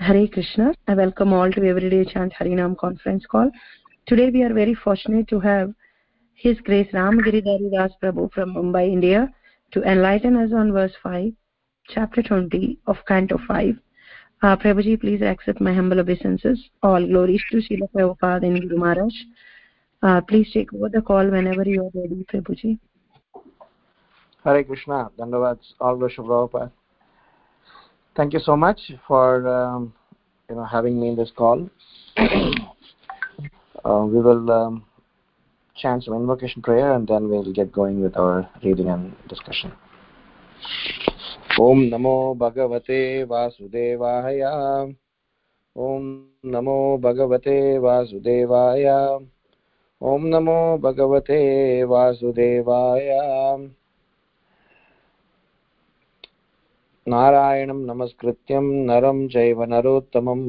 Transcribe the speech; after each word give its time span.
Hare 0.00 0.26
Krishna. 0.28 0.72
I 0.86 0.94
welcome 0.94 1.32
all 1.34 1.50
to 1.52 1.62
Everyday 1.68 2.04
Chant 2.04 2.32
Harinam 2.32 2.76
conference 2.78 3.26
call. 3.26 3.50
Today 4.06 4.30
we 4.30 4.42
are 4.42 4.54
very 4.54 4.74
fortunate 4.74 5.28
to 5.28 5.40
have 5.40 5.74
His 6.34 6.58
Grace 6.60 6.90
Ramagiri 6.92 7.42
Das 7.72 7.92
Prabhu 8.02 8.32
from 8.32 8.54
Mumbai, 8.54 8.90
India 8.90 9.30
to 9.72 9.82
enlighten 9.82 10.36
us 10.36 10.52
on 10.54 10.72
verse 10.72 10.94
5, 11.02 11.32
chapter 11.90 12.22
20 12.22 12.78
of 12.86 12.96
Canto 13.06 13.38
5. 13.46 13.76
Uh, 14.42 14.56
Prabhuji, 14.56 14.98
please 14.98 15.20
accept 15.20 15.60
my 15.60 15.74
humble 15.74 16.00
obeisances. 16.00 16.58
All 16.82 17.06
glories 17.06 17.42
to 17.50 17.58
Srila 17.58 17.90
Prabhupada 17.94 18.44
and 18.44 18.62
Guru 18.62 18.78
Maharaj. 18.78 19.12
Uh, 20.02 20.22
please 20.22 20.50
take 20.52 20.72
over 20.72 20.88
the 20.88 21.02
call 21.02 21.26
whenever 21.26 21.64
you 21.64 21.82
are 21.84 22.00
ready, 22.00 22.24
Prabhuji. 22.32 22.78
Hare 24.44 24.64
Krishna. 24.64 25.10
Dandavats. 25.18 25.74
All 25.78 25.96
worship 25.96 26.24
Prabhupada. 26.24 26.70
Thank 28.17 28.33
you 28.33 28.39
so 28.39 28.55
much 28.55 28.79
for 29.07 29.47
um, 29.47 29.93
you 30.49 30.55
know 30.55 30.65
having 30.65 30.99
me 31.01 31.09
in 31.09 31.15
this 31.15 31.31
call. 31.35 31.69
uh, 33.85 34.05
we 34.05 34.19
will 34.21 34.51
um, 34.51 34.85
chant 35.75 36.03
some 36.03 36.13
invocation 36.13 36.61
prayer 36.61 36.93
and 36.93 37.07
then 37.07 37.29
we'll 37.29 37.51
get 37.51 37.71
going 37.71 38.01
with 38.01 38.15
our 38.17 38.47
reading 38.63 38.89
and 38.89 39.15
discussion. 39.27 39.71
ॐ 41.61 41.79
नमो 41.89 42.33
भगवते 42.41 42.99
वासुदेवाय 43.29 44.41
ॐ 45.87 46.05
नमो 46.53 46.77
भगवते 47.03 47.57
वासुदेवाय 47.79 48.85
ॐ 50.11 50.25
नमो 50.33 50.57
भगवते 50.85 51.39
वासुदेवाय 51.91 53.09
नारायणं 57.08 57.78
नमस्कृत्यं 57.86 58.64
नरं 58.86 59.26
चैव 59.28 59.62
नरोत्तमं 59.64 60.40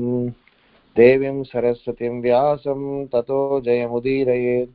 देवीं 0.95 1.43
सरस्वतीं 1.43 2.09
व्यासं 2.21 2.81
ततो 3.13 3.39
जयमुदीरयेत् 3.65 4.71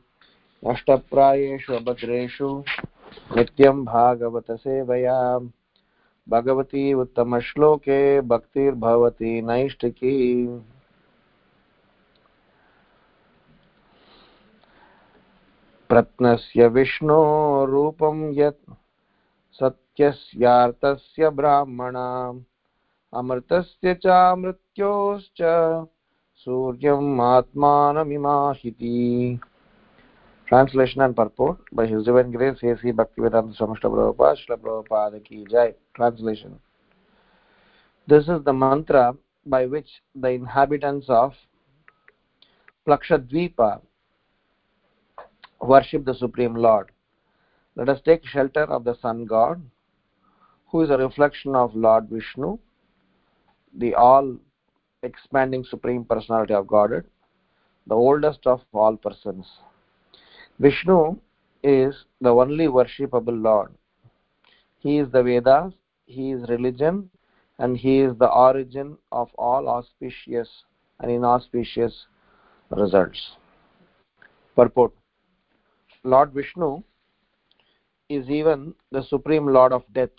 नष्टप्रायेषु 0.63 1.73
अभद्रेषु 1.73 2.49
नित्यं 3.37 3.83
भागवतसेवया 3.85 5.17
भगवती 6.27 6.93
उत्तमश्लोके 6.93 7.99
भक्तिर्भवति 8.27 9.41
नैष्टिकी 9.41 10.15
प्रत्नस्य 15.89 16.67
विष्णोरूपं 16.69 18.25
यत् 18.33 18.73
सत्यस्यार्थस्य 19.95 21.29
ब्राह्मणा 21.35 22.07
अमृतस्य 23.19 23.93
च 24.05 24.15
मृत्योश्च 24.37 25.41
सूर्यम् 26.43 27.21
आत्मानमिमाहिति 27.21 28.91
purport 31.15 31.59
by 31.71 31.85
His 31.87 32.03
Divine 32.03 32.31
Grace 32.31 32.61
A.C. 32.61 32.91
Bhaktivedanta 32.91 33.55
Swami 33.55 33.79
Prabhupada 33.79 34.35
Srila 34.35 34.57
Prabhupada 34.57 35.23
Ki 35.23 35.45
Jai. 35.49 35.73
Translation 35.95 36.59
This 38.07 38.27
is 38.27 38.43
the 38.43 38.53
mantra 38.53 39.15
by 39.45 39.65
which 39.65 39.87
the 40.13 40.29
inhabitants 40.29 41.05
of 41.07 41.33
Plakshadvipa 42.85 43.81
worship 45.61 46.03
the 46.03 46.13
Supreme 46.13 46.53
Lord. 46.53 46.91
Let 47.77 47.87
us 47.89 48.01
take 48.03 48.25
shelter 48.25 48.63
of 48.63 48.83
the 48.83 48.95
Sun 49.01 49.25
God, 49.25 49.61
who 50.75 50.81
is 50.81 50.89
a 50.89 50.97
reflection 50.97 51.55
of 51.55 51.73
Lord 51.73 52.09
Vishnu, 52.09 52.59
the 53.77 53.95
all 53.95 54.35
expanding 55.03 55.63
Supreme 55.63 56.03
Personality 56.03 56.53
of 56.53 56.67
Godhead, 56.67 57.05
the 57.87 57.95
oldest 57.95 58.45
of 58.45 58.59
all 58.73 58.97
persons. 58.97 59.45
Vishnu 60.59 61.15
is 61.63 61.95
the 62.19 62.29
only 62.29 62.67
worshipable 62.67 63.41
Lord. 63.41 63.71
He 64.79 64.97
is 64.97 65.09
the 65.13 65.23
Vedas, 65.23 65.71
He 66.07 66.31
is 66.31 66.49
religion, 66.49 67.09
and 67.57 67.77
He 67.77 67.99
is 67.99 68.11
the 68.17 68.29
origin 68.29 68.97
of 69.13 69.29
all 69.37 69.69
auspicious 69.69 70.49
and 70.99 71.09
inauspicious 71.09 72.05
results. 72.69 73.37
Purport 74.57 74.91
Lord 76.03 76.33
Vishnu 76.33 76.83
is 78.09 78.29
even 78.29 78.73
the 78.91 79.03
Supreme 79.03 79.47
Lord 79.47 79.71
of 79.71 79.83
Death, 79.93 80.09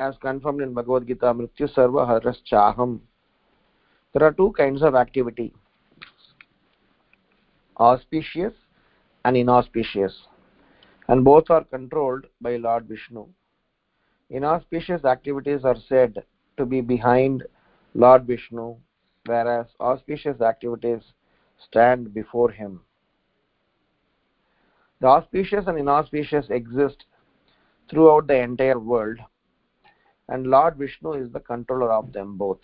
as 0.00 0.16
confirmed 0.18 0.62
in 0.62 0.74
Bhagavad 0.74 1.06
Gita, 1.06 1.26
Mrityu 1.26 1.72
Sarva 1.74 2.06
Haras 2.06 2.38
Chaham. 2.50 3.00
There 4.12 4.24
are 4.24 4.32
two 4.32 4.52
kinds 4.56 4.82
of 4.82 4.94
activity 4.94 5.54
auspicious 7.78 8.52
and 9.24 9.36
inauspicious, 9.36 10.26
and 11.08 11.24
both 11.24 11.50
are 11.50 11.64
controlled 11.64 12.26
by 12.40 12.56
Lord 12.56 12.86
Vishnu. 12.86 13.26
Inauspicious 14.30 15.04
activities 15.04 15.64
are 15.64 15.76
said 15.88 16.22
to 16.58 16.66
be 16.66 16.80
behind 16.80 17.44
Lord 17.94 18.26
Vishnu, 18.26 18.76
whereas 19.26 19.66
auspicious 19.80 20.40
activities 20.40 21.00
stand 21.66 22.12
before 22.12 22.50
him. 22.50 22.80
The 25.00 25.06
auspicious 25.08 25.66
and 25.66 25.78
inauspicious 25.78 26.46
exist 26.50 27.04
throughout 27.90 28.26
the 28.26 28.38
entire 28.38 28.78
world, 28.78 29.18
and 30.28 30.46
Lord 30.46 30.76
Vishnu 30.76 31.14
is 31.14 31.30
the 31.32 31.40
controller 31.40 31.92
of 31.92 32.12
them 32.12 32.36
both. 32.36 32.60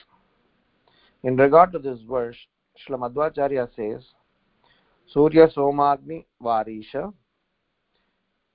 In 1.23 1.37
regard 1.37 1.73
to 1.73 1.79
this 1.79 2.01
verse, 2.09 2.37
Madhvacharya 2.89 3.69
says, 3.75 4.05
Surya 5.09 5.49
Somagni 5.49 6.25
Varisha 6.43 7.13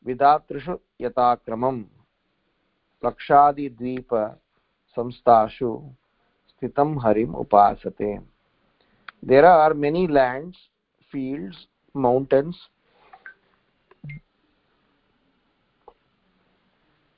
Vidatrishu 0.05 0.79
Yatakramam 1.01 1.85
Lakshadi 3.03 3.69
Dvipa 3.75 4.35
Samstashu 4.95 5.91
Stitam 6.61 7.01
Harim 7.01 7.33
Upasate. 7.33 8.21
There 9.21 9.45
are 9.45 9.73
many 9.73 10.07
lands, 10.07 10.57
fields, 11.11 11.67
mountains, 11.93 12.57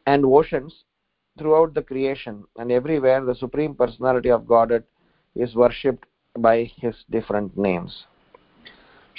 and 0.07 0.25
oceans 0.25 0.83
throughout 1.37 1.73
the 1.73 1.81
creation 1.81 2.43
and 2.57 2.71
everywhere 2.71 3.23
the 3.23 3.35
supreme 3.35 3.75
personality 3.75 4.29
of 4.29 4.47
godhead 4.47 4.83
is 5.35 5.55
worshipped 5.55 6.05
by 6.37 6.69
his 6.81 6.95
different 7.09 7.57
names 7.57 8.05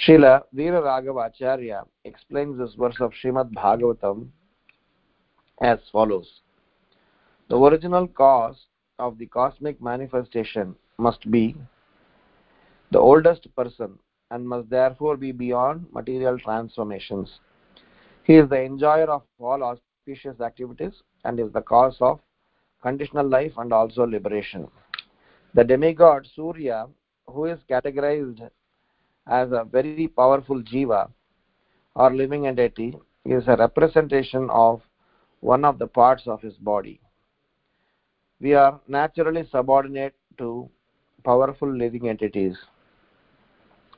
Srila 0.05 0.43
Veera 0.55 0.79
Raghavacharya 0.81 1.83
explains 2.05 2.57
this 2.59 2.75
verse 2.75 2.97
of 2.99 3.11
Shrimad 3.13 3.51
Bhagavatam 3.51 4.27
as 5.61 5.79
follows 5.91 6.41
The 7.49 7.57
original 7.57 8.07
cause 8.07 8.67
of 8.99 9.17
the 9.17 9.25
cosmic 9.25 9.81
manifestation 9.81 10.75
must 10.99 11.29
be 11.31 11.55
the 12.91 12.99
oldest 12.99 13.47
person 13.55 13.97
and 14.29 14.47
must 14.47 14.69
therefore 14.69 15.17
be 15.17 15.31
beyond 15.31 15.85
material 15.91 16.37
transformations. 16.37 17.39
He 18.23 18.35
is 18.35 18.49
the 18.49 18.61
enjoyer 18.61 19.09
of 19.09 19.23
all 19.39 19.63
auspicious 20.07 20.39
activities 20.41 21.03
and 21.25 21.39
is 21.39 21.51
the 21.51 21.61
cause 21.61 21.97
of 21.99 22.19
conditional 22.81 23.27
life 23.27 23.51
and 23.57 23.73
also 23.73 24.05
liberation. 24.05 24.67
The 25.53 25.63
demigod 25.63 26.27
Surya, 26.35 26.87
who 27.27 27.45
is 27.45 27.59
categorized 27.69 28.49
as 29.27 29.51
a 29.51 29.65
very 29.69 30.07
powerful 30.07 30.61
jiva 30.61 31.09
or 31.95 32.13
living 32.13 32.47
entity, 32.47 32.95
is 33.25 33.43
a 33.47 33.57
representation 33.57 34.49
of 34.49 34.81
one 35.41 35.65
of 35.65 35.77
the 35.77 35.87
parts 35.87 36.23
of 36.27 36.41
his 36.41 36.53
body. 36.53 36.99
We 38.39 38.53
are 38.53 38.79
naturally 38.87 39.45
subordinate 39.51 40.15
to 40.37 40.69
powerful 41.25 41.69
living 41.69 42.07
entities, 42.07 42.55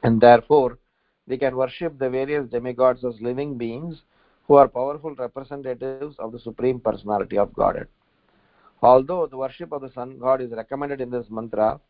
and 0.01 0.19
therefore 0.19 0.79
we 1.27 1.37
can 1.37 1.55
worship 1.55 1.99
the 1.99 2.09
various 2.09 2.49
demigods 2.49 3.03
as 3.05 3.21
living 3.21 3.57
beings 3.57 4.01
who 4.48 4.54
are 4.54 4.68
powerful 4.68 5.14
representatives 5.14 6.16
of 6.18 6.32
the 6.32 6.38
Supreme 6.38 6.78
Personality 6.80 7.38
of 7.38 7.52
Godhead. 7.54 7.88
Although 8.82 9.26
the 9.26 9.36
worship 9.36 9.72
of 9.72 9.80
the 9.80 9.90
Sun 9.92 10.18
God 10.18 10.40
is 10.40 10.50
recommended 10.50 11.00
in 11.00 11.10
this 11.10 11.26
mantra, 11.30 11.80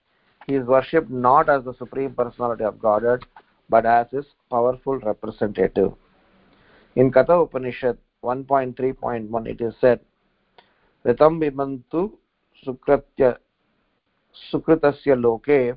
he 0.47 0.55
is 0.55 0.67
worshipped 0.67 1.11
not 1.11 1.49
as 1.49 1.65
the 1.65 1.75
Supreme 1.75 2.15
Personality 2.15 2.65
of 2.65 2.79
Godhead, 2.79 3.25
but 3.69 3.87
as 3.87 4.07
his 4.11 4.27
powerful 4.51 4.99
representative. 4.99 5.93
In 6.97 7.11
Katha 7.11 7.43
Upanishad 7.43 7.99
1.3.1 8.23 9.47
it 9.47 9.61
is 9.61 9.75
said, 9.81 10.01
Ritam 11.05 11.41
bibantu 11.41 12.13
sukratya 12.65 13.37
sukritasya 14.53 15.21
loke 15.21 15.77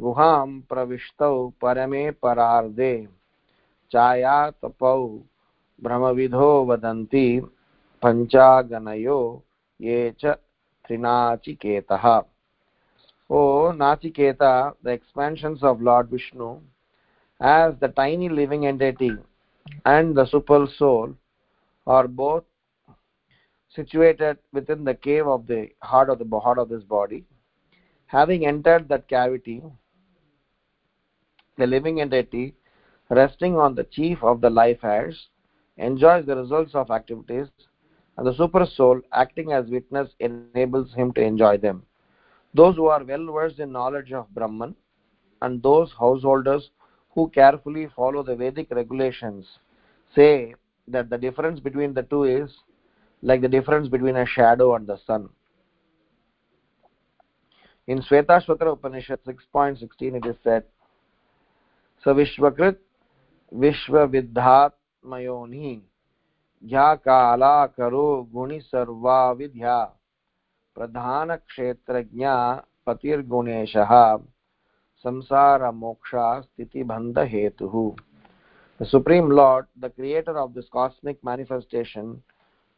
गुहां 0.00 0.60
प्रविष्टौ 0.70 1.34
परमे 1.62 2.10
परार्धे 2.22 2.92
छायातपौ 3.92 4.98
ब्रह्मविधो 5.81 6.49
वदन्ति 6.65 7.25
पञ्चागणयो 8.03 9.19
ये 9.79 9.97
च 10.19 10.35
त्रिनाचिकेतः। 10.85 12.05
ओ 13.29 13.41
Nachiketa 13.79 14.43
the 14.43 14.87
expansions 14.89 15.63
of 15.71 15.83
Lord 15.89 16.11
Vishnu 16.11 16.49
as 17.41 17.75
the 17.81 17.93
tiny 17.97 18.29
living 18.29 18.65
entity 18.65 19.11
and 19.87 20.15
the 20.19 20.25
super 20.27 20.67
soul 20.77 21.13
are 21.87 22.07
both 22.21 22.47
situated 23.77 24.37
within 24.55 24.85
the 24.85 24.95
cave 25.03 25.29
of 25.33 25.45
the 25.51 25.67
heart 25.91 26.09
of 26.11 26.23
the 26.23 26.27
bird 26.29 26.59
of 26.59 26.69
this 26.69 26.89
body 26.89 27.23
having 28.13 28.45
entered 28.45 28.89
that 28.89 29.07
cavity, 29.07 29.61
the 31.57 31.65
living 31.65 32.01
entity 32.01 32.53
resting 33.11 33.55
on 33.55 33.75
the 33.75 33.85
chief 33.85 34.21
of 34.21 34.41
the 34.41 34.49
life 34.49 34.79
has 34.81 35.15
enjoys 35.81 36.25
the 36.25 36.35
results 36.35 36.75
of 36.75 36.91
activities, 36.91 37.47
and 38.17 38.27
the 38.27 38.33
super 38.33 38.65
soul, 38.65 39.01
acting 39.13 39.51
as 39.51 39.69
witness, 39.69 40.09
enables 40.19 40.93
him 40.93 41.11
to 41.13 41.21
enjoy 41.21 41.57
them. 41.57 41.83
Those 42.53 42.75
who 42.75 42.87
are 42.87 43.03
well 43.03 43.25
versed 43.31 43.59
in 43.59 43.71
knowledge 43.71 44.11
of 44.11 44.33
Brahman 44.33 44.75
and 45.41 45.63
those 45.63 45.91
householders 45.97 46.69
who 47.11 47.29
carefully 47.29 47.89
follow 47.95 48.23
the 48.23 48.35
Vedic 48.35 48.67
regulations 48.71 49.45
say 50.15 50.53
that 50.87 51.09
the 51.09 51.17
difference 51.17 51.59
between 51.59 51.93
the 51.93 52.03
two 52.03 52.23
is 52.23 52.51
like 53.21 53.41
the 53.41 53.47
difference 53.47 53.87
between 53.87 54.17
a 54.17 54.25
shadow 54.25 54.75
and 54.75 54.87
the 54.87 54.97
sun. 55.05 55.29
In 57.87 58.01
Svetashvatara 58.01 58.73
Upanishad 58.73 59.19
6.16 59.25 60.15
it 60.15 60.25
is 60.25 60.35
said, 60.43 60.63
Savishvakrit 62.05 62.77
Vishwavidhatmayoni 63.53 64.80
Kala 67.03 67.69
Karo 67.75 68.27
Guni 68.33 68.61
Sarva 68.71 69.37
Vidya 69.37 69.89
Pradhana 70.77 71.39
Kshetrajna 71.49 72.63
Patir 72.85 73.23
Guneshah 73.23 74.21
Samsara 75.03 75.71
Sthiti 75.73 76.83
Bandha 76.83 77.25
Hetuhu 77.27 77.97
The 78.77 78.85
Supreme 78.85 79.29
Lord, 79.29 79.65
the 79.79 79.89
creator 79.89 80.37
of 80.37 80.53
this 80.53 80.67
cosmic 80.71 81.23
manifestation, 81.23 82.21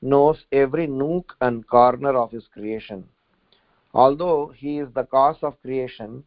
knows 0.01 0.45
every 0.51 0.87
nook 0.87 1.35
and 1.41 1.67
corner 1.67 2.17
of 2.17 2.31
his 2.31 2.47
creation. 2.53 3.03
Although 3.93 4.53
he 4.55 4.79
is 4.79 4.89
the 4.93 5.03
cause 5.03 5.37
of 5.43 5.61
creation, 5.61 6.23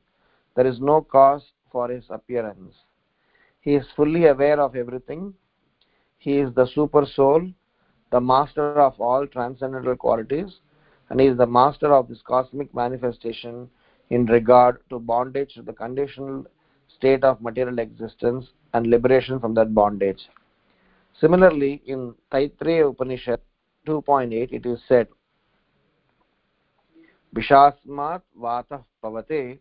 there 0.55 0.67
is 0.67 0.81
no 0.81 1.01
cause 1.01 1.53
for 1.73 1.89
his 1.89 2.05
appearance. 2.11 2.75
He 3.61 3.75
is 3.75 3.87
fully 3.97 4.27
aware 4.27 4.61
of 4.61 4.77
everything. 4.77 5.35
he 6.19 6.39
is 6.39 6.55
the 6.55 6.67
super 6.67 7.05
soul 7.07 7.49
the 8.11 8.21
master 8.21 8.81
of 8.81 9.01
all 9.01 9.27
transcendental 9.27 9.97
qualities 9.97 10.61
and 11.09 11.21
he 11.21 11.27
is 11.27 11.37
the 11.37 11.47
master 11.47 11.93
of 11.93 12.09
this 12.09 12.23
cosmic 12.27 12.73
manifestation 12.75 13.69
in 14.11 14.27
regard 14.27 14.79
to 14.89 14.99
bondage 14.99 15.55
to 15.55 15.63
the 15.63 15.73
conditional 15.73 16.45
state 16.97 17.25
of 17.25 17.41
material 17.41 17.79
existence 17.79 18.47
and 18.75 18.87
liberation 18.87 19.41
from 19.41 19.55
that 19.55 19.75
bondage. 19.75 20.29
Similarly, 21.21 21.83
in 21.87 22.15
Taittiriya 22.33 22.91
Upanishad 22.91 23.41
2.8, 23.87 24.53
it 24.53 24.67
is 24.67 24.79
said, 24.89 25.09
Vishasmat 27.35 28.23
vatah 28.41 28.85
pavate, 29.03 29.59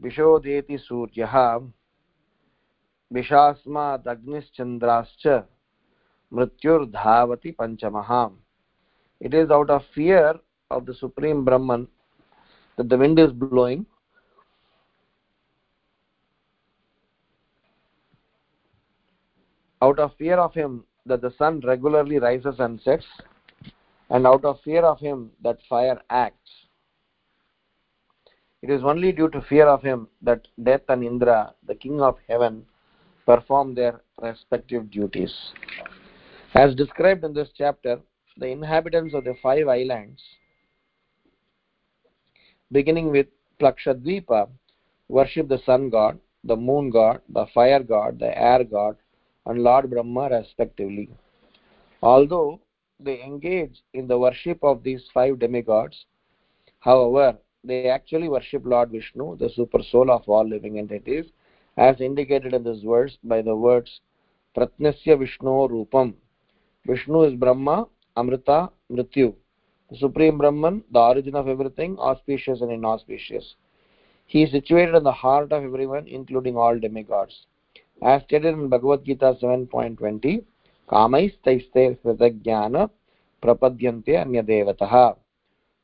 Vishodeti 0.00 0.78
suryaha, 0.90 1.66
विषास्मात् 3.14 4.08
अग्निश्चन्द्राश्च 4.08 5.26
मृत्युर्धावति 6.32 7.50
पञ्चमः 7.60 8.30
It 9.20 9.34
is 9.34 9.50
out 9.50 9.70
of 9.70 9.82
fear 9.94 10.34
of 10.70 10.86
the 10.86 10.94
Supreme 10.94 11.44
Brahman 11.44 11.86
that 12.76 12.88
the 12.88 12.98
wind 12.98 13.18
is 13.18 13.30
out 19.82 19.98
of 19.98 20.12
fear 20.16 20.36
of 20.36 20.52
him 20.54 20.84
that 21.06 21.20
the 21.20 21.30
sun 21.38 21.60
regularly 21.60 22.18
rises 22.18 22.58
and 22.58 22.80
sets 22.80 23.06
and 24.10 24.26
out 24.26 24.44
of 24.44 24.60
fear 24.62 24.82
of 24.82 24.98
him 24.98 25.30
that 25.42 25.58
fire 25.68 26.00
acts 26.10 26.52
it 28.62 28.70
is 28.70 28.82
only 28.82 29.12
due 29.12 29.28
to 29.28 29.42
fear 29.42 29.66
of 29.66 29.82
him 29.82 30.08
that 30.22 30.46
death 30.62 30.88
and 30.88 31.04
indra 31.04 31.54
the 31.66 31.74
king 31.74 32.00
of 32.00 32.16
heaven 32.28 32.64
perform 33.26 33.74
their 33.74 34.00
respective 34.22 34.90
duties 34.90 35.34
as 36.54 36.74
described 36.74 37.24
in 37.24 37.32
this 37.32 37.48
chapter 37.56 38.00
the 38.36 38.46
inhabitants 38.46 39.14
of 39.14 39.24
the 39.24 39.34
five 39.42 39.68
islands 39.68 40.22
beginning 42.72 43.10
with 43.10 43.26
plakshadvipa 43.60 44.48
worship 45.08 45.48
the 45.48 45.62
sun 45.66 45.88
god 45.88 46.18
the 46.44 46.56
moon 46.56 46.90
god 46.90 47.20
the 47.28 47.46
fire 47.54 47.82
god 47.82 48.18
the 48.18 48.38
air 48.38 48.64
god 48.64 48.96
and 49.46 49.62
Lord 49.62 49.90
Brahma 49.90 50.28
respectively. 50.30 51.10
Although 52.02 52.60
they 53.00 53.22
engage 53.22 53.82
in 53.92 54.06
the 54.06 54.18
worship 54.18 54.58
of 54.62 54.82
these 54.82 55.04
five 55.12 55.38
demigods, 55.38 56.06
however, 56.80 57.38
they 57.62 57.88
actually 57.88 58.28
worship 58.28 58.62
Lord 58.64 58.90
Vishnu, 58.90 59.36
the 59.36 59.48
super 59.50 59.82
soul 59.82 60.10
of 60.10 60.28
all 60.28 60.46
living 60.46 60.78
entities, 60.78 61.26
as 61.76 62.00
indicated 62.00 62.54
in 62.54 62.62
this 62.62 62.82
verse 62.82 63.16
by 63.24 63.42
the 63.42 63.54
words 63.54 64.00
Pratnasya 64.56 65.18
Vishnu 65.18 65.68
Rupam. 65.68 66.14
Vishnu 66.86 67.22
is 67.22 67.34
Brahma, 67.34 67.88
Amrita, 68.16 68.70
Mrityu. 68.90 69.34
The 69.90 69.96
Supreme 69.96 70.38
Brahman, 70.38 70.84
the 70.90 71.00
origin 71.00 71.34
of 71.34 71.48
everything, 71.48 71.98
auspicious 71.98 72.60
and 72.60 72.70
inauspicious. 72.70 73.56
He 74.26 74.42
is 74.42 74.50
situated 74.52 74.94
in 74.94 75.04
the 75.04 75.12
heart 75.12 75.52
of 75.52 75.64
everyone, 75.64 76.06
including 76.06 76.56
all 76.56 76.78
demigods 76.78 77.46
as 78.02 78.22
stated 78.24 78.54
in 78.54 78.68
Bhagavad 78.68 79.04
Gita 79.04 79.36
7.20, 79.40 80.44
Kamaistaiste 80.88 81.98
Jnana 82.04 82.90
Prapadyante 83.42 84.08
Anyadevatah. 84.08 85.16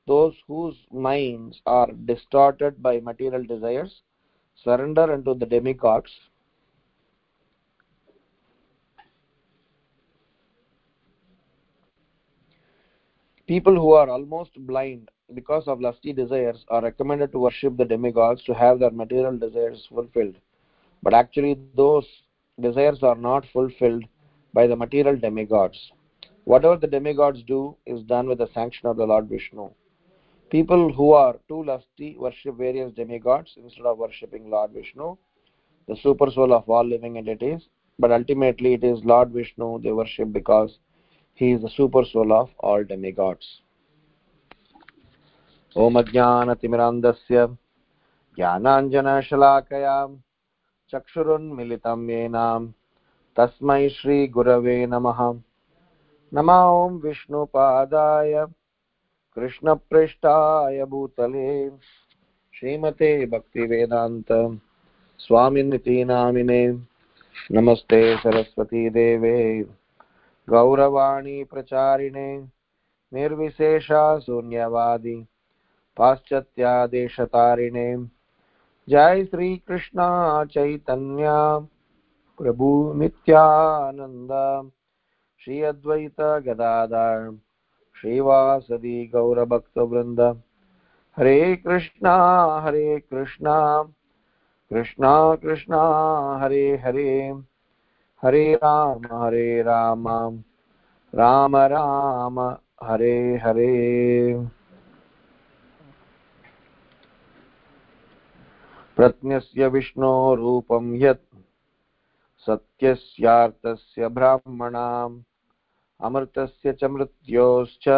Those 0.06 0.34
whose 0.46 0.76
minds 0.92 1.60
are 1.66 1.90
distorted 2.04 2.82
by 2.82 3.00
material 3.00 3.44
desires 3.44 4.02
surrender 4.62 5.12
unto 5.12 5.34
the 5.34 5.46
demigods. 5.46 6.10
People 13.46 13.74
who 13.74 13.92
are 13.92 14.08
almost 14.08 14.52
blind 14.66 15.10
because 15.34 15.66
of 15.66 15.80
lusty 15.80 16.12
desires 16.12 16.64
are 16.68 16.82
recommended 16.82 17.32
to 17.32 17.38
worship 17.38 17.76
the 17.76 17.84
demigods 17.84 18.44
to 18.44 18.54
have 18.54 18.78
their 18.78 18.90
material 18.90 19.36
desires 19.36 19.86
fulfilled. 19.88 20.36
But 21.02 21.14
actually 21.14 21.58
those 21.74 22.06
desires 22.60 23.02
are 23.02 23.16
not 23.16 23.44
fulfilled 23.52 24.04
by 24.52 24.66
the 24.66 24.76
material 24.76 25.16
demigods. 25.16 25.92
Whatever 26.44 26.76
the 26.76 26.86
demigods 26.86 27.42
do 27.42 27.76
is 27.86 28.02
done 28.02 28.28
with 28.28 28.38
the 28.38 28.48
sanction 28.54 28.88
of 28.88 28.96
the 28.96 29.06
lord 29.06 29.28
vishnu 29.28 29.70
people 30.50 30.92
who 30.92 31.12
are 31.12 31.36
too 31.48 31.62
lusty 31.64 32.16
worship 32.18 32.56
various 32.58 32.92
demigods 32.92 33.54
instead 33.56 33.86
of 33.86 33.98
worshipping 33.98 34.50
lord 34.50 34.70
vishnu 34.72 35.16
the 35.88 35.96
super 36.02 36.30
soul 36.30 36.52
of 36.52 36.68
all 36.68 36.84
living 36.84 37.18
entities 37.18 37.68
but 37.98 38.10
ultimately 38.10 38.74
it 38.74 38.84
is 38.84 39.04
lord 39.04 39.30
vishnu 39.30 39.80
they 39.82 39.92
worship 39.92 40.32
because 40.32 40.78
he 41.34 41.52
is 41.52 41.60
the 41.62 41.70
super 41.70 42.04
soul 42.12 42.32
of 42.42 42.48
all 42.58 42.84
demigods 42.84 43.50
ॐ 45.76 45.96
अज्ञानतिमिरान्धस्य 45.98 47.46
ज्ञानाञ्जनशलाकयां 48.38 50.08
चक्षुरुन्मिलितं 50.92 52.00
येन 52.10 52.36
तस्मै 53.36 53.88
श्रीगुरवे 53.96 54.74
नमः 54.94 55.20
नमो 56.32 56.58
ॐ 56.86 56.98
विष्णुपादाय 57.04 58.34
कृष्णपृष्ठाय 59.36 60.84
भूतले। 60.84 61.70
श्रीमते 62.54 63.26
भक्तिवेदान्त 63.26 64.60
स्वामिनिति 65.18 66.04
नामिने। 66.04 66.78
नमस्ते 67.52 68.16
सरस्वतीदेवे 68.16 69.66
गौरवाणी 70.48 71.44
प्रचारिणे। 71.44 72.44
निर्विशेषा 73.12 74.18
शून्यवादी। 74.18 75.26
पाश्चात्यादेशतारिणे। 75.96 78.06
जय 78.88 79.24
श्री 79.24 79.56
कृष्णा 79.56 80.44
चैतन्य। 80.44 81.24
प्रभु 82.38 82.92
नित्यानंद 82.96 84.70
श्री 85.44 85.62
अद्वैत 85.62 86.20
गदाधर। 86.20 87.38
श्रीवासदि 88.00 89.10
गौरभक्तवृंद 89.14 90.20
हरे 91.16 91.56
कृष्णा 91.56 92.16
हरे 92.60 93.00
कृष्णा 93.00 93.82
कृष्णा 94.70 95.36
कृष्णा, 95.36 95.80
हरे 96.40 96.76
हरे। 96.76 97.42
हरे 98.22 98.54
राम 98.54 99.24
हरे 99.24 99.62
राम 99.62 100.08
राम 101.14 101.56
राम, 101.56 102.40
हरे 102.82 103.36
हरे। 103.36 104.34
प्रज्ञस्य 108.96 109.66
विष्णोरूपं 109.66 110.94
यत् 110.94 111.36
सत्यस्यार्थस्य 112.38 114.08
ब्राह्मणाम्। 114.08 115.22
अमृतस्य 116.08 116.72
च 116.72 116.84
मृत्योश्च 116.84 117.88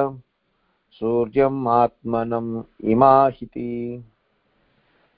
सूर्यम् 0.98 1.68
आत्मनम् 1.68 2.62
इमाहिति 2.92 4.02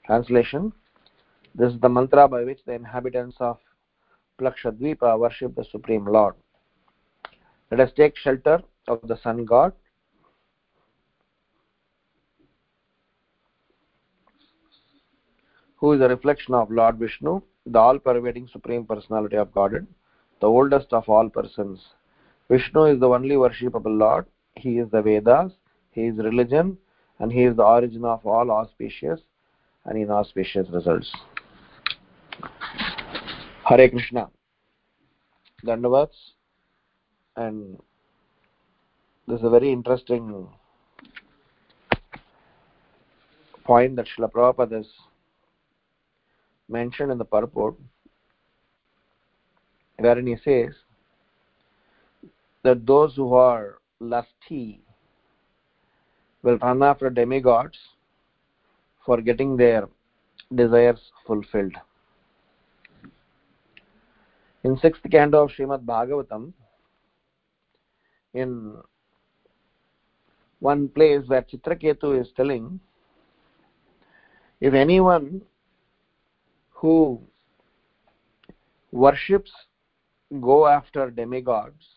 Translation 0.05 0.71
This 1.55 1.73
is 1.73 1.79
the 1.79 1.89
mantra 1.89 2.27
by 2.27 2.43
which 2.43 2.59
the 2.65 2.73
inhabitants 2.73 3.37
of 3.39 3.57
Plakshadvipa 4.39 5.17
worship 5.17 5.55
the 5.55 5.63
Supreme 5.63 6.05
Lord. 6.05 6.35
Let 7.71 7.79
us 7.79 7.91
take 7.95 8.17
shelter 8.17 8.61
of 8.87 8.99
the 9.07 9.17
Sun 9.17 9.45
God 9.45 9.73
who 15.77 15.93
is 15.93 16.01
a 16.01 16.07
reflection 16.07 16.53
of 16.53 16.69
Lord 16.71 16.97
Vishnu, 16.97 17.41
the 17.65 17.79
all-pervading 17.79 18.47
Supreme 18.51 18.85
Personality 18.85 19.37
of 19.37 19.51
Godhead, 19.53 19.87
the 20.39 20.47
oldest 20.47 20.93
of 20.93 21.07
all 21.09 21.29
persons. 21.29 21.79
Vishnu 22.49 22.85
is 22.85 22.99
the 22.99 23.07
only 23.07 23.35
worshipable 23.35 23.97
Lord. 23.97 24.27
He 24.55 24.77
is 24.77 24.89
the 24.91 25.01
Vedas, 25.01 25.51
He 25.91 26.05
is 26.05 26.17
religion, 26.17 26.77
and 27.19 27.31
He 27.31 27.43
is 27.43 27.55
the 27.55 27.63
origin 27.63 28.05
of 28.05 28.25
all 28.25 28.51
auspicious 28.51 29.19
and 29.85 29.97
inauspicious 29.97 30.67
results. 30.69 31.11
Hare 33.63 33.89
Krishna. 33.89 34.29
Dandavats. 35.65 36.33
And 37.35 37.77
this 39.27 39.39
is 39.39 39.45
a 39.45 39.49
very 39.49 39.71
interesting 39.71 40.47
point 43.63 43.95
that 43.95 44.05
Srila 44.05 44.31
Prabhupada 44.31 44.77
has 44.77 44.87
mentioned 46.69 47.11
in 47.11 47.17
the 47.17 47.25
purport, 47.25 47.75
wherein 49.97 50.27
he 50.27 50.35
says 50.43 50.75
that 52.65 52.85
those 52.87 53.15
who 53.15 53.33
are 53.35 53.77
lusty 53.99 54.81
will 56.41 56.57
run 56.57 56.81
after 56.81 57.11
demigods 57.11 57.77
for 59.05 59.21
getting 59.21 59.55
their 59.55 59.87
desires 60.53 60.99
fulfilled. 61.27 61.75
In 64.63 64.77
sixth 64.79 65.03
canto 65.11 65.43
of 65.43 65.51
Srimad 65.51 65.85
Bhagavatam, 65.85 66.53
in 68.33 68.77
one 70.59 70.87
place 70.89 71.21
where 71.27 71.43
Chitraketu 71.43 72.19
is 72.19 72.29
telling, 72.35 72.79
if 74.59 74.73
anyone 74.73 75.41
who 76.71 77.21
worships 78.91 79.51
go 80.41 80.65
after 80.65 81.11
demigods 81.11 81.94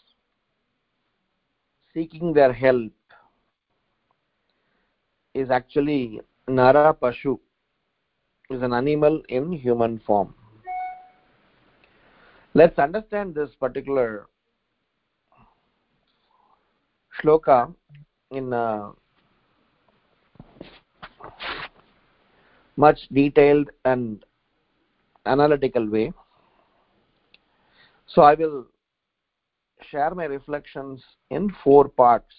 seeking 1.99 2.33
their 2.33 2.53
help 2.53 2.93
is 5.35 5.51
actually 5.51 6.21
Nara 6.47 6.95
Pashu, 6.95 7.41
is 8.51 8.63
an 8.63 8.73
animal 8.73 9.21
in 9.29 9.51
human 9.51 9.99
form. 10.07 10.33
Let's 12.55 12.79
understand 12.79 13.35
this 13.35 13.51
particular 13.59 14.27
shloka 17.21 17.75
in 18.31 18.53
a 18.53 18.93
much 22.77 23.01
detailed 23.13 23.71
and 23.85 24.25
analytical 25.27 25.91
way. 25.91 26.13
So 28.07 28.23
I 28.23 28.35
will 28.35 28.67
share 29.91 30.15
my 30.15 30.25
reflections 30.25 31.03
in 31.31 31.55
four 31.65 31.89
parts 31.89 32.35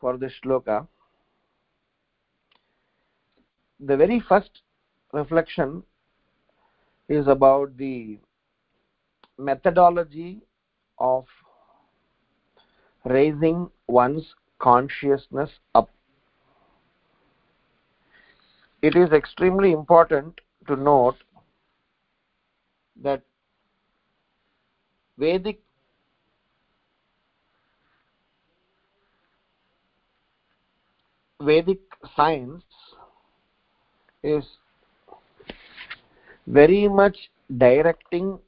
for 0.00 0.16
this 0.16 0.32
shloka. 0.42 0.86
The 3.80 3.96
very 3.96 4.20
first 4.20 4.62
reflection 5.12 5.82
is 7.08 7.26
about 7.26 7.76
the 7.76 8.18
methodology 9.38 10.40
of 10.98 11.24
raising 13.04 13.70
one's 13.86 14.34
consciousness 14.58 15.50
up. 15.74 15.90
It 18.82 18.96
is 18.96 19.12
extremely 19.12 19.72
important 19.72 20.40
to 20.66 20.76
note 20.76 21.16
that 23.02 23.22
Vedic 25.18 25.60
Vedic 31.46 31.78
science 32.16 32.64
is 34.22 34.44
very 36.46 36.88
much 36.88 37.16
directing 37.56 38.38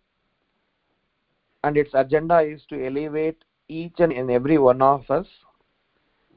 and 1.62 1.76
its 1.76 1.90
agenda 1.94 2.40
is 2.40 2.62
to 2.68 2.84
elevate 2.86 3.44
each 3.68 3.94
and 3.98 4.12
every 4.30 4.58
one 4.58 4.82
of 4.82 5.08
us 5.10 5.26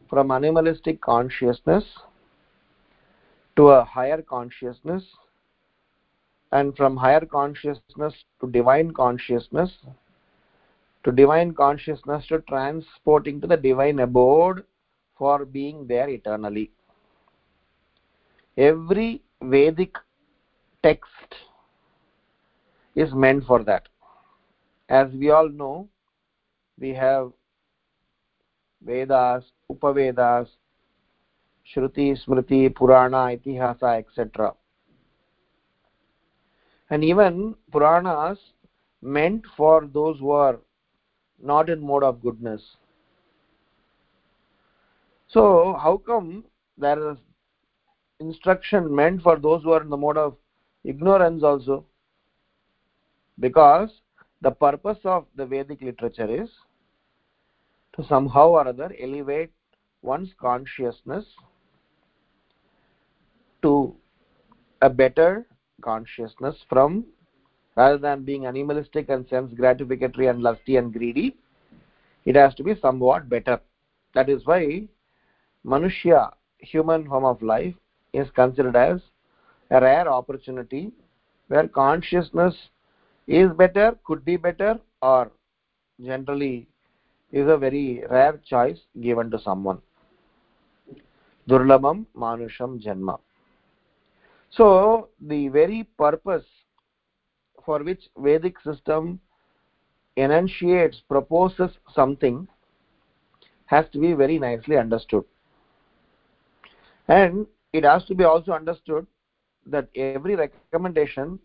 from 0.07 0.29
animalistic 0.29 1.01
consciousness 1.01 1.83
to 3.55 3.69
a 3.69 3.83
higher 3.83 4.21
consciousness 4.21 5.03
and 6.51 6.75
from 6.77 6.97
higher 6.97 7.25
consciousness 7.25 8.13
to 8.39 8.51
divine 8.51 8.91
consciousness 8.91 9.71
to 11.03 11.11
divine 11.11 11.53
consciousness 11.53 12.27
to 12.27 12.39
transporting 12.49 13.41
to 13.41 13.47
the 13.47 13.57
divine 13.57 13.99
abode 13.99 14.63
for 15.21 15.45
being 15.45 15.85
there 15.85 16.09
eternally. 16.09 16.71
Every 18.57 19.21
vedic 19.43 19.95
text 20.81 21.35
is 22.95 23.13
meant 23.13 23.45
for 23.45 23.63
that. 23.65 23.87
As 24.89 25.11
we 25.13 25.29
all 25.29 25.47
know 25.47 25.87
we 26.79 26.89
have 26.95 27.31
vedas 28.83 29.43
upavedas 29.71 30.47
shruti 31.71 32.07
smriti 32.23 32.61
purana 32.81 33.23
itihasa 33.37 33.95
etc 33.99 34.53
and 36.89 37.03
even 37.03 37.55
puranas 37.71 38.39
meant 39.01 39.45
for 39.55 39.87
those 39.97 40.17
who 40.19 40.31
are 40.31 40.59
not 41.51 41.69
in 41.69 41.89
mode 41.91 42.03
of 42.09 42.21
goodness 42.23 42.63
so 45.31 45.77
how 45.81 45.97
come 45.97 46.45
there 46.77 47.11
is 47.11 47.17
instruction 48.19 48.93
meant 48.93 49.21
for 49.21 49.37
those 49.37 49.63
who 49.63 49.71
are 49.71 49.81
in 49.81 49.89
the 49.89 49.97
mode 49.97 50.17
of 50.17 50.37
ignorance 50.83 51.43
also? 51.43 51.85
Because 53.39 53.89
the 54.41 54.51
purpose 54.51 54.99
of 55.03 55.25
the 55.35 55.45
vedic 55.45 55.81
literature 55.81 56.43
is 56.43 56.49
to 57.95 58.05
somehow 58.07 58.49
or 58.49 58.67
other 58.67 58.91
elevate 59.01 59.51
one's 60.01 60.29
consciousness 60.39 61.25
to 63.61 63.95
a 64.81 64.89
better 64.89 65.45
consciousness 65.81 66.55
from 66.69 67.05
rather 67.75 67.97
than 67.97 68.23
being 68.23 68.45
animalistic 68.45 69.09
and 69.09 69.27
sense 69.27 69.53
gratificatory 69.53 70.29
and 70.29 70.41
lusty 70.41 70.77
and 70.77 70.93
greedy 70.93 71.35
it 72.25 72.35
has 72.35 72.53
to 72.55 72.63
be 72.63 72.75
somewhat 72.79 73.29
better. 73.29 73.59
That 74.13 74.29
is 74.29 74.45
why 74.45 74.87
manushya 75.65 76.31
human 76.59 77.07
form 77.07 77.25
of 77.25 77.41
life 77.41 77.75
is 78.13 78.27
considered 78.31 78.75
as 78.75 78.99
a 79.69 79.79
rare 79.79 80.07
opportunity 80.11 80.91
where 81.47 81.67
consciousness 81.67 82.55
is 83.27 83.51
better 83.53 83.95
could 84.03 84.25
be 84.25 84.37
better 84.37 84.79
or 85.01 85.31
generally 86.03 86.67
is 87.31 87.47
a 87.47 87.57
very 87.57 88.03
rare 88.09 88.39
choice 88.45 88.79
given 89.01 89.29
to 89.31 89.39
someone. 89.39 89.79
Durlabam 91.47 92.05
manusham 92.17 92.83
janma. 92.83 93.19
So 94.49 95.09
the 95.21 95.47
very 95.47 95.87
purpose 95.97 96.45
for 97.65 97.83
which 97.83 98.09
vedic 98.17 98.55
system 98.61 99.19
enunciates 100.17 101.01
proposes 101.07 101.71
something 101.93 102.47
has 103.67 103.85
to 103.93 103.99
be 103.99 104.13
very 104.13 104.37
nicely 104.37 104.77
understood 104.77 105.23
and 107.07 107.45
it 107.73 107.83
has 107.83 108.03
to 108.05 108.15
be 108.15 108.23
also 108.23 108.51
understood 108.51 109.05
that 109.65 109.87
every 109.95 110.35
recommendation 110.35 111.39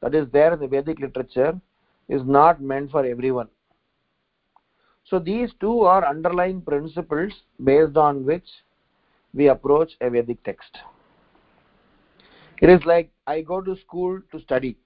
that 0.00 0.14
is 0.14 0.26
there 0.32 0.52
in 0.52 0.60
the 0.60 0.66
vedic 0.66 0.98
literature 1.00 1.58
is 2.08 2.22
not 2.24 2.60
meant 2.60 2.90
for 2.90 3.04
everyone. 3.04 3.48
So 5.04 5.18
these 5.18 5.50
two 5.60 5.80
are 5.80 6.06
underlying 6.06 6.60
principles 6.62 7.32
based 7.64 7.96
on 7.96 8.24
which 8.24 8.46
we 9.34 9.48
approach 9.48 9.92
a 10.00 10.10
vedic 10.10 10.42
text. 10.44 10.78
It 12.60 12.68
is 12.68 12.84
like 12.84 13.10
i 13.26 13.40
go 13.40 13.60
to 13.60 13.76
school 13.76 14.20
to 14.32 14.40
study. 14.40 14.76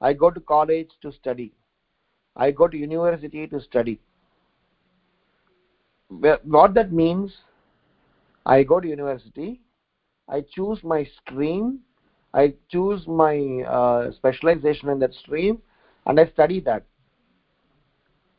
I 0.00 0.12
go 0.12 0.30
to 0.30 0.40
college 0.40 0.90
to 1.02 1.12
study. 1.12 1.52
I 2.36 2.50
go 2.50 2.66
to 2.68 2.76
university 2.76 3.46
to 3.46 3.60
study. 3.60 4.00
What 6.08 6.74
that 6.74 6.92
means 6.92 7.32
i 8.46 8.62
go 8.62 8.80
to 8.80 8.88
university 8.88 9.60
i 10.28 10.40
choose 10.54 10.82
my 10.82 11.06
stream 11.16 11.80
i 12.34 12.52
choose 12.70 13.06
my 13.06 13.62
uh, 13.78 14.10
specialization 14.12 14.88
in 14.88 14.98
that 14.98 15.14
stream 15.14 15.60
and 16.06 16.20
i 16.20 16.26
study 16.26 16.60
that. 16.60 16.84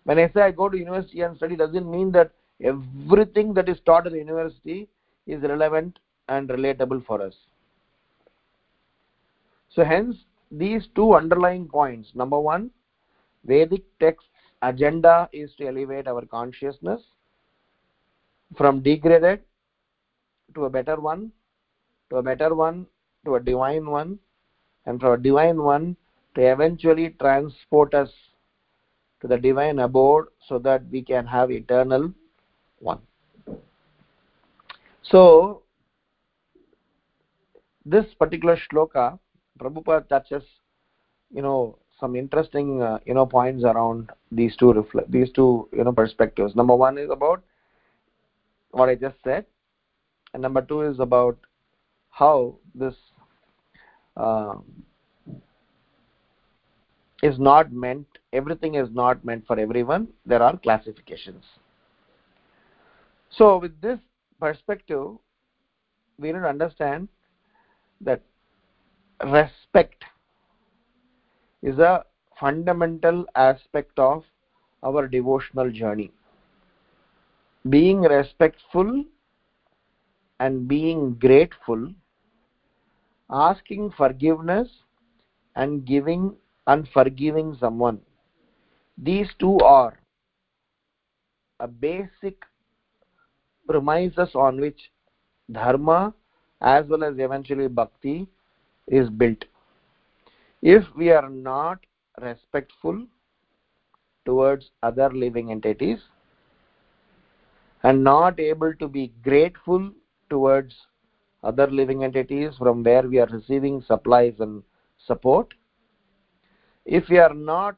When 0.04 0.20
i 0.20 0.30
say 0.30 0.42
i 0.42 0.52
go 0.52 0.70
to 0.70 0.78
university 0.78 1.22
and 1.22 1.36
study 1.38 1.56
doesn't 1.56 1.90
mean 1.90 2.12
that 2.12 2.32
everything 2.62 3.54
that 3.56 3.68
is 3.68 3.80
taught 3.86 4.06
at 4.06 4.12
the 4.12 4.20
university 4.20 4.88
is 5.26 5.42
relevant 5.42 6.00
and 6.30 6.50
relatable 6.50 7.06
for 7.06 7.22
us. 7.22 7.34
So 9.70 9.84
hence 9.84 10.16
these 10.52 10.88
two 10.96 11.16
underlying 11.16 11.68
points. 11.68 12.10
Number 12.14 12.40
one 12.40 12.70
vedic 13.46 13.84
texts 14.00 14.30
agenda 14.62 15.30
is 15.34 15.52
to 15.58 15.68
elevate 15.68 16.08
our 16.08 16.26
consciousness 16.26 17.02
from 18.58 18.82
degraded 18.82 19.42
to 20.54 20.66
a 20.66 20.70
better 20.70 21.00
one 21.00 21.32
to 22.10 22.18
a 22.18 22.24
better 22.24 22.54
one 22.54 22.86
to 23.26 23.36
a 23.36 23.40
divine 23.40 23.90
one 23.90 24.20
and 24.86 25.00
from 25.00 25.14
a 25.14 25.18
divine 25.18 25.62
one 25.62 25.96
to 26.36 26.42
eventually 26.52 27.10
transport 27.20 27.94
us 27.94 28.10
to 29.22 29.28
the 29.28 29.38
divine 29.38 29.80
abode 29.80 30.26
so 30.48 30.60
that 30.60 30.84
we 30.92 31.02
can 31.02 31.26
have 31.26 31.50
eternal 31.50 32.12
one. 32.80 33.00
So 35.02 35.64
this 37.86 38.06
particular 38.20 38.58
shloka 38.58 39.18
prabhupada 39.60 40.08
touches 40.10 40.44
you 41.32 41.42
know 41.42 41.78
some 42.00 42.16
interesting 42.16 42.82
uh, 42.82 43.00
you 43.06 43.14
know 43.14 43.26
points 43.26 43.64
around 43.64 44.12
these 44.32 44.56
two 44.58 44.86
these 45.10 45.32
two 45.32 45.70
you 45.72 45.84
know 45.84 45.94
perspectives. 45.94 46.56
Number 46.56 46.76
one 46.76 46.98
is 46.98 47.10
about 47.10 47.44
what 48.72 48.90
i 48.90 48.96
just 48.96 49.16
said 49.24 49.46
and 50.36 50.42
number 50.42 50.62
two 50.62 50.82
is 50.82 51.00
about 51.00 51.38
how 52.10 52.56
this 52.76 52.94
uh, 54.18 54.56
is 57.24 57.40
not 57.40 57.72
meant 57.72 58.06
everything 58.34 58.76
is 58.76 58.90
not 58.92 59.24
meant 59.24 59.48
for 59.48 59.58
everyone. 59.58 60.10
There 60.26 60.44
are 60.44 60.58
classifications. 60.58 61.46
So 63.30 63.60
with 63.60 63.80
this 63.80 63.98
perspective 64.42 65.08
we 66.20 66.34
need 66.34 66.40
to 66.40 66.50
understand 66.50 67.08
that 68.02 68.22
respect 69.24 70.04
is 71.64 71.80
a 71.80 72.04
fundamental 72.38 73.26
aspect 73.36 73.98
of 73.98 74.26
our 74.84 75.08
devotional 75.08 75.72
journey. 75.72 76.12
Being 77.70 78.02
respectful 78.02 79.06
and 80.40 80.68
being 80.68 81.14
grateful 81.16 81.92
asking 83.30 83.92
forgiveness 83.98 84.70
and 85.56 85.86
giving 85.86 86.36
and 86.68 86.88
forgiving 86.94 87.56
someone. 87.60 88.00
These 88.98 89.30
two 89.40 89.58
are 89.60 89.98
a 91.60 91.68
basic 91.68 92.36
premises 93.68 94.30
on 94.36 94.60
which 94.60 94.92
dharma 95.52 96.14
as 96.62 96.86
well 96.88 97.04
as 97.04 97.16
eventually 97.18 97.68
bhakti 97.68 98.28
is 98.88 99.10
built. 99.10 99.46
If 100.62 100.84
we 100.96 101.12
are 101.12 101.30
not 101.30 101.80
respectful 102.22 103.06
towards 104.26 104.72
other 104.82 105.10
living 105.12 105.52
entities 105.52 106.00
and 107.84 108.04
not 108.04 108.40
able 108.40 108.74
to 108.76 108.88
be 108.88 109.12
grateful 109.24 109.92
towards 110.30 110.76
other 111.44 111.68
living 111.68 112.04
entities 112.04 112.54
from 112.58 112.84
where 112.84 113.04
we 113.08 113.20
are 113.20 113.28
receiving 113.28 113.82
supplies 113.82 114.34
and 114.40 114.64
support. 114.98 115.54
If 116.86 117.10
we 117.10 117.20
are 117.20 117.34
not 117.34 117.76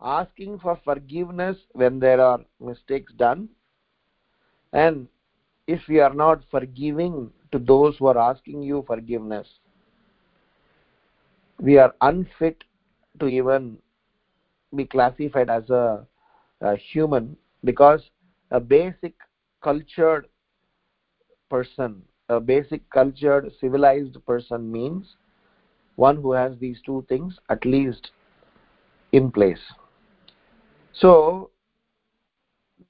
asking 0.00 0.58
for 0.58 0.78
forgiveness 0.84 1.56
when 1.72 1.98
there 1.98 2.20
are 2.20 2.40
mistakes 2.60 3.12
done 3.14 3.48
and 4.72 5.08
if 5.66 5.80
we 5.88 6.00
are 6.00 6.12
not 6.12 6.42
forgiving 6.50 7.30
to 7.52 7.58
those 7.58 7.96
who 7.98 8.06
are 8.06 8.18
asking 8.18 8.62
you 8.62 8.84
forgiveness 8.86 9.46
we 11.60 11.78
are 11.78 11.94
unfit 12.00 12.64
to 13.20 13.26
even 13.26 13.78
be 14.74 14.84
classified 14.84 15.48
as 15.48 15.70
a, 15.70 16.04
a 16.60 16.76
human 16.76 17.36
because 17.62 18.02
a 18.50 18.60
basic 18.60 19.14
cultured 19.62 20.26
person 21.50 22.02
a 22.28 22.40
basic 22.40 22.88
cultured 22.90 23.52
civilized 23.60 24.16
person 24.26 24.70
means 24.70 25.16
one 25.96 26.16
who 26.16 26.32
has 26.32 26.56
these 26.58 26.78
two 26.84 27.04
things 27.08 27.38
at 27.50 27.64
least 27.64 28.10
in 29.12 29.30
place. 29.30 29.60
So 30.92 31.50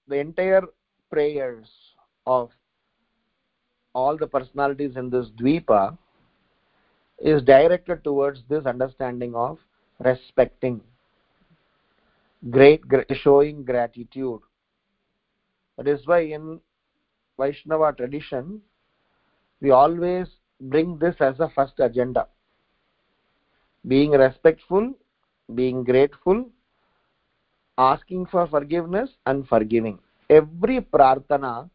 the 0.09 0.17
entire 0.17 0.62
prayers 1.11 1.67
of 2.27 2.51
all 3.93 4.17
the 4.17 4.27
personalities 4.27 4.97
in 4.97 5.11
this 5.11 5.27
dvipa 5.40 5.97
is 7.19 7.43
directed 7.43 8.03
towards 8.05 8.43
this 8.49 8.67
understanding 8.67 9.35
of 9.35 9.59
respecting 10.01 10.81
great 12.51 12.83
showing 13.23 13.64
gratitude. 13.64 14.40
That 15.77 15.88
is 15.88 16.07
why 16.07 16.21
in 16.21 16.61
vaishnava 17.38 17.92
tradition 17.92 18.61
we 19.61 19.70
always 19.70 20.29
bring 20.61 20.99
this 20.99 21.16
as 21.20 21.40
a 21.40 21.49
first 21.55 21.75
agenda. 21.79 22.27
Being 23.87 24.12
respectful 24.12 24.94
being 25.55 25.85
grateful 25.85 26.47
asking 27.77 28.27
for 28.27 28.47
forgiveness 28.47 29.11
and 29.27 29.47
forgiving. 29.47 29.99
Every 30.31 30.81
prarthana 30.81 31.68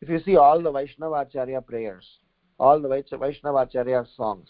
if 0.00 0.08
you 0.08 0.20
see 0.20 0.36
all 0.36 0.62
the 0.62 0.70
Vaishnava 0.70 1.26
vaishnavacharya 1.26 1.66
prayers 1.66 2.06
all 2.58 2.80
the 2.80 2.88
Vaishnava 2.88 3.26
vaishnavacharya 3.26 4.06
songs 4.16 4.48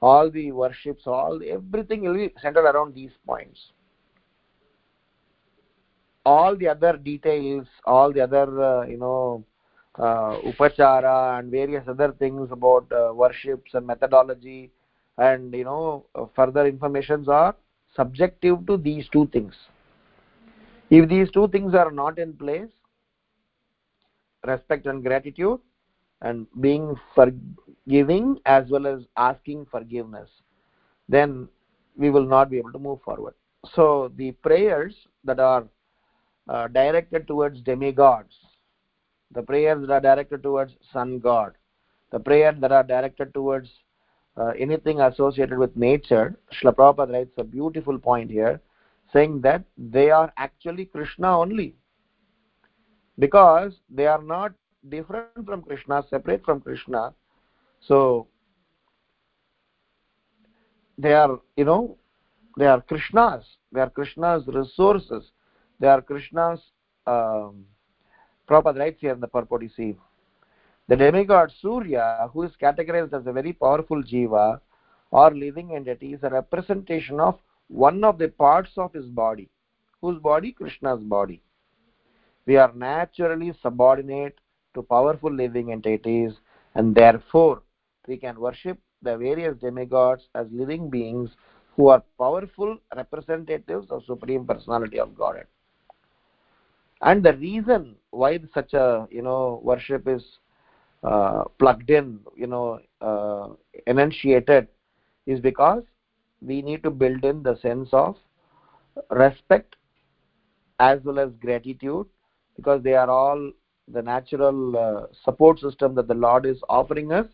all 0.00 0.30
the 0.30 0.52
worships 0.52 1.02
all 1.06 1.40
everything 1.46 2.02
will 2.02 2.14
be 2.14 2.32
centered 2.40 2.68
around 2.70 2.94
these 2.94 3.12
points 3.26 3.72
all 6.30 6.56
the 6.62 6.68
other 6.74 6.96
details 6.96 7.66
all 7.84 8.12
the 8.12 8.22
other 8.28 8.46
uh, 8.70 8.82
you 8.92 8.98
know 9.04 9.44
uh, 9.98 10.32
upachara 10.50 11.38
and 11.38 11.50
various 11.50 11.84
other 11.88 12.12
things 12.18 12.50
about 12.50 12.86
uh, 12.92 13.12
worships 13.12 13.74
and 13.74 13.86
methodology 13.86 14.70
and 15.18 15.54
you 15.54 15.64
know 15.64 16.04
uh, 16.14 16.24
further 16.36 16.66
informations 16.66 17.28
are 17.28 17.54
subjective 17.96 18.66
to 18.66 18.76
these 18.76 19.08
two 19.12 19.26
things. 19.32 19.54
If 20.90 21.08
these 21.08 21.30
two 21.30 21.48
things 21.48 21.74
are 21.74 21.90
not 21.90 22.18
in 22.18 22.32
place 22.32 22.70
respect 24.46 24.86
and 24.86 25.02
gratitude 25.02 25.60
and 26.22 26.46
being 26.60 26.94
forgiving 27.14 28.38
as 28.46 28.70
well 28.70 28.86
as 28.86 29.00
asking 29.16 29.66
forgiveness 29.70 30.28
then 31.08 31.48
we 31.96 32.10
will 32.10 32.24
not 32.24 32.50
be 32.50 32.58
able 32.58 32.72
to 32.72 32.78
move 32.78 33.00
forward. 33.02 33.34
So 33.74 34.12
the 34.16 34.30
prayers 34.32 34.94
that 35.24 35.40
are 35.40 35.64
uh, 36.48 36.68
directed 36.68 37.26
towards 37.26 37.60
demigods. 37.62 38.34
The 39.32 39.42
prayers 39.42 39.86
that 39.86 39.92
are 39.92 40.00
directed 40.00 40.42
towards 40.42 40.74
sun 40.92 41.18
god. 41.18 41.52
The 42.10 42.18
prayers 42.18 42.56
that 42.60 42.72
are 42.72 42.82
directed 42.82 43.34
towards 43.34 43.68
uh, 44.38 44.52
anything 44.58 45.00
associated 45.00 45.58
with 45.58 45.76
nature. 45.76 46.38
Srila 46.52 46.74
Prabhupada 46.74 47.12
writes 47.12 47.32
a 47.36 47.44
beautiful 47.44 47.98
point 47.98 48.30
here 48.30 48.60
saying 49.12 49.40
that 49.42 49.64
they 49.76 50.10
are 50.10 50.32
actually 50.36 50.86
Krishna 50.86 51.38
only. 51.38 51.74
Because 53.18 53.74
they 53.90 54.06
are 54.06 54.22
not 54.22 54.52
different 54.88 55.44
from 55.44 55.62
Krishna 55.62 56.04
separate 56.08 56.44
from 56.44 56.60
Krishna. 56.60 57.12
So 57.80 58.28
they 60.96 61.12
are 61.12 61.40
you 61.56 61.64
know 61.64 61.98
they 62.56 62.66
are 62.66 62.80
Krishna's. 62.80 63.44
They 63.72 63.80
are 63.80 63.90
Krishna's 63.90 64.46
resources 64.46 65.30
they 65.80 65.86
are 65.86 66.02
Krishna's 66.02 66.60
um, 67.06 67.64
Prabhupada 68.48 68.78
writes 68.78 69.00
here 69.00 69.12
in 69.12 69.20
the 69.20 69.28
purport 69.28 69.62
you 69.62 69.70
see. 69.76 69.96
The 70.88 70.96
demigod 70.96 71.52
Surya 71.60 72.30
who 72.32 72.42
is 72.42 72.52
categorized 72.60 73.12
as 73.12 73.26
a 73.26 73.32
very 73.32 73.52
powerful 73.52 74.02
jiva 74.02 74.60
or 75.10 75.34
living 75.34 75.74
entity 75.74 76.14
is 76.14 76.22
a 76.22 76.30
representation 76.30 77.20
of 77.20 77.38
one 77.68 78.02
of 78.04 78.18
the 78.18 78.28
parts 78.28 78.70
of 78.76 78.92
his 78.92 79.06
body. 79.06 79.50
Whose 80.00 80.18
body? 80.20 80.52
Krishna's 80.52 81.00
body. 81.00 81.42
We 82.46 82.56
are 82.56 82.72
naturally 82.74 83.52
subordinate 83.62 84.38
to 84.74 84.82
powerful 84.82 85.32
living 85.32 85.72
entities 85.72 86.32
and 86.74 86.94
therefore 86.94 87.62
we 88.06 88.16
can 88.16 88.40
worship 88.40 88.78
the 89.02 89.16
various 89.16 89.56
demigods 89.58 90.28
as 90.34 90.46
living 90.50 90.88
beings 90.88 91.30
who 91.76 91.88
are 91.88 92.02
powerful 92.18 92.78
representatives 92.96 93.90
of 93.90 94.04
supreme 94.04 94.44
personality 94.44 94.98
of 94.98 95.16
godhead 95.16 95.46
and 97.02 97.22
the 97.22 97.34
reason 97.34 97.94
why 98.10 98.38
such 98.52 98.74
a 98.74 99.06
you 99.10 99.22
know 99.22 99.60
worship 99.62 100.08
is 100.08 100.22
uh, 101.04 101.44
plugged 101.58 101.90
in 101.90 102.20
you 102.36 102.46
know 102.46 102.80
uh, 103.00 103.48
enunciated 103.86 104.68
is 105.26 105.40
because 105.40 105.82
we 106.40 106.62
need 106.62 106.82
to 106.82 106.90
build 106.90 107.24
in 107.24 107.42
the 107.42 107.56
sense 107.60 107.88
of 107.92 108.16
respect 109.10 109.76
as 110.80 111.00
well 111.04 111.18
as 111.18 111.30
gratitude 111.40 112.06
because 112.56 112.82
they 112.82 112.94
are 112.94 113.10
all 113.10 113.50
the 113.92 114.02
natural 114.02 114.76
uh, 114.76 115.06
support 115.24 115.58
system 115.58 115.94
that 115.94 116.08
the 116.08 116.14
lord 116.14 116.44
is 116.46 116.58
offering 116.68 117.12
us. 117.12 117.26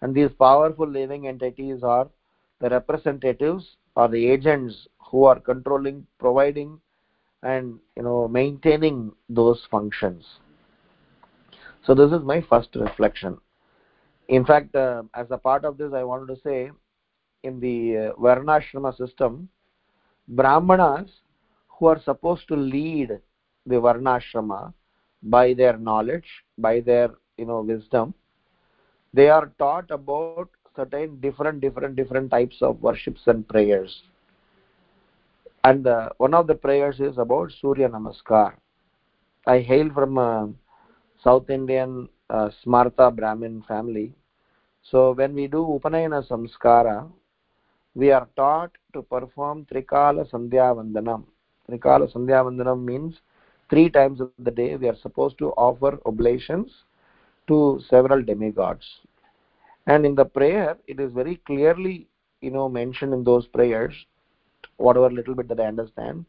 And 0.00 0.14
these 0.14 0.30
powerful 0.38 0.88
living 0.88 1.26
entities 1.26 1.82
are 1.82 2.08
the 2.60 2.70
representatives 2.70 3.76
or 3.96 4.08
the 4.08 4.26
agents 4.28 4.86
who 5.10 5.24
are 5.24 5.40
controlling 5.40 6.06
providing 6.18 6.80
and 7.42 7.78
you 7.96 8.02
know 8.02 8.28
maintaining 8.28 9.12
those 9.28 9.66
functions. 9.70 10.24
So 11.84 11.94
this 11.94 12.12
is 12.12 12.22
my 12.22 12.40
first 12.42 12.74
reflection. 12.74 13.38
In 14.28 14.44
fact 14.44 14.74
uh, 14.74 15.02
as 15.14 15.26
a 15.30 15.38
part 15.38 15.64
of 15.64 15.76
this 15.78 15.92
i 15.92 16.02
wanted 16.04 16.34
to 16.34 16.40
say 16.42 16.70
in 17.42 17.60
the 17.60 17.96
uh, 17.96 18.12
varnashrama 18.24 18.96
system 18.96 19.48
brahmanas 20.28 21.10
who 21.68 21.86
are 21.86 22.00
supposed 22.02 22.46
to 22.48 22.56
lead 22.56 23.18
the 23.66 23.76
varnashrama 23.86 24.72
by 25.22 25.54
their 25.54 25.76
knowledge 25.78 26.28
by 26.58 26.80
their 26.80 27.10
you 27.36 27.46
know 27.46 27.60
wisdom 27.60 28.14
they 29.12 29.28
are 29.28 29.52
taught 29.58 29.90
about 29.90 30.38
certain 30.76 31.02
different 31.20 31.60
different 31.60 31.96
different 31.96 32.30
types 32.30 32.56
of 32.60 32.80
worships 32.82 33.22
and 33.26 33.46
prayers 33.48 34.02
and 35.68 35.86
uh, 35.86 36.08
one 36.18 36.34
of 36.34 36.46
the 36.46 36.54
prayers 36.54 36.98
is 37.00 37.18
about 37.18 37.52
surya 37.60 37.88
namaskar. 37.88 38.52
I 39.46 39.58
hail 39.60 39.88
from 39.96 40.18
a 40.18 40.48
south 41.24 41.50
indian 41.50 42.08
uh, 42.30 42.48
smarta 42.60 43.06
brahmin 43.14 43.62
family. 43.68 44.14
So 44.90 45.12
when 45.12 45.34
we 45.34 45.46
do 45.46 45.60
upanayana 45.76 46.20
samskara 46.30 46.96
we 47.94 48.10
are 48.12 48.28
taught 48.36 48.70
to 48.94 49.02
perform 49.02 49.66
trikala 49.72 50.24
sandhya 50.32 50.68
vandanam 50.78 51.24
trikala 51.68 52.06
sandhya 52.14 52.40
vandanam 52.48 52.84
means 52.90 53.14
three 53.70 53.88
times 53.90 54.20
of 54.20 54.30
the 54.38 54.54
day 54.60 54.76
we 54.76 54.88
are 54.92 55.00
supposed 55.06 55.36
to 55.38 55.48
offer 55.68 55.92
oblations 56.06 56.84
to 57.48 57.80
several 57.90 58.22
demigods. 58.22 58.86
And 59.86 60.06
in 60.06 60.14
the 60.14 60.24
prayer 60.24 60.76
it 60.86 61.00
is 61.00 61.12
very 61.12 61.36
clearly 61.50 62.06
you 62.40 62.50
know 62.50 62.68
mentioned 62.68 63.12
in 63.12 63.24
those 63.24 63.46
prayers 63.46 63.94
whatever 64.78 65.10
little 65.10 65.34
bit 65.34 65.48
that 65.48 65.60
i 65.60 65.66
understand. 65.66 66.24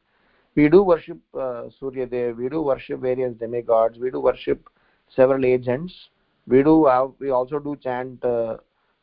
We 0.56 0.68
do 0.68 0.84
worship 0.84 1.18
uh, 1.34 1.70
surya 1.80 2.06
dev 2.06 2.38
we 2.38 2.50
do 2.50 2.62
worship 2.62 3.00
various 3.00 3.34
demigods 3.36 3.98
we 3.98 4.12
do 4.12 4.20
worship 4.20 4.70
several 5.16 5.46
agents. 5.46 5.94
We 6.48 6.64
do 6.64 6.86
have, 6.86 7.12
we 7.20 7.30
also 7.30 7.60
do 7.60 7.76
chant 7.76 8.24
uh, 8.24 8.58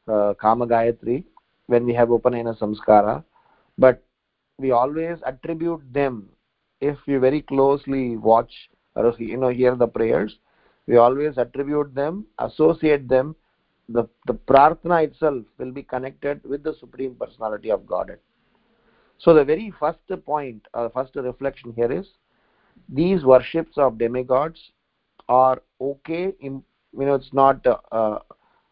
uh, 0.08 0.34
kama 0.34 0.66
gayatri 0.66 1.24
when 1.66 1.84
we 1.84 1.94
have 1.94 2.08
upanayana 2.08 2.58
samskara. 2.58 3.24
But 3.78 4.02
we 4.58 4.70
always 4.72 5.18
attribute 5.24 5.82
them. 5.92 6.28
If 6.80 6.98
you 7.06 7.20
very 7.20 7.42
closely 7.42 8.16
watch 8.16 8.52
or 8.94 9.14
you 9.18 9.36
know 9.36 9.48
hear 9.48 9.74
the 9.74 9.86
prayers 9.86 10.36
we 10.86 10.96
always 10.96 11.38
attribute 11.38 11.94
them 11.94 12.26
associate 12.38 13.08
them. 13.08 13.34
The 13.88 14.08
the 14.26 14.34
prarthana 14.34 15.04
itself 15.04 15.44
will 15.58 15.70
be 15.70 15.82
connected 15.82 16.42
with 16.44 16.64
the 16.64 16.74
supreme 16.74 17.14
personality 17.14 17.70
of 17.70 17.86
godhead 17.86 18.18
so 19.18 19.34
the 19.34 19.44
very 19.44 19.72
first 19.78 19.98
point 20.24 20.66
uh, 20.74 20.88
first 20.88 21.14
reflection 21.16 21.72
here 21.74 21.90
is 21.90 22.06
these 22.88 23.24
worships 23.24 23.76
of 23.76 23.98
demigods 23.98 24.72
are 25.28 25.62
okay 25.80 26.32
you 26.40 26.62
know 26.92 27.14
it's 27.14 27.32
not 27.32 27.66
uh, 27.66 27.76
uh, 27.92 28.18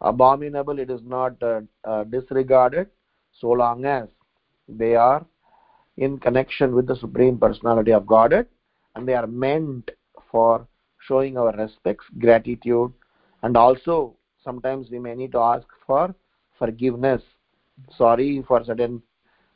abominable 0.00 0.78
it 0.78 0.90
is 0.90 1.00
not 1.04 1.40
uh, 1.42 1.60
uh, 1.84 2.04
disregarded 2.04 2.88
so 3.32 3.48
long 3.48 3.84
as 3.84 4.08
they 4.68 4.94
are 4.94 5.24
in 5.96 6.18
connection 6.18 6.74
with 6.74 6.86
the 6.86 6.96
supreme 6.96 7.38
personality 7.38 7.92
of 7.92 8.06
godhead 8.06 8.46
and 8.94 9.08
they 9.08 9.14
are 9.14 9.26
meant 9.26 9.90
for 10.30 10.66
showing 11.06 11.36
our 11.36 11.52
respects 11.56 12.04
gratitude 12.18 12.92
and 13.42 13.56
also 13.56 14.16
sometimes 14.42 14.90
we 14.90 14.98
may 14.98 15.14
need 15.14 15.32
to 15.32 15.38
ask 15.38 15.66
for 15.86 16.14
forgiveness. 16.58 17.22
Sorry 17.96 18.42
for 18.46 18.64
certain 18.64 19.02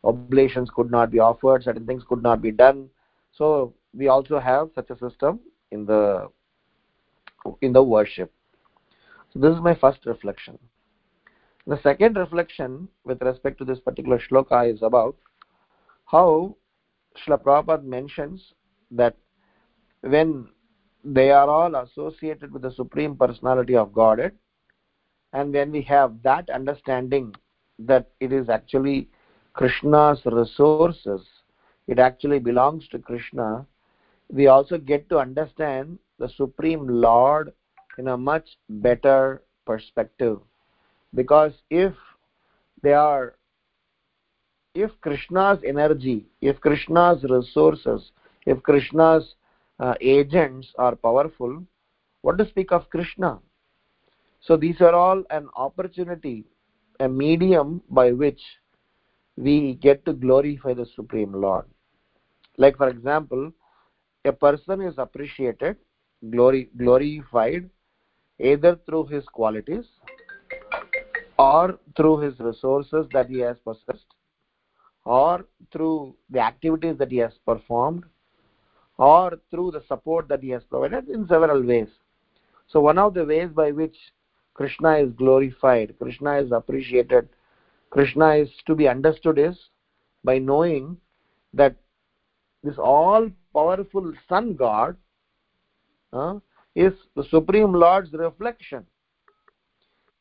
oblations 0.05 0.71
could 0.75 0.91
not 0.91 1.11
be 1.11 1.19
offered 1.19 1.65
certain 1.65 1.87
things 1.87 2.05
could 2.09 2.23
not 2.23 2.41
be 2.41 2.51
done. 2.51 2.89
So 3.33 3.75
we 3.95 4.09
also 4.09 4.39
have 4.39 4.71
such 4.75 4.91
a 4.91 4.99
system 4.99 5.41
in 5.71 5.85
the 5.85 6.29
in 7.63 7.73
the 7.73 7.83
worship. 7.83 8.33
So 9.33 9.39
this 9.39 9.55
is 9.55 9.61
my 9.61 9.75
first 9.75 10.07
reflection. 10.07 10.59
The 11.67 11.81
second 11.83 12.17
reflection 12.17 12.89
with 13.05 13.21
respect 13.23 13.59
to 13.59 13.65
this 13.65 13.79
particular 13.79 14.19
shloka 14.19 14.73
is 14.73 14.83
about 14.83 15.17
how 16.07 16.57
Srila 17.17 17.43
Prabhupada 17.43 17.85
mentions 17.85 18.55
that 18.91 19.17
when 20.01 20.49
they 21.05 21.31
are 21.31 21.49
all 21.49 21.75
associated 21.77 22.53
with 22.53 22.63
the 22.63 22.73
Supreme 22.73 23.17
Personality 23.17 23.77
of 23.77 23.93
Godhead, 23.93 24.33
and 25.33 25.53
when 25.53 25.71
we 25.71 25.83
have 25.83 26.23
that 26.23 26.49
understanding 26.49 27.35
that 27.79 28.11
it 28.21 28.33
is 28.33 28.49
actually 28.49 29.09
krishna's 29.59 30.21
resources 30.25 31.23
it 31.89 31.99
actually 31.99 32.39
belongs 32.39 32.87
to 32.89 32.99
krishna. 32.99 33.67
We 34.31 34.47
also 34.47 34.79
get 34.79 35.09
to 35.09 35.19
understand 35.19 35.99
the 36.19 36.29
supreme 36.29 36.87
lord 36.87 37.53
in 37.97 38.09
a 38.09 38.17
much 38.17 38.47
better 38.69 39.43
perspective. 39.67 40.39
Because 41.15 41.53
if 41.71 41.95
they 42.83 42.93
are 42.93 43.35
if 44.75 44.93
krishna's 45.01 45.59
energy 45.67 46.27
if 46.41 46.61
krishna's 46.61 47.25
resources 47.25 48.13
if 48.47 48.63
krishna's 48.63 49.35
uh, 49.81 49.95
agents 50.01 50.69
are 50.79 50.95
powerful 50.95 51.65
what 52.23 52.39
to 52.39 52.49
speak 52.49 52.71
of 52.71 52.89
krishna? 52.91 53.41
So 54.41 54.57
these 54.57 54.81
are 54.81 54.95
all 54.95 55.25
an 55.31 55.49
opportunity 55.57 56.45
a 57.01 57.09
medium 57.09 57.83
by 57.91 58.13
which 58.13 58.41
we 59.39 59.75
get 59.75 60.05
to 60.05 60.13
glorify 60.13 60.75
the 60.75 60.87
supreme 60.97 61.33
lord. 61.33 61.65
Like 62.57 62.77
for 62.77 62.89
example 62.89 63.53
a 64.25 64.33
person 64.33 64.81
is 64.81 64.95
appreciated 64.99 65.77
glory 66.31 66.71
glorified 66.77 67.71
either 68.41 68.79
through 68.85 69.07
his 69.07 69.25
qualities 69.27 69.85
or 71.39 71.79
through 71.97 72.19
his 72.19 72.39
resources 72.41 73.07
that 73.13 73.29
he 73.29 73.39
has 73.39 73.57
possessed 73.65 74.07
or 75.05 75.47
through 75.73 76.17
the 76.31 76.41
activities 76.41 76.99
that 76.99 77.11
he 77.11 77.19
has 77.19 77.33
performed 77.47 78.05
or 78.97 79.39
through 79.51 79.71
the 79.71 79.83
support 79.87 80.27
that 80.29 80.43
he 80.43 80.51
has 80.51 80.65
provided 80.65 81.09
in 81.09 81.27
several 81.29 81.63
ways. 81.63 81.89
So 82.67 82.81
one 82.81 82.99
of 82.99 83.15
the 83.15 83.25
ways 83.25 83.51
by 83.55 83.71
which 83.71 83.97
krishna 84.55 84.97
is 84.97 85.13
glorified 85.13 85.95
krishna 86.01 86.39
is 86.39 86.51
appreciated 86.51 87.29
krishna 87.91 88.35
is 88.35 88.51
to 88.67 88.75
be 88.75 88.89
understood 88.89 89.39
is 89.39 89.57
by 90.25 90.39
knowing 90.39 90.97
that 91.55 91.77
this 92.63 92.79
all 92.79 93.29
powerful 93.55 94.13
sun 94.29 94.55
god 94.55 94.97
uh, 96.13 96.35
is 96.75 96.93
the 97.17 97.25
supreme 97.25 97.73
lord's 97.73 98.13
reflection. 98.13 98.87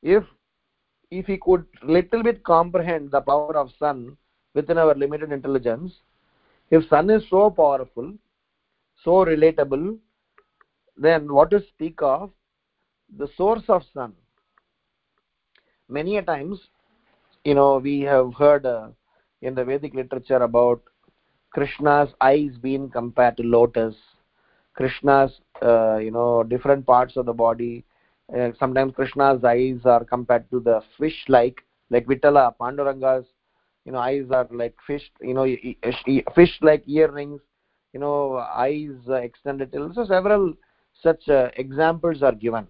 If 0.01 0.23
if 1.09 1.25
he 1.25 1.37
could 1.37 1.65
little 1.83 2.23
bit 2.23 2.43
comprehend 2.43 3.11
the 3.11 3.21
power 3.21 3.55
of 3.57 3.71
sun 3.79 4.17
within 4.53 4.77
our 4.77 4.93
limited 4.95 5.31
intelligence 5.31 5.93
if 6.69 6.87
sun 6.89 7.09
is 7.09 7.23
so 7.29 7.49
powerful 7.49 8.13
so 9.03 9.23
relatable 9.25 9.97
then 10.97 11.31
what 11.31 11.51
to 11.51 11.61
speak 11.67 12.01
of? 12.01 12.31
The 13.17 13.27
source 13.37 13.63
of 13.69 13.83
sun. 13.93 14.13
Many 15.87 16.17
a 16.17 16.21
times 16.23 16.59
you 17.47 17.55
know 17.55 17.77
we 17.77 18.01
have 18.01 18.33
heard 18.33 18.65
uh, 18.65 18.87
in 19.41 19.55
the 19.55 19.63
vedic 19.63 19.93
literature 19.99 20.41
about 20.49 20.81
krishna's 21.55 22.09
eyes 22.29 22.53
being 22.61 22.89
compared 22.89 23.37
to 23.37 23.43
lotus 23.43 23.95
krishna's 24.79 25.31
uh, 25.61 25.97
you 25.97 26.11
know 26.11 26.43
different 26.43 26.85
parts 26.85 27.17
of 27.17 27.25
the 27.25 27.33
body. 27.33 27.83
Uh, 28.37 28.49
sometimes 28.59 28.93
krishna's 28.93 29.43
eyes 29.43 29.79
are 29.85 30.03
compared 30.03 30.49
to 30.51 30.59
the 30.59 30.81
fish 30.97 31.19
like 31.35 31.63
like 31.89 32.05
vitala 32.11 32.43
panduranga's 32.61 33.25
you 33.85 33.91
know 33.93 33.99
eyes 33.99 34.25
are 34.39 34.47
like 34.51 34.75
fish 34.85 35.05
you 35.21 35.33
know 35.33 35.45
fish 36.35 36.53
like 36.69 36.83
earrings 36.87 37.39
you 37.93 37.99
know 37.99 38.37
eyes 38.65 38.97
uh, 39.09 39.13
extended. 39.27 39.73
So 39.95 40.05
several 40.05 40.53
such 41.01 41.29
uh, 41.29 41.47
examples 41.55 42.21
are 42.21 42.35
given. 42.35 42.67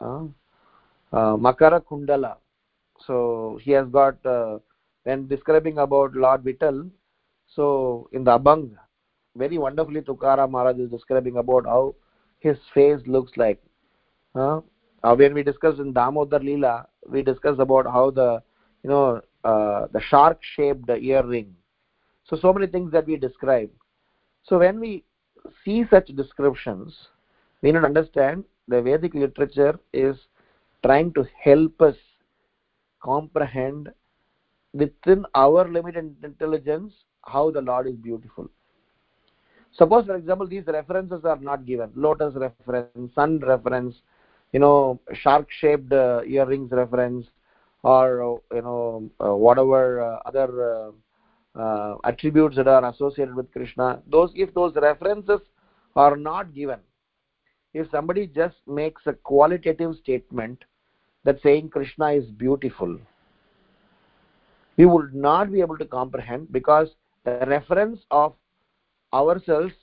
Uh, 0.00 1.34
makara 1.46 1.80
kundala 1.82 2.36
so 3.06 3.58
he 3.62 3.70
has 3.72 3.88
got 3.88 4.24
uh, 4.26 4.58
when 5.04 5.26
describing 5.28 5.78
about 5.78 6.14
lord 6.14 6.42
vittal 6.42 6.78
so 7.46 8.08
in 8.12 8.24
the 8.24 8.38
abhang 8.38 8.70
very 9.36 9.58
wonderfully 9.58 10.00
tukaram 10.00 10.50
maharaj 10.50 10.78
is 10.78 10.90
describing 10.90 11.36
about 11.36 11.66
how 11.66 11.94
his 12.40 12.56
face 12.74 13.00
looks 13.06 13.32
like. 13.36 13.62
Uh, 14.34 14.60
when 15.16 15.34
we 15.34 15.42
discussed 15.42 15.78
in 15.78 15.92
damodar 15.92 16.40
leela 16.40 16.86
we 17.08 17.22
discussed 17.22 17.60
about 17.60 17.86
how 17.86 18.10
the 18.10 18.42
you 18.82 18.90
know 18.90 19.20
uh, 19.44 19.86
the 19.92 20.00
shark 20.00 20.38
shaped 20.54 20.88
earring 20.88 21.54
so 22.24 22.36
so 22.36 22.52
many 22.52 22.66
things 22.66 22.92
that 22.92 23.06
we 23.06 23.16
describe. 23.16 23.70
So 24.42 24.58
when 24.58 24.78
we 24.78 25.04
see 25.64 25.84
such 25.90 26.06
descriptions 26.08 27.08
we 27.62 27.72
need 27.72 27.80
to 27.80 27.86
understand 27.86 28.44
the 28.68 28.80
vedic 28.82 29.14
literature 29.14 29.78
is 29.92 30.16
trying 30.84 31.12
to 31.14 31.26
help 31.42 31.80
us 31.82 31.96
comprehend 33.02 33.90
within 34.72 35.24
our 35.34 35.68
limited 35.68 36.14
intelligence 36.22 36.92
how 37.24 37.50
the 37.50 37.60
lord 37.60 37.86
is 37.86 37.94
beautiful. 37.96 38.48
Suppose 39.72 40.06
for 40.06 40.16
example 40.16 40.46
these 40.46 40.66
references 40.66 41.24
are 41.24 41.38
not 41.38 41.66
given. 41.66 41.90
Lotus 41.94 42.34
reference 42.34 43.14
sun 43.14 43.40
reference 43.40 43.96
you 44.52 44.60
know 44.60 45.00
shark 45.14 45.48
shaped 45.50 45.92
uh, 45.92 46.22
earrings 46.26 46.70
reference 46.72 47.26
or 47.82 48.22
uh, 48.22 48.56
you 48.56 48.62
know 48.62 49.10
uh, 49.24 49.34
whatever 49.34 50.02
uh, 50.02 50.18
other 50.26 50.92
uh, 51.56 51.60
uh, 51.60 51.96
attributes 52.04 52.56
that 52.56 52.68
are 52.68 52.84
associated 52.90 53.34
with 53.34 53.50
krishna. 53.52 54.00
Those 54.10 54.30
if 54.34 54.52
those 54.54 54.74
references 54.76 55.40
are 55.96 56.16
not 56.16 56.54
given 56.54 56.78
if 57.72 57.90
somebody 57.90 58.26
just 58.26 58.56
makes 58.66 59.02
a 59.06 59.12
qualitative 59.12 59.94
statement 60.02 60.64
that 61.24 61.40
saying 61.42 61.68
krishna 61.68 62.12
is 62.12 62.24
beautiful 62.44 62.98
we 64.76 64.86
would 64.86 65.14
not 65.14 65.52
be 65.52 65.60
able 65.60 65.78
to 65.78 65.84
comprehend 65.84 66.50
because 66.52 66.88
the 67.24 67.44
reference 67.46 68.00
of 68.10 68.34
ourselves 69.12 69.74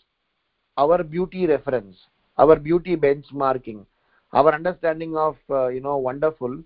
our 0.77 1.03
beauty 1.03 1.45
reference 1.45 2.07
our 2.37 2.55
beauty 2.55 2.95
benchmarking 2.95 3.85
our 4.33 4.53
understanding 4.53 5.15
of 5.15 5.35
uh, 5.49 5.67
you 5.67 5.79
know 5.79 5.97
wonderful 5.97 6.57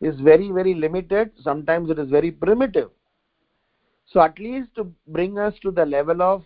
is 0.00 0.18
very 0.20 0.50
very 0.50 0.74
limited. 0.74 1.30
Sometimes 1.42 1.90
it 1.90 1.98
is 1.98 2.10
very 2.10 2.30
primitive. 2.30 2.90
So 4.06 4.20
at 4.20 4.38
least 4.38 4.74
to 4.76 4.92
bring 5.06 5.38
us 5.38 5.54
to 5.62 5.70
the 5.70 5.86
level 5.86 6.22
of 6.22 6.42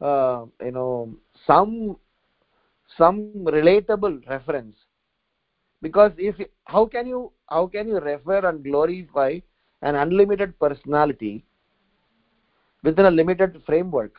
uh, 0.00 0.46
you 0.64 0.72
know 0.72 1.14
some 1.46 1.96
some 2.98 3.32
relatable 3.44 4.28
reference 4.28 4.76
because 5.82 6.12
if 6.16 6.36
how 6.64 6.86
can 6.86 7.06
you 7.06 7.32
how 7.48 7.66
can 7.66 7.88
you 7.88 7.98
refer 7.98 8.46
and 8.48 8.64
glorify 8.64 9.38
an 9.82 9.96
unlimited 9.96 10.58
personality 10.58 11.44
within 12.82 13.06
a 13.06 13.10
limited 13.10 13.60
framework? 13.66 14.14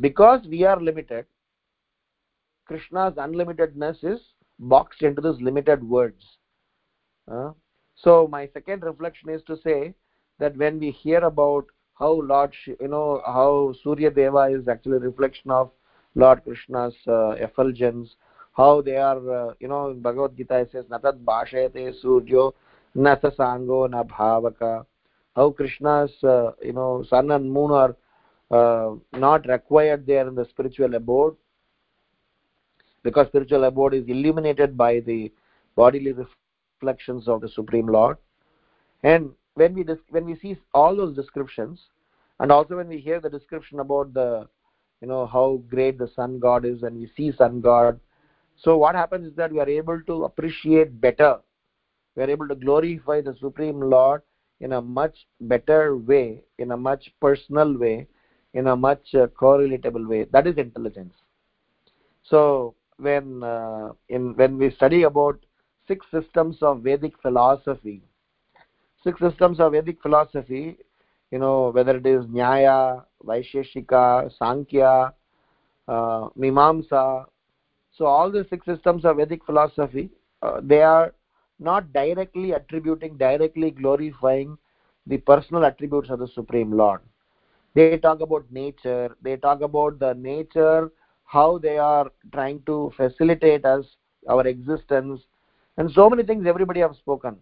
Because 0.00 0.46
we 0.46 0.64
are 0.64 0.80
limited 0.80 1.26
krishna's 2.66 3.14
unlimitedness 3.14 4.02
is 4.02 4.20
boxed 4.58 5.02
into 5.02 5.20
these 5.20 5.40
limited 5.42 5.82
words. 5.82 6.24
Uh, 7.30 7.50
so 7.94 8.26
my 8.26 8.48
second 8.54 8.82
reflection 8.82 9.28
is 9.28 9.42
to 9.46 9.56
say 9.62 9.94
that 10.38 10.56
when 10.56 10.78
we 10.78 10.90
hear 10.90 11.18
about 11.18 11.66
how 11.98 12.12
lord 12.12 12.54
you 12.66 12.88
know 12.88 13.22
how 13.26 13.72
surya 13.82 14.10
deva 14.10 14.44
is 14.50 14.66
actually 14.66 14.96
a 14.96 15.06
reflection 15.08 15.50
of 15.50 15.70
lord 16.14 16.42
krishna's 16.42 16.94
uh, 17.06 17.30
effulgence 17.46 18.16
how 18.52 18.82
they 18.82 18.96
are 18.96 19.48
uh, 19.48 19.54
you 19.60 19.68
know 19.68 19.90
in 19.90 20.00
bhagavad 20.00 20.36
gita 20.36 20.58
it 20.58 20.70
says 20.72 20.84
natat 20.86 21.18
bhashayate 21.24 21.94
suryo 22.02 22.52
nasa 22.96 23.34
sango 23.36 23.88
na 23.88 24.02
bhavaka. 24.04 24.84
How 25.34 25.50
krishna's 25.50 26.12
uh, 26.22 26.52
you 26.62 26.72
know 26.72 27.04
sun 27.08 27.30
and 27.30 27.50
moon 27.50 27.70
are 27.70 27.96
uh, 28.50 28.94
not 29.18 29.46
required 29.48 30.06
there 30.06 30.28
in 30.28 30.34
the 30.34 30.44
spiritual 30.44 30.94
abode 30.94 31.36
because 33.02 33.26
spiritual 33.28 33.64
abode 33.64 33.94
is 33.94 34.06
illuminated 34.06 34.76
by 34.76 35.00
the 35.00 35.32
bodily 35.74 36.12
reflections 36.12 37.28
of 37.28 37.40
the 37.40 37.48
supreme 37.48 37.86
lord. 37.86 38.18
And 39.02 39.30
when 39.54 39.74
we 39.74 39.86
when 40.10 40.26
we 40.26 40.36
see 40.36 40.56
all 40.74 40.94
those 40.94 41.16
descriptions 41.16 41.80
and 42.40 42.52
also 42.52 42.76
when 42.76 42.88
we 42.88 42.98
hear 42.98 43.20
the 43.20 43.30
description 43.30 43.80
about 43.80 44.12
the 44.12 44.46
you 45.00 45.08
know 45.08 45.26
how 45.26 45.62
great 45.68 45.98
the 45.98 46.08
sun 46.14 46.38
god 46.38 46.64
is 46.64 46.82
and 46.82 46.96
we 46.96 47.10
see 47.16 47.32
sun 47.32 47.60
god 47.60 47.98
so 48.62 48.76
what 48.76 48.94
happens 48.94 49.26
is 49.26 49.36
that 49.36 49.52
we 49.52 49.60
are 49.60 49.68
able 49.68 50.00
to 50.02 50.24
appreciate 50.24 51.00
better. 51.00 51.38
We 52.16 52.22
are 52.22 52.30
able 52.30 52.48
to 52.48 52.54
glorify 52.54 53.20
the 53.20 53.34
supreme 53.40 53.80
lord 53.80 54.22
in 54.60 54.72
a 54.72 54.80
much 54.80 55.26
better 55.40 55.96
way 55.96 56.42
in 56.58 56.70
a 56.70 56.76
much 56.76 57.10
personal 57.20 57.76
way 57.76 58.06
in 58.54 58.66
a 58.66 58.76
much 58.76 59.14
uh, 59.14 59.26
correlatable 59.28 60.06
way. 60.06 60.26
That 60.30 60.46
is 60.46 60.58
intelligence. 60.58 61.14
So 62.22 62.74
when 62.98 63.42
uh, 63.42 63.92
in 64.08 64.36
when 64.36 64.58
we 64.58 64.70
study 64.70 65.02
about 65.04 65.38
six 65.88 66.06
systems 66.12 66.58
of 66.62 66.82
vedic 66.82 67.14
philosophy 67.20 68.02
six 69.04 69.20
systems 69.20 69.58
of 69.58 69.72
vedic 69.72 70.00
philosophy 70.00 70.78
you 71.30 71.38
know 71.38 71.70
whether 71.70 71.96
it 71.96 72.06
is 72.06 72.24
nyaya 72.26 73.04
vaisheshika 73.24 74.30
sankhya 74.38 75.12
uh, 75.88 76.28
mimamsa 76.38 77.24
so 77.92 78.06
all 78.06 78.30
the 78.30 78.44
six 78.50 78.66
systems 78.66 79.04
of 79.04 79.16
vedic 79.16 79.44
philosophy 79.44 80.10
uh, 80.42 80.60
they 80.62 80.82
are 80.82 81.14
not 81.58 81.92
directly 81.92 82.52
attributing 82.52 83.16
directly 83.16 83.70
glorifying 83.70 84.56
the 85.06 85.18
personal 85.18 85.64
attributes 85.64 86.10
of 86.10 86.18
the 86.18 86.28
supreme 86.28 86.72
lord. 86.72 87.00
They 87.74 87.96
talk 87.98 88.20
about 88.20 88.44
nature 88.50 89.16
they 89.22 89.36
talk 89.36 89.60
about 89.62 89.98
the 89.98 90.14
nature 90.14 90.90
how 91.24 91.58
they 91.58 91.78
are 91.78 92.10
trying 92.32 92.62
to 92.66 92.92
facilitate 92.96 93.64
us 93.64 93.84
our 94.28 94.46
existence 94.46 95.22
and 95.76 95.90
so 95.90 96.08
many 96.10 96.22
things 96.22 96.46
everybody 96.46 96.80
have 96.80 96.96
spoken. 96.96 97.36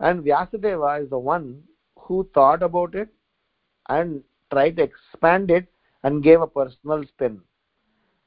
And 0.00 0.24
vyasadeva 0.24 1.02
is 1.02 1.10
the 1.10 1.18
one 1.18 1.62
who 1.98 2.28
thought 2.34 2.62
about 2.62 2.94
it 2.94 3.08
and 3.88 4.22
tried 4.52 4.76
to 4.76 4.82
expand 4.82 5.50
it 5.50 5.66
and 6.02 6.22
gave 6.22 6.40
a 6.40 6.46
personal 6.46 7.04
spin 7.04 7.40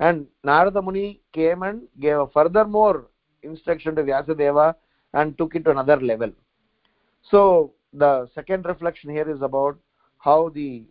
and 0.06 0.28
narada 0.50 0.82
muni 0.88 1.08
came 1.38 1.62
and 1.68 1.82
gave 2.06 2.18
a 2.26 2.28
furthermore 2.36 2.98
instruction 3.50 3.96
to 3.98 4.04
vyasadeva 4.10 4.68
and 5.14 5.38
took 5.38 5.56
it 5.56 5.64
to 5.66 5.72
another 5.72 6.00
level. 6.12 6.32
So 7.32 7.74
the 7.94 8.30
second 8.36 8.66
reflection 8.66 9.10
here 9.10 9.30
is 9.30 9.42
about 9.42 9.78
how 10.18 10.50
the 10.50 10.84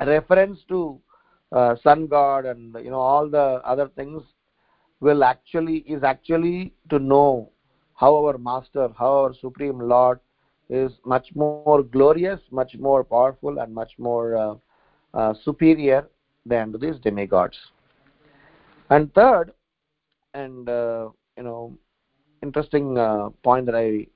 reference 0.00 0.58
to 0.68 1.00
uh, 1.52 1.76
sun 1.82 2.06
god 2.06 2.46
and 2.46 2.74
you 2.84 2.90
know 2.90 3.04
all 3.12 3.28
the 3.28 3.46
other 3.72 3.88
things 3.96 4.22
will 5.00 5.22
actually 5.22 5.78
is 5.96 6.02
actually 6.02 6.72
to 6.90 6.98
know 6.98 7.50
how 7.94 8.10
our 8.20 8.38
master 8.38 8.88
how 8.98 9.12
our 9.22 9.34
supreme 9.40 9.78
lord 9.78 10.18
is 10.70 10.92
much 11.04 11.28
more 11.34 11.82
glorious 11.82 12.40
much 12.50 12.74
more 12.78 13.04
powerful 13.04 13.58
and 13.58 13.74
much 13.74 13.92
more 13.98 14.36
uh, 14.36 14.54
uh, 15.18 15.34
superior 15.44 16.08
than 16.46 16.74
these 16.80 16.98
demigods 17.08 17.58
and 18.92 19.12
third 19.14 19.52
and 20.34 20.68
uh, 20.68 21.08
you 21.36 21.44
know 21.48 21.60
interesting 22.42 22.98
uh, 22.98 23.30
point 23.48 23.66
that 23.66 23.74
I, 23.74 24.06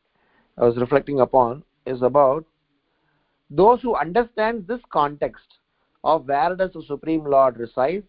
I 0.61 0.65
was 0.69 0.77
reflecting 0.77 1.21
upon 1.21 1.63
is 1.87 2.03
about 2.03 2.45
those 3.51 3.81
who 3.83 3.95
understand 3.95 4.67
this 4.67 4.81
context 4.93 5.59
of 6.03 6.27
where 6.27 6.55
does 6.57 6.73
the 6.73 6.83
supreme 6.87 7.25
lord 7.25 7.59
reside 7.59 8.05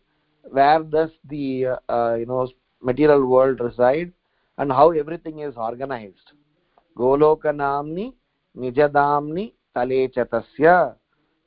where 0.58 0.84
does 0.84 1.12
the 1.30 1.46
uh, 1.90 2.16
you 2.16 2.26
know 2.26 2.48
material 2.82 3.26
world 3.26 3.60
reside 3.60 4.12
and 4.58 4.72
how 4.72 4.92
everything 4.92 5.40
is 5.40 5.56
organized. 5.56 6.32
Golokanamni 6.98 8.14
nijadamni 8.56 9.54
tale 9.74 10.10
chatasya 10.10 10.96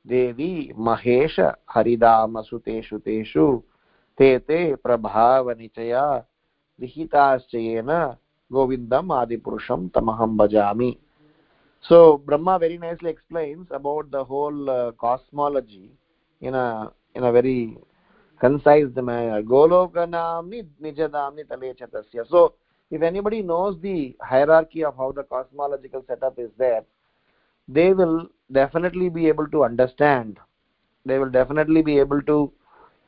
devi 0.05 0.73
mahesh 0.77 1.37
haridama 1.75 2.43
suteshu 2.49 2.99
teshu. 2.99 3.63
ते 4.17 4.37
ते 4.47 4.59
प्रभावनिचया 4.83 6.03
विहिताश्चयेन 6.81 7.89
गोविन्दम् 8.51 9.11
आदिपुरुषं 9.11 9.87
तमहं 9.95 10.35
भजामि. 10.37 10.91
So 11.85 11.97
Brahma 12.27 12.55
very 12.63 12.77
nicely 12.77 13.09
explains 13.09 13.71
about 13.73 14.11
the 14.11 14.25
whole 14.29 14.69
cosmology 15.03 15.85
in 16.41 16.55
in 17.17 17.25
a 17.25 17.29
very 17.37 17.59
concised 18.41 18.99
manner 19.07 19.43
गोलोकनाम्नि 19.53 20.61
निजनाम्नि 20.83 21.43
तले 21.43 21.73
च 21.73 21.89
तस्य 21.95 22.23
so 22.23 22.41
if 22.91 23.03
anybody 23.03 23.41
knows 23.49 23.81
the 23.81 23.97
hierarchy 24.31 24.81
of 24.89 24.99
how 24.99 25.11
the 25.11 25.25
cosmological 25.33 26.07
setup 26.11 26.39
is 26.39 26.57
there 26.59 26.83
they 27.69 27.91
will 27.99 28.17
definitely 28.59 29.09
be 29.17 29.29
able 29.29 29.51
to 29.51 29.59
understand 29.69 30.39
they 31.07 31.17
will 31.19 31.31
definitely 31.37 31.81
be 31.89 31.99
able 31.99 32.21
to 32.29 32.37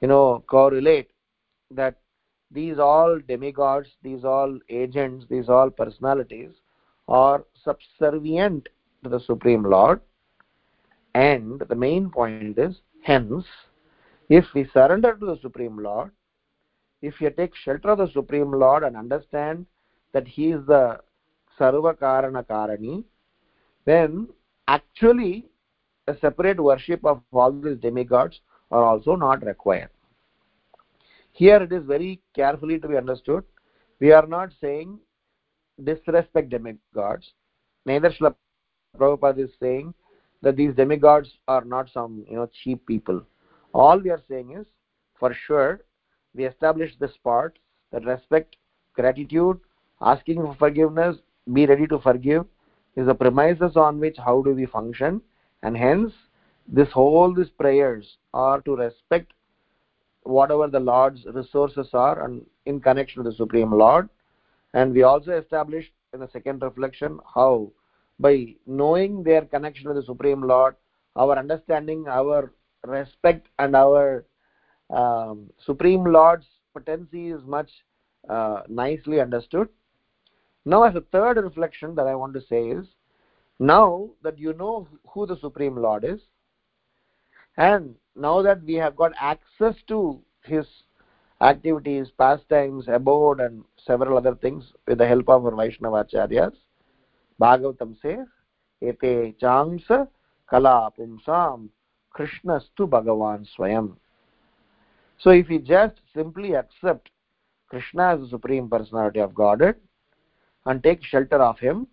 you 0.03 0.09
know 0.09 0.43
correlate 0.53 1.11
that 1.71 1.95
these 2.51 2.77
all 2.77 3.19
demigods 3.27 3.91
these 4.07 4.25
all 4.25 4.57
agents 4.69 5.25
these 5.29 5.49
all 5.57 5.69
personalities 5.69 6.51
are 7.07 7.45
subservient 7.63 8.67
to 9.03 9.09
the 9.09 9.19
supreme 9.19 9.63
lord. 9.63 10.01
And 11.15 11.61
the 11.69 11.75
main 11.75 12.09
point 12.09 12.57
is 12.57 12.75
hence 13.03 13.45
if 14.29 14.45
we 14.55 14.65
surrender 14.73 15.15
to 15.15 15.25
the 15.25 15.37
supreme 15.41 15.77
lord 15.77 16.11
if 17.01 17.21
you 17.21 17.29
take 17.29 17.55
shelter 17.55 17.91
of 17.91 17.99
the 17.99 18.11
supreme 18.11 18.51
lord 18.51 18.83
and 18.83 18.97
understand 18.97 19.65
that 20.13 20.27
he 20.27 20.51
is 20.51 20.65
the 20.65 20.99
sarva 21.59 21.97
karana 22.03 22.45
karani 22.45 23.03
then 23.85 24.27
actually 24.67 25.45
a 26.07 26.17
separate 26.17 26.59
worship 26.59 27.05
of 27.05 27.21
all 27.31 27.51
these 27.51 27.77
demigods 27.77 28.39
are 28.71 28.83
also 28.83 29.15
not 29.15 29.45
required 29.45 29.92
here 31.33 31.57
it 31.61 31.73
is 31.73 31.83
very 31.83 32.21
carefully 32.35 32.79
to 32.79 32.87
be 32.87 32.95
understood. 32.95 33.43
We 33.99 34.11
are 34.11 34.27
not 34.27 34.51
saying 34.61 34.99
disrespect 35.83 36.49
demigods. 36.49 37.33
Neither 37.85 38.11
Srila 38.11 38.35
Prabhupada 38.97 39.39
is 39.39 39.51
saying 39.59 39.93
that 40.43 40.55
these 40.55 40.75
demigods 40.75 41.29
are 41.47 41.65
not 41.65 41.89
some 41.91 42.23
you 42.29 42.35
know 42.35 42.49
cheap 42.63 42.85
people. 42.85 43.21
All 43.73 43.97
we 43.97 44.11
are 44.11 44.21
saying 44.29 44.51
is 44.51 44.67
for 45.19 45.35
sure 45.47 45.81
we 46.35 46.45
establish 46.45 46.93
this 46.99 47.17
part 47.23 47.57
that 47.91 48.05
respect 48.05 48.55
gratitude 48.93 49.59
asking 50.01 50.41
for 50.41 50.55
forgiveness 50.55 51.17
be 51.51 51.65
ready 51.65 51.87
to 51.87 51.99
forgive 51.99 52.45
is 52.95 53.07
the 53.07 53.15
premises 53.15 53.75
on 53.75 53.99
which 53.99 54.17
how 54.17 54.43
do 54.43 54.51
we 54.51 54.67
function. 54.67 55.21
And 55.63 55.75
hence 55.75 56.13
this 56.67 56.91
whole 56.91 57.33
these 57.33 57.49
prayers 57.49 58.17
are 58.33 58.61
to 58.61 58.75
respect 58.75 59.33
whatever 60.23 60.67
the 60.67 60.79
lord's 60.79 61.25
resources 61.25 61.89
are 61.93 62.25
and 62.25 62.45
in 62.65 62.79
connection 62.79 63.23
with 63.23 63.31
the 63.31 63.37
supreme 63.37 63.71
lord. 63.71 64.09
And 64.73 64.93
we 64.93 65.03
also 65.03 65.31
established 65.31 65.91
in 66.13 66.19
the 66.19 66.29
second 66.31 66.61
reflection 66.61 67.19
how 67.33 67.71
by 68.19 68.55
knowing 68.65 69.23
their 69.23 69.41
connection 69.41 69.87
with 69.87 69.97
the 69.97 70.03
supreme 70.03 70.41
lord 70.41 70.75
our 71.15 71.37
understanding 71.37 72.05
our 72.07 72.51
respect 72.85 73.47
and 73.59 73.75
our 73.75 74.25
um, 74.89 75.49
supreme 75.65 76.03
lord's 76.03 76.45
potency 76.73 77.29
is 77.29 77.41
much 77.45 77.69
uh, 78.29 78.61
nicely 78.67 79.19
understood. 79.19 79.67
Now 80.65 80.83
as 80.83 80.95
a 80.95 81.01
third 81.11 81.37
reflection 81.37 81.95
that 81.95 82.07
i 82.07 82.15
want 82.15 82.33
to 82.33 82.41
say 82.41 82.69
is 82.69 82.85
now 83.59 84.09
that 84.21 84.39
you 84.39 84.53
know 84.53 84.87
who 85.07 85.25
the 85.25 85.37
supreme 85.39 85.75
lord 85.75 86.03
is 86.03 86.19
and 87.57 87.95
now 88.15 88.41
that 88.41 88.63
we 88.63 88.75
have 88.75 88.95
got 88.95 89.11
access 89.19 89.75
to 89.87 90.21
his 90.43 90.65
activities 91.41 92.11
pastimes 92.17 92.85
abode 92.87 93.39
and 93.39 93.63
several 93.85 94.17
other 94.17 94.35
things 94.35 94.73
with 94.87 94.97
the 94.97 95.07
help 95.07 95.27
of 95.29 95.45
our 95.45 95.55
vaishnava 95.55 96.05
acharyas 96.05 96.53
bhagavatam 97.41 97.95
says 98.01 98.27
ete 98.81 99.37
chams 99.39 99.87
kala 100.49 100.91
pumsam 100.97 101.69
krishnastu 102.15 102.87
bhagavan 102.95 103.47
swayam. 103.57 103.95
So 105.17 105.31
if 105.31 105.47
we 105.49 105.57
just 105.57 105.99
simply 106.15 106.53
accept 106.53 107.09
krishna 107.69 108.13
as 108.13 108.19
the 108.21 108.27
supreme 108.27 108.69
personality 108.69 109.19
of 109.19 109.33
godhead 109.33 109.75
and 110.65 110.83
take 110.83 111.03
shelter 111.03 111.41
of 111.41 111.57
him 111.59 111.87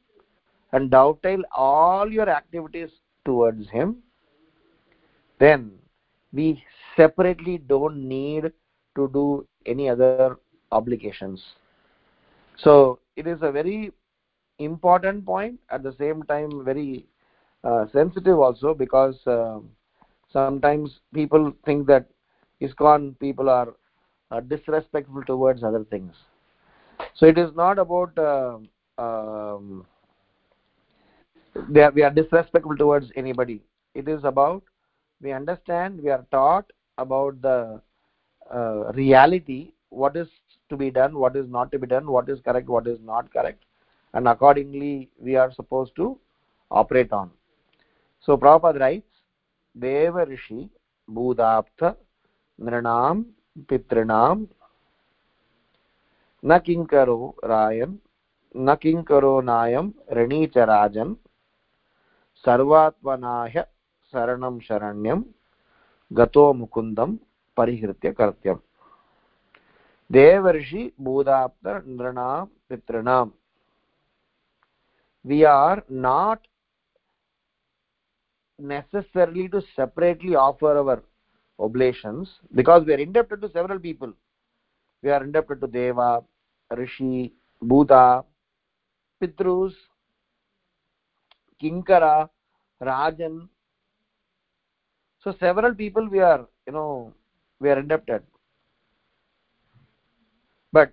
and 0.72 0.90
dovetail 0.90 1.42
all 1.52 2.12
your 2.12 2.28
activities 2.28 2.90
towards 3.24 3.68
him 3.70 3.96
then 5.38 5.72
we 6.32 6.62
separately 6.96 7.58
don't 7.58 8.08
need 8.08 8.52
to 8.96 9.08
do 9.12 9.46
any 9.66 9.88
other 9.88 10.36
obligations. 10.72 11.42
So 12.56 12.98
it 13.16 13.26
is 13.26 13.38
a 13.42 13.50
very 13.50 13.92
important 14.58 15.24
point 15.24 15.58
at 15.70 15.82
the 15.82 15.94
same 15.98 16.22
time 16.24 16.64
very 16.64 17.06
uh, 17.64 17.86
sensitive 17.92 18.38
also 18.38 18.74
because 18.74 19.16
uh, 19.26 19.58
sometimes 20.32 21.00
people 21.14 21.52
think 21.64 21.86
that 21.86 22.06
iskcon 22.60 23.18
people 23.18 23.48
are 23.48 23.74
uh, 24.30 24.40
disrespectful 24.40 25.22
towards 25.24 25.62
other 25.62 25.84
things. 25.84 26.14
So 27.14 27.26
it 27.26 27.38
is 27.38 27.50
not 27.54 27.78
about 27.78 28.16
uh, 28.18 28.58
um, 28.98 29.86
are, 31.76 31.90
we 31.90 32.02
are 32.02 32.10
disrespectful 32.10 32.76
towards 32.76 33.10
anybody. 33.16 33.62
It 33.94 34.08
is 34.08 34.24
about 34.24 34.62
we 35.21 35.31
understand 35.31 36.01
we 36.01 36.09
are 36.09 36.25
taught 36.31 36.71
about 36.97 37.41
the 37.41 37.81
uh, 38.51 38.91
reality 38.93 39.71
what 39.89 40.15
is 40.15 40.27
to 40.69 40.77
be 40.77 40.89
done 40.91 41.13
what 41.15 41.35
is 41.35 41.47
not 41.47 41.71
to 41.71 41.79
be 41.79 41.88
done 41.88 42.07
what 42.07 42.29
is 42.29 42.39
correct 42.41 42.67
what 42.67 42.88
is 42.88 42.99
not 43.01 43.31
correct 43.31 43.63
and 44.13 44.27
accordingly 44.27 45.09
we 45.19 45.35
are 45.35 45.51
supposed 45.51 45.95
to 45.95 46.17
operate 46.71 47.11
on 47.11 47.31
so 48.19 48.38
prabhupada 48.38 48.79
writes 48.79 49.23
deva 49.75 50.25
rishi 50.25 50.69
budaptha 51.09 51.95
nrinam 52.59 53.25
pitrinam 53.69 54.47
न 56.43 56.57
किङ्करो 56.65 57.19
रायन् 57.43 57.93
न 58.55 58.73
किङ्करो 58.81 59.33
नायं 59.41 59.88
ऋणी 60.17 60.41
च 60.47 60.65
राजन् 60.69 61.13
सर्वात्मनाह्य 62.43 63.63
शरणं 64.12 64.58
शरण्यं 64.68 65.22
गतो 66.10 66.52
मुकुन्दं 66.60 67.16
परिहृत्य 67.56 68.12
कर्त्यम् 68.12 68.58
देवर्षि 70.10 70.88
भूदाप्त 71.00 71.68
नृणां 71.86 72.44
पितॄणां 72.68 73.24
we 75.24 75.44
are 75.44 75.84
not 75.88 76.46
necessarily 78.58 79.48
to 79.48 79.62
separately 79.76 80.34
offer 80.34 80.76
our 80.78 81.02
oblations 81.58 82.40
because 82.54 82.84
we 82.86 82.94
are 82.94 82.98
indebted 82.98 83.40
to 83.42 83.50
several 83.50 83.78
people 83.78 84.12
we 85.02 85.10
are 85.10 85.22
indebted 85.22 85.60
to 85.60 85.66
deva 85.66 86.22
rishi 86.70 87.32
bhuta 87.62 88.24
pitrus 89.20 89.74
kinkara 91.60 92.28
rajan 92.80 93.48
so 95.22 95.35
several 95.38 95.74
people 95.74 96.09
we 96.09 96.20
are 96.20 96.46
you 96.66 96.72
know 96.72 97.12
we 97.61 97.70
are 97.70 97.78
indebted. 97.78 98.22
But 100.72 100.92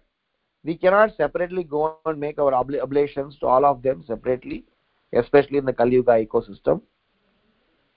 we 0.63 0.76
cannot 0.76 1.16
separately 1.16 1.63
go 1.63 1.98
and 2.06 2.20
make 2.20 2.40
our 2.40 2.52
obl 2.52 2.82
oblations 2.82 3.38
to 3.40 3.48
all 3.48 3.66
of 3.66 3.82
them 3.82 4.04
separately 4.06 4.66
especially 5.13 5.58
in 5.58 5.66
the 5.66 5.74
kali 5.74 5.96
yuga 5.96 6.13
ecosystem. 6.26 6.82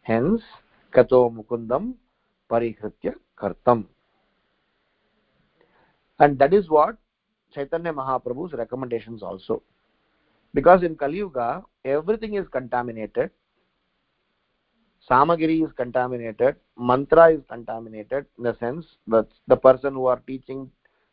Hence 0.03 0.43
kato 0.93 1.31
mukundam 1.31 1.95
parihritya 2.51 3.14
kartam. 3.37 3.87
And 6.19 6.38
that 6.38 6.53
is 6.55 6.69
what 6.69 6.97
chaitanya 7.53 7.93
mahaprabhu's 7.93 8.53
recommendations 8.53 9.23
also. 9.23 9.62
Because 10.55 10.83
in 10.83 10.97
kali 10.97 11.19
yuga 11.19 11.62
everything 11.85 12.35
is 12.35 12.47
contaminated 12.49 13.31
samagiri 15.09 15.65
is 15.65 15.73
contaminated. 15.73 16.57
Mantra 16.79 17.33
is 17.33 17.41
contaminated 17.49 18.27
in 18.39 18.45
the 18.45 18.57
sense 18.59 18.87
that 19.07 19.27
the 19.47 19.57
person 19.57 19.95
who 19.95 20.07
are 20.07 20.21
teaching 20.27 20.71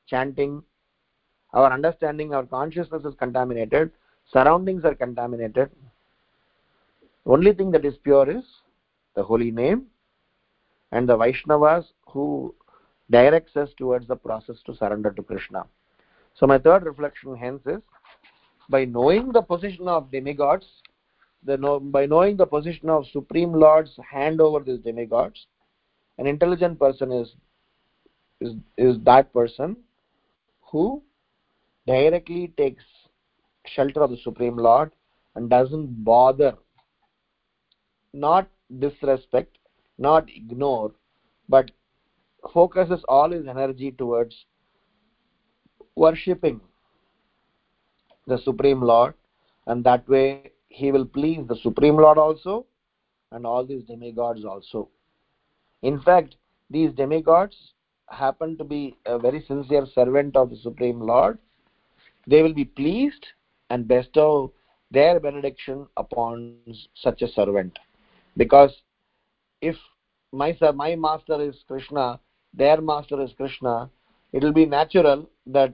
chanting 0.07 0.63
our 1.53 1.71
understanding 1.71 2.33
our 2.33 2.45
consciousness 2.45 3.03
is 3.05 3.15
contaminated. 3.15 3.91
Surroundings 4.31 4.83
are 4.83 4.95
contaminated. 4.95 5.69
Only 7.25 7.53
thing 7.53 7.71
that 7.71 7.85
is 7.85 7.97
pure 7.97 8.29
is 8.29 8.43
the 9.15 9.23
holy 9.23 9.51
name 9.51 9.87
and 10.91 11.07
the 11.07 11.17
vaishnavas 11.17 11.85
who 12.07 12.53
directs 13.09 13.55
us 13.55 13.69
towards 13.77 14.07
the 14.07 14.15
process 14.15 14.57
to 14.65 14.75
surrender 14.75 15.11
to 15.11 15.23
krishna. 15.23 15.65
So 16.35 16.45
my 16.45 16.57
third 16.57 16.85
reflection 16.85 17.35
hence 17.35 17.61
is 17.65 17.81
by 18.69 18.85
knowing 18.85 19.31
the 19.31 19.41
position 19.41 19.87
of 19.87 20.11
demigods 20.11 20.65
the 21.47 21.57
by 21.97 22.05
knowing 22.05 22.37
the 22.37 22.45
position 22.45 22.89
of 22.89 23.05
supreme 23.11 23.53
lords 23.53 23.97
hand 24.11 24.41
over 24.41 24.59
these 24.59 24.79
demigods 24.87 25.47
an 26.17 26.27
intelligent 26.27 26.79
person 26.79 27.11
is 27.11 27.33
is 28.41 28.53
is 28.77 28.97
that 29.09 29.31
person 29.33 29.75
who 30.71 30.85
directly 31.87 32.53
takes 32.57 32.83
shelter 33.75 34.03
of 34.03 34.11
the 34.11 34.21
supreme 34.23 34.57
lord 34.67 34.91
and 35.35 35.49
doesn't 35.49 36.03
bother 36.03 36.53
not 38.13 38.49
disrespect 38.79 39.57
not 39.97 40.29
ignore 40.41 40.91
but 41.49 41.71
focuses 42.53 43.03
all 43.07 43.31
his 43.31 43.47
energy 43.47 43.91
towards 43.91 44.45
worshipping 45.95 46.59
the 48.27 48.37
supreme 48.49 48.81
lord 48.81 49.13
and 49.67 49.83
that 49.83 50.07
way 50.15 50.51
he 50.69 50.91
will 50.91 51.05
please 51.05 51.45
the 51.47 51.55
supreme 51.57 51.95
lord 51.95 52.17
also 52.17 52.65
and 53.31 53.45
all 53.45 53.65
these 53.65 53.83
demigods 53.83 54.45
also. 54.45 54.89
In 55.81 55.99
fact 56.01 56.35
these 56.69 56.91
demigods 56.93 57.55
happen 58.09 58.57
to 58.57 58.63
be 58.63 58.95
a 59.05 59.17
very 59.19 59.43
sincere 59.47 59.85
servant 59.93 60.35
of 60.35 60.49
the 60.49 60.57
supreme 60.57 60.99
lord. 60.99 61.37
They 62.25 62.41
will 62.41 62.53
be 62.53 62.65
pleased 62.65 63.25
and 63.69 63.87
bestow 63.87 64.53
their 64.91 65.19
benediction 65.19 65.87
upon 65.97 66.55
such 66.95 67.21
a 67.21 67.27
servant. 67.27 67.77
Because 68.37 68.71
if 69.61 69.75
my 70.31 70.55
my 70.73 70.95
master 70.95 71.41
is 71.41 71.55
krishna 71.67 72.19
their 72.53 72.81
master 72.81 73.21
is 73.21 73.31
krishna 73.37 73.89
it 74.33 74.43
will 74.43 74.51
be 74.51 74.65
natural 74.65 75.29
that 75.45 75.73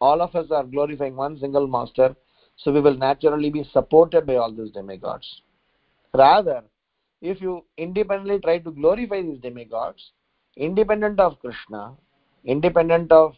all 0.00 0.20
of 0.20 0.34
us 0.34 0.50
are 0.50 0.64
glorifying 0.64 1.14
one 1.14 1.38
single 1.38 1.66
master 1.66 2.14
so 2.56 2.72
we 2.72 2.80
will 2.80 2.96
naturally 2.96 3.50
be 3.50 3.64
supported 3.72 4.26
by 4.26 4.36
all 4.36 4.52
these 4.52 4.70
demigods. 4.70 5.42
Rather 6.14 6.62
if 7.20 7.40
you 7.40 7.64
independently 7.78 8.38
try 8.40 8.58
to 8.58 8.70
glorify 8.70 9.22
these 9.22 9.38
demigods 9.40 10.10
independent 10.56 11.20
of 11.20 11.38
krishna 11.38 11.94
independent 12.44 13.12
of 13.12 13.36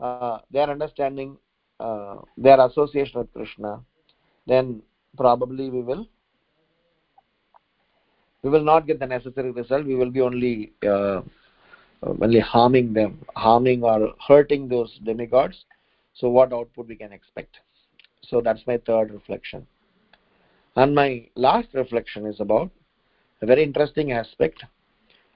uh, 0.00 0.38
their 0.52 0.70
understanding 0.70 1.36
uh, 1.80 2.14
their 2.36 2.64
association 2.64 3.18
with 3.18 3.32
krishna 3.32 3.80
then 4.46 4.80
probably 5.16 5.68
we 5.68 5.82
will 5.82 6.06
we 8.42 8.50
will 8.50 8.64
not 8.64 8.86
get 8.86 9.00
the 9.00 9.06
necessary 9.06 9.50
result. 9.50 9.84
We 9.86 9.96
will 9.96 10.10
be 10.10 10.20
only 10.20 10.72
uh, 10.86 11.22
only 12.02 12.40
harming 12.40 12.92
them 12.92 13.24
harming 13.34 13.82
or 13.82 14.14
hurting 14.26 14.68
those 14.68 14.98
demigods. 15.04 15.64
So 16.14 16.28
what 16.28 16.52
output 16.52 16.88
we 16.88 16.96
can 16.96 17.12
expect 17.12 17.56
so 18.22 18.40
that's 18.40 18.66
my 18.66 18.78
third 18.86 19.12
reflection. 19.12 19.66
And 20.76 20.94
my 20.94 21.28
last 21.34 21.68
reflection 21.74 22.26
is 22.26 22.40
about 22.40 22.70
a 23.42 23.46
very 23.46 23.62
interesting 23.62 24.12
aspect 24.12 24.62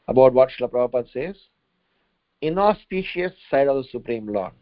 about 0.09 0.33
what 0.33 0.51
Srila 0.51 0.71
Prabhupada 0.71 1.13
says 1.13 1.37
inauspicious 2.41 3.33
side 3.51 3.69
of 3.69 3.77
the 3.77 3.89
Supreme 3.91 4.27
Lord. 4.27 4.53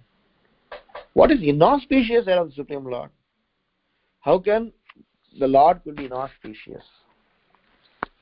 What 1.14 1.30
is 1.30 1.42
inauspicious 1.42 2.26
side 2.26 2.38
of 2.38 2.48
the 2.48 2.54
Supreme 2.54 2.84
Lord? 2.84 3.10
How 4.20 4.38
can 4.38 4.72
the 5.38 5.48
Lord 5.48 5.82
could 5.82 5.96
be 5.96 6.04
inauspicious? 6.04 6.84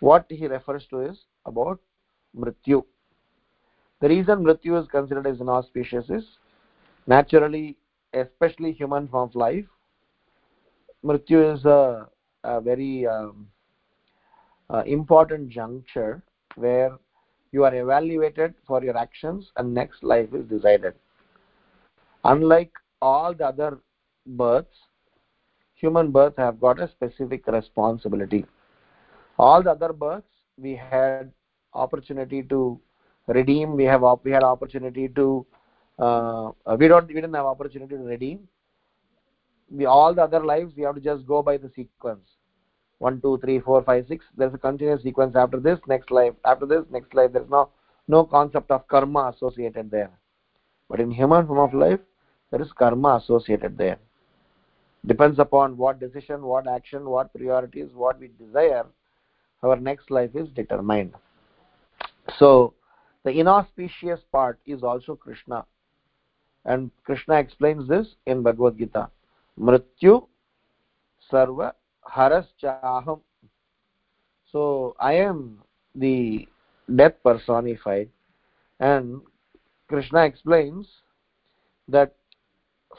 What 0.01 0.27
he 0.29 0.47
refers 0.47 0.87
to 0.91 1.01
is 1.01 1.19
about 1.45 1.81
mrityu. 2.37 2.85
The 4.01 4.09
reason 4.09 4.45
mrityu 4.45 4.81
is 4.81 4.89
considered 4.89 5.27
as 5.27 5.41
inauspicious 5.41 6.09
is 6.09 6.25
naturally 7.07 7.77
especially 8.15 8.73
human 8.73 9.09
form 9.09 9.29
of 9.29 9.35
life 9.35 9.67
mrityu 11.05 11.55
is 11.55 11.65
a, 11.65 12.09
a 12.45 12.61
very 12.61 13.07
um, 13.07 13.49
important 14.87 15.49
juncture 15.49 16.23
where 16.57 16.93
you 17.53 17.65
are 17.65 17.75
evaluated 17.75 18.55
for 18.67 18.83
your 18.83 18.97
actions 18.97 19.51
and 19.57 19.73
next 19.73 20.03
life 20.03 20.29
is 20.35 20.45
decided. 20.47 20.95
Unlike 22.25 22.73
all 23.01 23.33
the 23.33 23.47
other 23.47 23.79
births 24.27 24.77
human 25.75 26.11
birth 26.11 26.35
have 26.37 26.61
got 26.61 26.81
a 26.81 26.89
specific 26.89 27.47
responsibility. 27.47 28.45
All 29.39 29.63
the 29.63 29.71
other 29.71 29.93
births 29.93 30.27
we 30.57 30.75
had 30.75 31.31
opportunity 31.73 32.43
to 32.45 32.81
redeem. 33.29 33.77
We 33.77 33.85
have 33.85 34.03
we 34.25 34.33
had 34.33 34.43
opportunity 34.43 35.09
to 35.09 35.47
uh, 35.99 36.51
we 36.79 36.89
don't 36.89 37.07
we 37.07 37.15
didn't 37.15 37.35
have 37.35 37.47
opportunity 37.47 37.95
to 37.95 38.03
redeem 38.03 38.49
we 39.71 39.85
all 39.85 40.15
the 40.15 40.23
other 40.23 40.45
lives 40.45 40.73
we 40.77 40.83
have 40.83 40.95
to 40.95 41.01
just 41.01 41.27
go 41.27 41.43
by 41.43 41.57
the 41.57 41.71
sequence. 41.75 42.29
One 42.99 43.21
two 43.21 43.39
three 43.39 43.61
four 43.61 43.83
five 43.83 44.07
six. 44.09 44.25
There's 44.37 44.55
a 44.55 44.59
continuous 44.59 45.03
sequence 45.03 45.37
after 45.37 45.61
this 45.61 45.79
next 45.87 46.11
life 46.11 46.35
after 46.45 46.67
this 46.67 46.85
next 46.91 47.15
life. 47.15 47.33
There's 47.33 47.51
no 47.51 47.71
no 48.09 48.25
concept 48.25 48.71
of 48.71 48.89
karma 48.89 49.33
associated 49.35 49.91
there. 49.91 50.11
But 50.89 51.01
in 51.01 51.11
human 51.11 51.47
form 51.47 51.59
of 51.59 51.75
life 51.75 52.01
there 52.51 52.63
is 52.63 52.73
karma 52.73 53.21
associated 53.23 53.77
there. 53.77 53.99
Depends 55.07 55.39
upon 55.39 55.77
what 55.77 56.01
decision 56.01 56.43
what 56.43 56.67
action 56.67 57.09
what 57.09 57.33
priorities 57.33 57.91
what 57.93 58.19
we 58.19 58.31
desire 58.39 58.87
our 59.63 59.77
next 59.77 60.11
life 60.11 60.31
is 60.35 60.49
determined. 60.49 61.15
So 62.39 62.75
the 63.25 63.31
inauspicious 63.31 64.21
part 64.33 64.59
is 64.67 64.83
also 64.83 65.15
krishna. 65.15 65.67
And 66.65 66.91
krishna 67.05 67.37
explains 67.37 67.89
this 67.89 68.09
in 68.27 68.43
bhagavad 68.43 68.79
gita 68.79 69.11
mrityu 69.67 70.15
sarva 71.31 71.73
haraschaham 72.17 73.21
so 74.53 74.95
i 74.99 75.13
am 75.29 75.41
the 75.95 76.47
death 77.01 77.17
personified 77.29 78.09
and 78.81 79.21
krishna 79.89 80.25
explains 80.31 80.87
that 81.89 82.15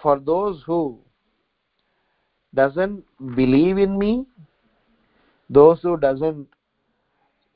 for 0.01 0.19
those 0.19 0.61
who 0.65 0.81
doesn't 2.53 3.03
believe 3.35 3.77
in 3.77 3.97
me 3.97 4.25
those 5.49 5.81
who 5.81 5.95
doesn't 5.97 6.47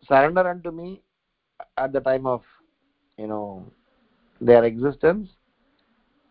surrender 0.07 0.47
unto 0.47 0.71
me 0.71 1.01
at 1.77 1.91
the 1.93 1.99
time 1.99 2.25
of 2.25 2.41
you 3.17 3.27
know 3.27 3.65
their 4.41 4.63
existence 4.63 5.29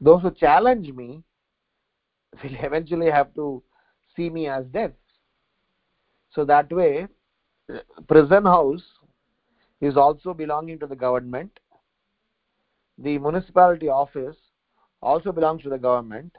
those 0.00 0.22
who 0.22 0.30
challenge 0.30 0.90
me 0.92 1.22
will 2.42 2.56
eventually 2.60 3.10
have 3.10 3.34
to 3.34 3.62
see 4.16 4.28
me 4.30 4.46
as 4.48 4.64
dead 4.66 4.94
so 6.30 6.44
that 6.44 6.70
way 6.72 7.06
prison 8.08 8.44
house 8.44 8.82
is 9.80 9.96
also 9.96 10.32
belonging 10.32 10.78
to 10.78 10.86
the 10.86 10.96
government. 10.96 11.58
The 12.98 13.18
municipality 13.18 13.88
office 13.88 14.36
also 15.02 15.32
belongs 15.32 15.62
to 15.62 15.68
the 15.68 15.78
government. 15.78 16.36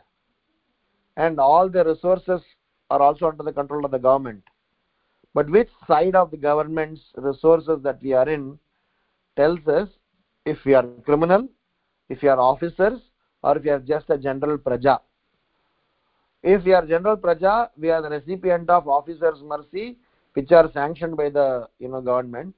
And 1.17 1.39
all 1.39 1.69
the 1.69 1.83
resources 1.83 2.41
are 2.89 3.01
also 3.01 3.27
under 3.27 3.43
the 3.43 3.51
control 3.51 3.85
of 3.85 3.91
the 3.91 3.99
government. 3.99 4.43
But 5.33 5.49
which 5.49 5.69
side 5.87 6.15
of 6.15 6.31
the 6.31 6.37
government's 6.37 7.01
resources 7.15 7.83
that 7.83 8.01
we 8.01 8.13
are 8.13 8.29
in 8.29 8.57
tells 9.35 9.59
us 9.67 9.89
if 10.45 10.63
we 10.65 10.73
are 10.73 10.85
criminal 11.05 11.47
if 12.09 12.21
we 12.21 12.27
are 12.27 12.39
officers 12.39 12.99
or 13.41 13.57
if 13.57 13.63
we 13.63 13.69
are 13.69 13.79
just 13.79 14.09
a 14.09 14.17
general 14.17 14.57
praja 14.57 14.99
if 16.43 16.63
we 16.65 16.73
are 16.73 16.85
general 16.85 17.17
praja 17.17 17.69
we 17.77 17.89
are 17.89 18.01
the 18.01 18.09
recipient 18.09 18.69
of 18.69 18.87
officers 18.87 19.41
mercy 19.41 19.97
which 20.33 20.51
are 20.51 20.69
sanctioned 20.73 21.15
by 21.15 21.29
the 21.29 21.67
you 21.79 21.87
know 21.87 22.01
government. 22.01 22.55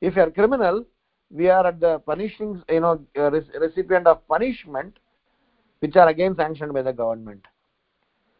If 0.00 0.16
you 0.16 0.22
are 0.22 0.30
criminal 0.30 0.84
we 1.30 1.48
are 1.48 1.66
at 1.66 1.78
the 1.80 2.00
punishing 2.00 2.62
you 2.68 2.80
know 2.80 3.00
uh, 3.16 3.30
recipient 3.30 4.06
of 4.06 4.26
punishment 4.26 4.98
which 5.80 5.96
are 5.96 6.08
again 6.08 6.34
sanctioned 6.34 6.72
by 6.72 6.82
the 6.82 6.92
government. 6.92 7.46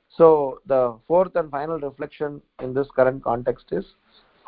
So 0.08 0.60
the 0.66 0.98
fourth 1.06 1.36
and 1.36 1.50
final 1.50 1.78
reflection 1.78 2.40
in 2.60 2.74
this 2.74 2.88
current 2.96 3.22
context 3.22 3.66
is 3.70 3.84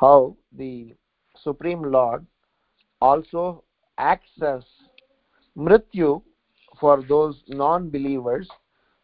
how 0.01 0.37
the 0.57 0.95
supreme 1.41 1.83
lord 1.83 2.27
also 3.01 3.63
acts 3.99 4.43
as 4.43 4.63
mrityu 5.57 6.23
for 6.81 7.03
those 7.03 7.43
non 7.49 7.89
believers 7.91 8.49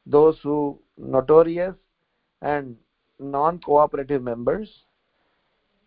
those 0.06 0.38
who 0.42 0.78
notorious 0.98 1.74
and 2.42 2.76
non 3.18 3.58
cooperative 3.58 4.22
members. 4.22 4.68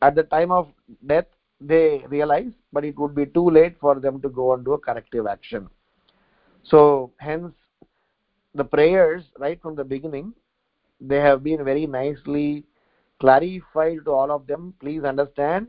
At 0.01 0.16
the 0.16 0.24
time 0.24 0.51
of 0.51 0.72
death 1.05 1.26
they 1.62 2.03
realize 2.07 2.51
but 2.72 2.86
it 2.86 2.97
would 2.97 3.14
be 3.14 3.26
too 3.26 3.49
late 3.49 3.76
for 3.82 3.99
them 3.99 4.22
to 4.22 4.30
go 4.30 4.51
on 4.51 4.64
to 4.64 4.74
a 4.74 4.78
corrective 4.78 5.28
action. 5.28 5.70
So 6.64 7.12
hence 7.18 7.53
the 8.55 8.64
prayers 8.64 9.24
right 9.38 9.62
from 9.62 9.76
the 9.76 9.84
beginning 9.84 10.34
they 11.01 11.18
have 11.18 11.43
been 11.43 11.64
very 11.64 11.86
nicely 11.86 12.66
clarified 13.20 13.99
to 14.05 14.12
all 14.12 14.32
of 14.32 14.47
them. 14.47 14.74
Please 14.80 15.03
understand 15.03 15.68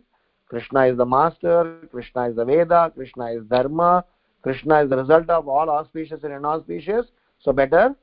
krishna 0.49 0.87
is 0.87 0.97
the 0.97 1.07
master 1.07 1.89
krishna 1.91 2.29
is 2.29 2.37
the 2.37 2.45
veda 2.45 2.91
krishna 2.95 3.27
is 3.31 3.45
dharma 3.45 4.05
krishna 4.43 4.83
is 4.83 4.91
the 4.91 4.97
result 4.97 5.31
of 5.31 5.47
all 5.47 5.71
auspicious 5.71 6.23
and 6.23 6.33
inauspicious. 6.33 7.07
So 7.41 7.53
better 7.53 7.97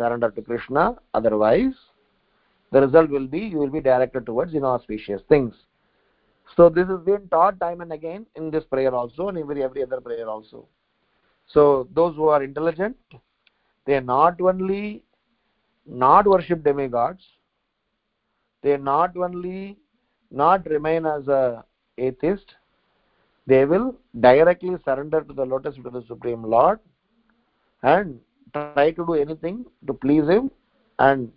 surrender 0.00 0.30
to 0.36 0.42
krishna 0.50 0.84
otherwise 1.20 1.80
the 2.72 2.80
result 2.80 3.10
will 3.10 3.26
be 3.26 3.40
you 3.40 3.58
will 3.58 3.70
be 3.70 3.80
directed 3.80 4.26
towards 4.26 4.54
inauspicious 4.54 5.22
things. 5.28 5.54
So 6.56 6.68
this 6.68 6.88
has 6.88 7.00
been 7.00 7.28
taught 7.28 7.58
time 7.60 7.80
and 7.80 7.92
again 7.92 8.26
in 8.36 8.50
this 8.50 8.64
prayer 8.64 8.94
also 8.94 9.28
and 9.28 9.38
every 9.38 9.62
every 9.62 9.82
other 9.82 10.00
prayer 10.00 10.28
also. 10.28 10.66
So 11.46 11.88
those 11.94 12.14
who 12.16 12.28
are 12.28 12.42
intelligent 12.42 12.96
they 13.86 13.94
are 13.94 14.00
not 14.00 14.40
only 14.40 15.02
not 15.86 16.26
worship 16.26 16.62
demigods 16.62 17.24
they 18.62 18.76
not 18.76 19.16
only 19.16 19.78
not 20.30 20.66
remain 20.66 21.06
as 21.06 21.26
a 21.28 21.64
atheist 21.98 22.54
they 23.46 23.64
will 23.64 23.96
directly 24.20 24.76
surrender 24.84 25.22
to 25.22 25.32
the 25.32 25.44
lotus 25.44 25.74
feet 25.76 25.86
of 25.86 25.94
the 25.94 26.04
supreme 26.06 26.42
lord 26.44 26.78
and 27.82 28.20
try 28.52 28.90
to 28.90 29.06
do 29.06 29.14
anything 29.14 29.64
to 29.86 29.92
please 29.92 30.28
him 30.28 30.50
and 30.98 31.30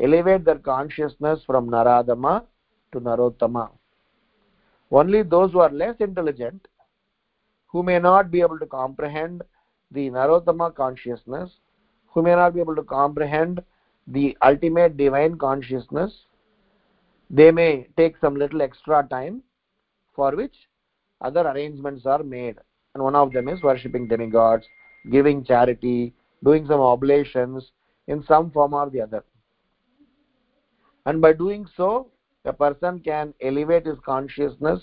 elevate 0.00 0.44
their 0.44 0.58
consciousness 0.58 1.40
from 1.46 1.68
naradama 1.68 2.44
to 2.92 3.00
narottama. 3.00 3.70
Only 4.90 5.22
those 5.22 5.52
who 5.52 5.60
are 5.60 5.70
less 5.70 5.96
intelligent 6.00 6.66
who 7.68 7.82
may 7.82 7.98
not 7.98 8.30
be 8.30 8.40
able 8.40 8.58
to 8.58 8.66
comprehend 8.66 9.42
the 9.90 10.10
narottama 10.10 10.74
consciousness 10.74 11.50
who 12.08 12.22
may 12.22 12.34
not 12.34 12.54
be 12.54 12.60
able 12.60 12.74
to 12.74 12.82
comprehend 12.82 13.62
the 14.06 14.36
ultimate 14.42 14.96
divine 14.96 15.36
consciousness 15.38 16.12
they 17.30 17.52
may 17.52 17.86
take 17.96 18.16
some 18.20 18.34
little 18.34 18.60
extra 18.60 19.06
time 19.08 19.42
for 20.14 20.34
which 20.34 20.54
other 21.20 21.42
arrangements 21.42 22.04
are 22.04 22.24
made. 22.24 22.56
And 22.94 23.04
one 23.04 23.14
of 23.14 23.32
them 23.32 23.48
is 23.48 23.62
worshipping 23.62 24.08
demigods 24.08 24.66
giving 25.10 25.44
charity 25.44 26.12
doing 26.44 26.66
some 26.66 26.80
oblations 26.80 27.70
in 28.06 28.22
some 28.24 28.50
form 28.50 28.74
or 28.74 28.90
the 28.90 29.00
other. 29.00 29.24
And 31.06 31.20
by 31.20 31.32
doing 31.32 31.66
so 31.76 32.08
a 32.44 32.52
person 32.52 33.00
can 33.00 33.34
elevate 33.40 33.86
his 33.86 33.98
consciousness 34.04 34.80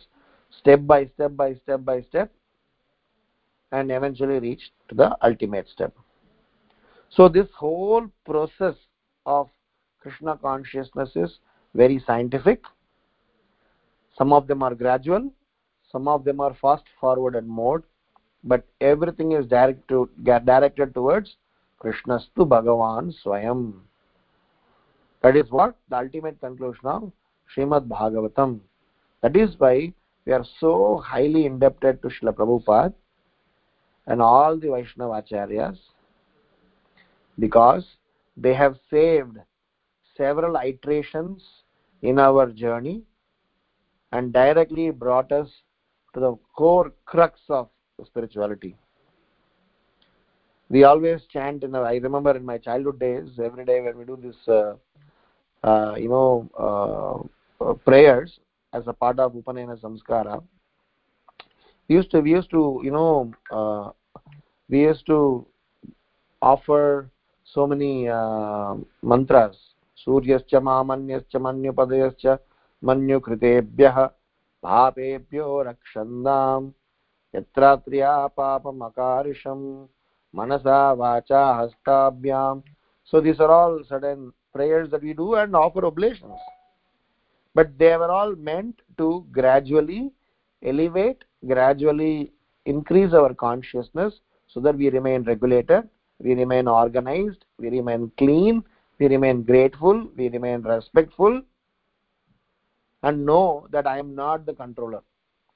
step 0.60 0.86
by 0.86 1.08
step 1.14 1.36
by 1.36 1.56
step 1.56 1.84
by 1.84 2.02
step 2.02 2.32
and 3.72 3.92
eventually 3.92 4.40
reach 4.40 4.72
to 4.90 4.96
the 4.96 5.18
ultimate 5.26 5.68
step. 5.70 5.94
So 7.10 7.28
this 7.28 7.48
whole 7.56 8.08
process 8.26 8.76
of 9.26 9.50
krishna 10.00 10.38
consciousness 10.38 11.10
is 11.16 11.40
very 11.74 12.02
scientific. 12.06 12.64
Some 14.18 14.32
of 14.34 14.48
them 14.48 14.64
are 14.64 14.74
gradual 14.74 15.32
some 15.92 16.08
of 16.08 16.24
them 16.24 16.40
are 16.40 16.54
fast 16.62 16.84
forward 17.00 17.36
and 17.36 17.48
mode 17.48 17.84
but 18.44 18.66
everything 18.82 19.32
is 19.32 19.46
direct 19.48 19.88
to, 19.88 20.10
directed 20.24 20.94
towards 20.94 21.36
krishnastu 21.84 22.48
bhagavan 22.56 23.14
swayam 23.24 23.74
that 25.22 25.36
is 25.36 25.50
what 25.52 25.76
the 25.90 25.98
ultimate 25.98 26.40
conclusion 26.40 26.86
of 26.86 27.12
Srimad 27.56 27.88
Bhagavatam. 27.88 28.60
That 29.22 29.36
is 29.36 29.56
why 29.58 29.94
we 30.26 30.34
are 30.34 30.46
so 30.60 30.98
highly 31.06 31.46
indebted 31.46 32.02
to 32.02 32.10
Srila 32.10 32.34
Prabhupada 32.34 32.94
and 34.06 34.22
all 34.22 34.58
the 34.58 34.70
Vaishnava 34.70 35.24
Acharyas 35.24 35.78
because 37.40 37.86
they 38.36 38.54
have 38.54 38.78
saved 38.90 39.38
several 40.16 40.56
iterations 40.56 41.44
in 42.02 42.20
our 42.20 42.52
journey 42.52 43.02
and 44.12 44.32
directly 44.32 44.92
brought 44.92 45.32
us 45.32 45.50
to 46.14 46.20
the 46.20 46.36
core 46.56 46.94
crux 47.06 47.40
of 47.50 47.70
spirituality. 48.06 48.76
We 50.70 50.84
always 50.84 51.22
chant 51.32 51.64
in, 51.64 51.76
I 51.76 51.96
remember 51.96 52.36
in 52.36 52.46
my 52.46 52.58
childhood 52.58 53.00
days, 53.00 53.40
every 53.42 53.66
day 53.66 53.82
when 53.82 53.98
we 53.98 54.06
do 54.06 54.18
this, 54.22 54.36
uh, 54.48 54.76
uh, 55.64 55.96
you 55.96 56.10
know, 56.10 56.50
uh, 56.60 57.64
uh, 57.64 57.74
prayers 57.74 58.40
as 58.74 58.84
a 58.88 58.94
part 58.94 59.20
of 59.20 59.34
upanayana 59.34 59.80
samskara 59.80 60.44
we 61.90 61.96
used 61.96 62.12
to 62.12 62.20
we 62.20 62.32
used 62.32 62.50
to 62.50 62.82
you 62.84 62.92
know 62.92 63.32
uh, 63.52 63.90
we 64.70 64.82
used 64.82 65.06
to 65.06 65.46
offer 66.42 67.10
so 67.46 67.66
many 67.68 68.08
uh, 68.08 68.76
mantras 69.04 69.58
सूर्यश्च 69.98 70.54
मामन्यश्च 70.66 71.36
मन्युपदयश्च 71.44 72.26
मन्युकृतेभ्यः 72.88 73.98
पापेभ्यो 74.64 75.48
रक्षन्दाम् 75.68 76.70
यत्रात्र्या 77.36 78.12
पापमकारिषम् 78.38 79.66
manasa 80.34 80.96
vacha 80.96 81.70
hastabhyam. 81.88 82.64
So 83.04 83.22
these 83.22 83.40
are 83.40 83.52
all 83.52 83.82
certain 83.88 84.34
prayers 84.54 84.90
that 84.92 85.04
we 85.04 85.14
do 85.14 85.36
and 85.36 85.56
offer 85.56 85.86
oblations. 85.86 86.40
But 87.56 87.78
they 87.78 87.96
were 87.98 88.12
all 88.12 88.36
meant 88.36 88.82
to 88.98 89.26
gradually 89.32 90.12
elevate 90.64 91.24
gradually 91.46 92.32
increase 92.66 93.14
our 93.14 93.34
consciousness 93.34 94.20
so 94.48 94.60
that 94.60 94.76
we 94.76 94.90
remain 94.90 95.24
regulated 95.24 95.88
we 96.20 96.34
remain 96.34 96.68
organized 96.68 97.46
we 97.60 97.70
remain 97.70 98.12
clean 98.18 98.64
we 98.98 99.08
remain 99.08 99.44
grateful 99.44 100.08
we 100.18 100.30
remain 100.30 100.62
respectful 100.64 101.40
and 103.04 103.24
know 103.24 103.68
that 103.70 103.86
i 103.86 104.00
am 104.00 104.16
not 104.16 104.46
the 104.48 104.54
controller. 104.54 105.02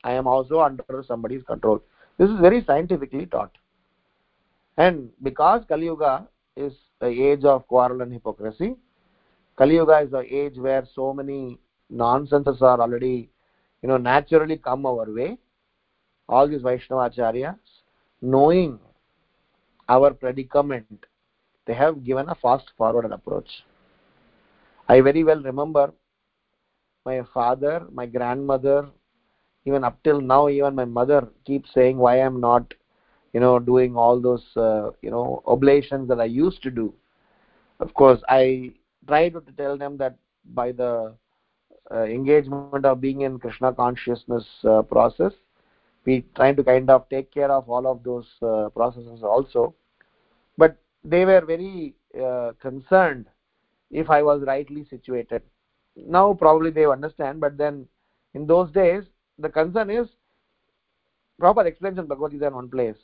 I 0.03 0.13
am 0.13 0.27
also 0.27 0.61
under 0.61 1.03
somebody's 1.07 1.43
control. 1.43 1.81
This 2.17 2.29
is 2.29 2.39
very 2.39 2.63
scientifically 2.63 3.25
taught 3.27 3.51
and 4.83 5.09
because 5.27 5.61
kali 5.71 5.87
yuga 5.91 6.13
is 6.65 6.73
the 7.03 7.11
age 7.29 7.43
of 7.53 7.67
quarrel 7.71 8.01
and 8.05 8.13
hypocrisy 8.17 8.69
kali 9.61 9.75
yuga 9.79 9.99
is 10.05 10.11
the 10.17 10.23
age 10.41 10.57
where 10.67 10.83
so 10.95 11.13
many 11.19 11.39
nonsenses 12.03 12.61
are 12.61 12.79
already 12.85 13.29
you 13.81 13.89
know 13.89 13.97
naturally 13.97 14.57
come 14.57 14.85
our 14.85 15.07
way. 15.11 15.37
All 16.29 16.47
these 16.47 16.61
vaishnava 16.61 17.09
acharyas 17.09 17.71
knowing 18.21 18.79
our 19.89 20.11
predicament 20.13 21.05
they 21.65 21.73
have 21.73 22.03
given 22.03 22.29
a 22.29 22.35
fast 22.35 22.71
forward 22.77 23.11
approach. 23.11 23.49
I 24.87 25.01
very 25.01 25.23
well 25.23 25.41
remember 25.41 25.91
my 27.05 27.21
father 27.33 27.87
my 27.91 28.05
grandmother 28.05 28.89
even 29.65 29.83
up 29.83 29.97
till 30.03 30.21
now 30.21 30.47
even 30.49 30.75
my 30.75 30.85
mother 30.85 31.27
keeps 31.45 31.73
saying 31.73 31.97
why 31.97 32.13
i'm 32.21 32.39
not 32.39 32.73
you 33.33 33.39
know 33.39 33.59
doing 33.59 33.95
all 33.95 34.19
those 34.19 34.45
uh, 34.57 34.91
you 35.01 35.11
know 35.11 35.41
oblations 35.45 36.07
that 36.07 36.19
i 36.19 36.25
used 36.25 36.61
to 36.63 36.71
do. 36.71 36.93
Of 37.79 37.93
course 37.93 38.21
i 38.29 38.71
tried 39.07 39.33
to 39.33 39.43
tell 39.57 39.77
them 39.77 39.97
that 39.97 40.17
by 40.53 40.71
the 40.71 41.13
uh, 41.91 42.03
engagement 42.03 42.85
of 42.85 43.01
being 43.01 43.21
in 43.21 43.39
krishna 43.39 43.73
consciousness 43.73 44.45
uh, 44.63 44.81
process 44.83 45.33
we 46.05 46.25
trying 46.35 46.55
to 46.55 46.63
kind 46.63 46.89
of 46.89 47.07
take 47.09 47.31
care 47.31 47.51
of 47.51 47.69
all 47.69 47.87
of 47.87 48.03
those 48.03 48.27
uh, 48.41 48.69
processes 48.69 49.23
also. 49.23 49.75
But 50.57 50.77
they 51.03 51.25
were 51.25 51.41
very 51.41 51.95
uh, 52.19 52.51
concerned 52.61 53.27
if 53.89 54.09
i 54.09 54.21
was 54.21 54.41
rightly 54.45 54.85
situated. 54.89 55.41
Now 55.95 56.33
probably 56.33 56.71
they 56.71 56.85
understand 56.85 57.39
but 57.41 57.57
then 57.57 57.87
in 58.33 58.47
those 58.47 58.71
days 58.71 59.03
the 59.37 59.49
concern 59.49 59.89
is 59.89 60.07
proper 61.39 61.65
explanation 61.65 62.05
bhagavad 62.05 62.31
gita 62.31 62.47
in 62.47 62.53
one 62.53 62.69
place 62.69 62.95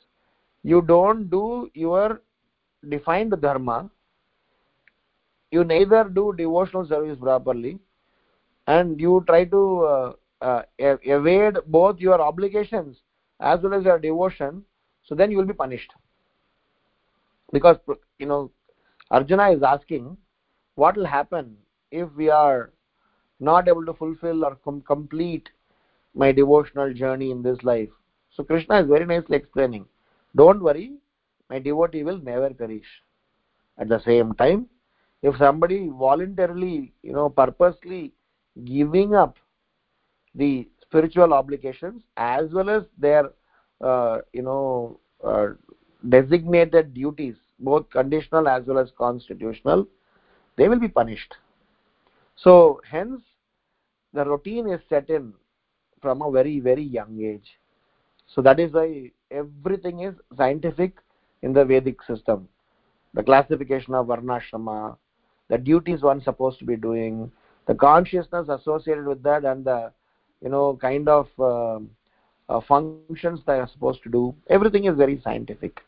you 0.62 0.82
don't 0.82 1.30
do 1.30 1.70
your 1.74 2.22
defined 2.88 3.34
dharma. 3.40 3.90
You 5.50 5.64
neither 5.64 6.04
do 6.04 6.34
devotional 6.36 6.86
service 6.86 7.18
properly. 7.18 7.78
And 8.66 9.00
you 9.00 9.24
try 9.26 9.44
to 9.44 9.80
uh, 9.84 10.12
uh, 10.40 10.62
evade 10.78 11.56
both 11.66 11.98
your 11.98 12.20
obligations 12.20 12.98
as 13.40 13.60
well 13.62 13.74
as 13.74 13.84
your 13.84 13.98
devotion. 13.98 14.62
So 15.04 15.14
then 15.14 15.30
you 15.30 15.38
will 15.38 15.46
be 15.46 15.54
punished. 15.54 15.92
Because 17.50 17.78
you 18.18 18.26
know 18.26 18.50
arjuna 19.10 19.50
is 19.52 19.62
asking 19.62 20.18
what 20.74 20.96
will 20.96 21.06
happen 21.06 21.56
if 21.90 22.12
we 22.14 22.28
are 22.28 22.72
not 23.40 23.68
able 23.68 23.86
to 23.86 23.94
fulfill 23.94 24.44
or 24.44 24.56
com 24.56 24.82
complete 24.82 25.48
my 26.14 26.30
devotional 26.30 26.92
journey 26.92 27.30
in 27.30 27.42
this 27.42 27.62
life? 27.62 27.88
So 28.30 28.44
krishna 28.44 28.82
is 28.82 28.86
very 28.86 29.06
nicely 29.06 29.36
explaining 29.36 29.86
don't 30.36 30.62
worry 30.62 30.92
my 31.50 31.58
devotee 31.58 32.02
will 32.02 32.18
never 32.18 32.50
perish. 32.50 32.86
At 33.78 33.88
the 33.88 34.00
same 34.00 34.34
time 34.34 34.66
if 35.22 35.36
somebody 35.36 35.88
voluntarily 35.88 36.92
you 37.02 37.12
know 37.12 37.28
purposely 37.28 38.12
giving 38.64 39.14
up 39.14 39.36
the 40.34 40.68
spiritual 40.82 41.32
obligations 41.32 42.02
as 42.16 42.52
well 42.52 42.70
as 42.70 42.84
their 42.98 43.30
uh, 43.80 44.18
you 44.32 44.42
know 44.42 45.00
uh, 45.24 45.48
designated 46.08 46.94
duties 46.94 47.34
both 47.60 47.88
conditional 47.90 48.48
as 48.48 48.64
well 48.66 48.78
as 48.78 48.90
constitutional 48.96 49.86
they 50.56 50.68
will 50.68 50.80
be 50.80 50.88
punished. 50.88 51.34
So 52.36 52.80
hence 52.88 53.20
the 54.12 54.24
routine 54.24 54.68
is 54.68 54.80
set 54.88 55.08
in 55.10 55.32
from 56.00 56.22
a 56.22 56.30
very 56.30 56.60
very 56.60 56.82
young 56.82 57.20
age. 57.20 57.58
So 58.26 58.42
that 58.42 58.60
is 58.60 58.72
why 58.72 59.10
everything 59.30 60.00
is 60.00 60.14
scientific 60.36 60.92
in 61.42 61.52
the 61.52 61.64
vedic 61.64 62.02
system. 62.02 62.48
The 63.14 63.22
classification 63.22 63.94
of 63.94 64.06
varnashrama 64.06 64.96
the 65.48 65.58
duties 65.58 66.02
one 66.02 66.20
supposed 66.22 66.58
to 66.58 66.64
be 66.64 66.76
doing 66.76 67.30
the 67.66 67.74
consciousness 67.74 68.48
associated 68.48 69.06
with 69.06 69.22
that 69.22 69.44
and 69.44 69.64
the 69.64 69.90
you 70.42 70.48
know 70.48 70.78
kind 70.80 71.08
of 71.08 71.28
uh, 71.38 71.78
uh, 72.48 72.60
functions 72.66 73.40
they 73.46 73.54
are 73.54 73.68
supposed 73.72 74.02
to 74.02 74.10
do 74.10 74.34
everything 74.48 74.84
is 74.84 74.96
very 74.96 75.20
scientific. 75.22 75.80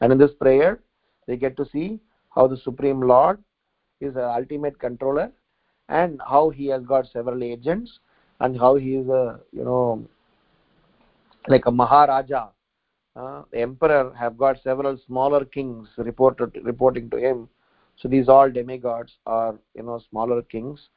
And 0.00 0.12
in 0.12 0.18
this 0.18 0.32
prayer 0.40 0.80
they 1.26 1.36
get 1.36 1.56
to 1.56 1.66
see 1.66 2.00
how 2.34 2.46
the 2.46 2.56
supreme 2.56 3.00
lord 3.00 3.38
is 4.00 4.14
the 4.14 4.28
ultimate 4.28 4.78
controller 4.78 5.30
and 5.88 6.20
how 6.26 6.50
he 6.50 6.66
has 6.66 6.82
got 6.84 7.06
several 7.12 7.42
agents 7.42 7.98
and 8.40 8.58
how 8.58 8.76
he 8.76 8.96
is 8.96 9.08
a 9.08 9.40
you 9.52 9.64
know 9.64 10.06
like 11.48 11.66
a 11.66 11.70
maharaja 11.70 12.48
uh, 13.16 13.42
emperor 13.54 14.12
have 14.18 14.36
got 14.36 14.62
several 14.62 14.96
smaller 15.06 15.44
kings 15.44 15.88
reported 15.98 16.56
reporting 16.62 17.10
to 17.10 17.16
him. 17.16 17.48
So 17.96 18.08
these 18.08 18.28
all 18.28 18.50
demigods 18.50 19.12
are 19.26 19.58
you 19.74 19.82
know 19.82 20.00
smaller 20.10 20.42
kings 20.42 20.88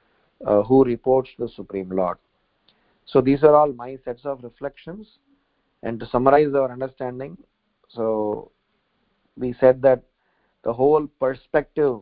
uh, 0.46 0.62
who 0.64 0.84
reports 0.84 1.30
the 1.40 1.50
supreme 1.50 1.90
lord. 1.90 2.18
So 3.06 3.22
these 3.22 3.44
are 3.44 3.56
all 3.56 3.74
my 3.74 3.98
sets 4.06 4.26
of 4.26 4.44
reflections. 4.44 5.08
And 5.82 6.00
to 6.00 6.06
summarize 6.06 6.54
our 6.54 6.72
understanding 6.72 7.38
so 7.90 8.52
we 9.38 9.54
said 9.60 9.82
that 9.82 10.02
the 10.64 10.74
whole 10.74 11.08
perspective 11.20 12.00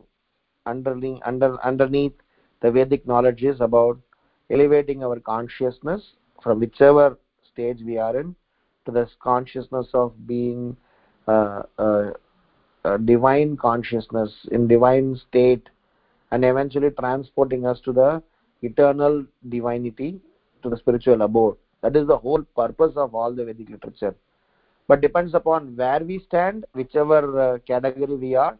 underneath 0.66 1.20
under 1.24 1.58
underneath 1.64 2.12
the 2.60 2.70
vedic 2.70 3.06
knowledge 3.06 3.42
is 3.42 3.60
about 3.60 3.98
elevating 4.50 5.02
our 5.02 5.18
consciousness 5.18 6.12
from 6.42 6.60
whichever 6.60 7.18
stage 7.52 7.78
we 7.84 7.98
are 7.98 8.18
in 8.18 8.34
to 8.84 8.92
this 8.92 9.10
consciousness 9.20 9.86
of 9.94 10.26
being 10.26 10.76
uh, 11.28 11.62
divine 13.04 13.56
consciousness 13.56 14.30
in 14.50 14.66
divine 14.66 15.16
state 15.28 15.68
and 16.30 16.44
eventually 16.44 16.90
transporting 16.90 17.66
us 17.66 17.80
to 17.80 17.92
the 17.92 18.22
eternal 18.62 19.24
divinity 19.48 20.20
to 20.62 20.70
the 20.70 20.76
spiritual 20.76 21.22
abode. 21.22 21.56
That 21.82 21.96
is 21.96 22.06
the 22.06 22.18
whole 22.18 22.42
purpose 22.56 22.92
of 22.96 23.14
all 23.14 23.32
the 23.32 23.44
vedic 23.44 23.68
literature. 23.70 24.14
But 24.88 25.00
depends 25.00 25.34
upon 25.34 25.76
where 25.76 26.00
we 26.00 26.18
stand 26.20 26.64
whichever 26.74 27.40
uh, 27.40 27.58
category 27.58 28.16
we 28.16 28.34
are. 28.34 28.58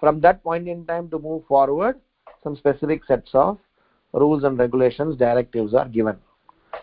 From 0.00 0.20
that 0.20 0.42
point 0.42 0.68
in 0.68 0.84
time 0.86 1.08
to 1.10 1.18
move 1.18 1.44
forward 1.46 1.98
some 2.42 2.56
specific 2.56 3.04
sets 3.06 3.30
of 3.32 3.58
rules 4.12 4.44
and 4.44 4.58
regulations 4.58 5.16
directives 5.16 5.72
are 5.74 5.88
given 5.88 6.16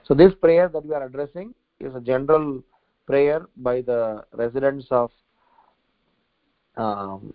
so 0.04 0.14
this 0.14 0.34
prayer 0.42 0.68
that 0.70 0.86
we 0.86 0.94
are 0.94 1.06
addressing 1.06 1.54
is 1.80 1.96
a 1.96 2.02
general 2.02 2.64
prayer 3.06 3.46
by 3.58 3.82
the 3.82 4.24
residents 4.34 4.88
of 4.92 5.12
um, 6.78 7.34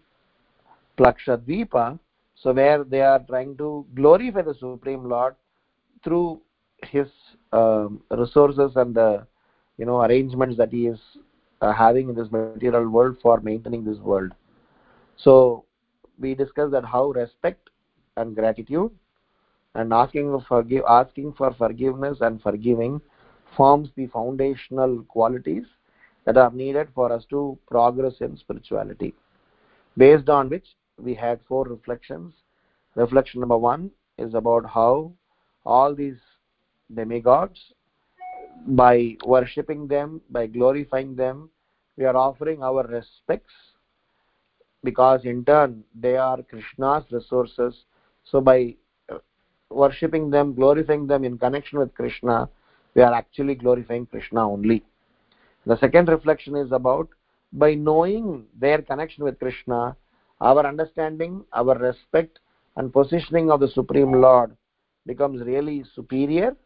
Plakshadvipa, 0.98 1.98
so 2.34 2.52
where 2.52 2.84
they 2.84 3.00
are 3.00 3.20
trying 3.20 3.56
to 3.58 3.86
glorify 3.94 4.42
the 4.42 4.54
Supreme 4.54 5.04
Lord 5.08 5.34
through 6.02 6.40
his 6.82 7.08
um, 7.52 8.02
resources 8.10 8.72
and 8.76 8.94
the 8.94 9.26
you 9.78 9.86
know 9.86 10.02
arrangements 10.02 10.56
that 10.56 10.72
he 10.72 10.86
is 10.86 10.98
uh, 11.60 11.72
having 11.72 12.08
in 12.08 12.14
this 12.14 12.30
material 12.30 12.88
world 12.88 13.16
for 13.22 13.40
maintaining 13.40 13.84
this 13.84 13.98
world. 13.98 14.32
So 15.16 15.64
we 16.18 16.34
discussed 16.34 16.72
that 16.72 16.84
how 16.84 17.10
respect 17.10 17.70
and 18.16 18.34
gratitude 18.34 18.90
and 19.76 19.92
asking 19.92 20.30
for 20.30 20.40
forgive 20.48 20.84
asking 20.88 21.32
for 21.34 21.52
forgiveness 21.54 22.18
and 22.20 22.42
forgiving 22.42 23.00
forms 23.56 23.88
the 23.96 24.06
foundational 24.08 25.02
qualities 25.04 25.64
that 26.24 26.36
are 26.36 26.50
needed 26.50 26.88
for 26.94 27.12
us 27.12 27.24
to 27.30 27.58
progress 27.68 28.14
in 28.20 28.36
spirituality. 28.36 29.14
Based 29.96 30.28
on 30.28 30.48
which 30.48 30.66
we 30.98 31.14
had 31.14 31.40
four 31.48 31.64
reflections. 31.64 32.34
Reflection 32.94 33.40
number 33.40 33.58
1 33.58 33.90
is 34.18 34.34
about 34.34 34.66
how 34.66 35.12
all 35.64 35.94
these 35.94 36.18
demigods 36.94 37.60
by 38.68 39.16
worshipping 39.24 39.86
them 39.86 40.20
by 40.30 40.46
glorifying 40.46 41.14
them 41.14 41.50
we 41.96 42.04
are 42.04 42.16
offering 42.16 42.62
our 42.62 42.84
respects 42.84 43.52
because 44.82 45.24
in 45.24 45.44
turn 45.44 45.82
they 45.94 46.16
are 46.16 46.42
krishna's 46.42 47.04
resources. 47.10 47.84
So 48.24 48.40
by 48.40 48.74
worshipping 49.70 50.30
them 50.30 50.54
glorifying 50.54 51.06
them 51.06 51.24
in 51.24 51.36
connection 51.38 51.78
with 51.78 51.94
krishna 51.94 52.48
we 52.94 53.02
are 53.02 53.12
actually 53.12 53.54
glorifying 53.54 54.06
krishna 54.06 54.50
only. 54.50 54.82
The 55.66 55.76
second 55.76 56.08
reflection 56.08 56.56
is 56.56 56.72
about 56.72 57.08
by 57.52 57.74
knowing 57.74 58.46
their 58.58 58.80
connection 58.80 59.22
with 59.24 59.38
krishna 59.38 59.96
our 60.40 60.66
understanding 60.66 61.44
our 61.52 61.76
respect 61.78 62.38
and 62.76 62.92
positioning 62.92 63.50
of 63.50 63.60
the 63.60 63.68
supreme 63.68 64.12
lord 64.12 64.56
becomes 65.04 65.42
really 65.42 65.84
superior. 65.94 66.56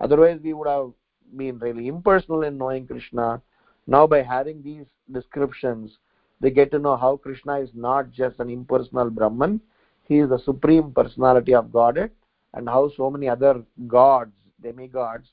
Otherwise 0.00 0.40
we 0.42 0.52
would 0.52 0.68
have 0.68 0.90
been 1.36 1.58
really 1.58 1.88
impersonal 1.88 2.42
in 2.42 2.58
knowing 2.58 2.86
krishna. 2.86 3.40
Now 3.86 4.06
by 4.06 4.22
having 4.22 4.62
these 4.62 4.84
descriptions 5.10 5.98
they 6.40 6.50
get 6.50 6.70
to 6.72 6.78
know 6.78 6.96
how 6.96 7.16
krishna 7.16 7.60
is 7.60 7.70
not 7.72 8.10
just 8.10 8.40
an 8.40 8.50
impersonal 8.50 9.08
brahman 9.08 9.60
he 10.08 10.18
is 10.18 10.28
the 10.28 10.38
supreme 10.38 10.92
personality 10.92 11.54
of 11.54 11.72
godhead 11.72 12.10
and 12.54 12.68
how 12.68 12.90
so 12.96 13.10
many 13.10 13.28
other 13.28 13.62
gods 13.86 14.32
demigods 14.62 15.28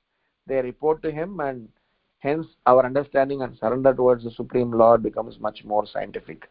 they 0.48 0.62
report 0.62 1.02
to 1.04 1.12
him 1.12 1.40
and 1.40 1.70
hence 2.20 2.46
our 2.66 2.86
understanding 2.86 3.42
and 3.42 3.58
surrender 3.58 3.94
towards 3.94 4.24
the 4.24 4.32
supreme 4.32 4.72
lord 4.72 5.04
becomes 5.04 5.40
much 5.40 5.64
more 5.64 5.86
scientific. 5.86 6.50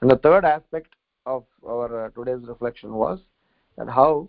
And 0.00 0.10
the 0.10 0.16
third 0.16 0.44
aspect 0.44 0.94
of 1.26 1.44
our 1.66 2.06
uh, 2.06 2.10
today's 2.10 2.46
reflection 2.46 2.94
was 2.94 3.18
that 3.76 3.88
how 3.88 4.28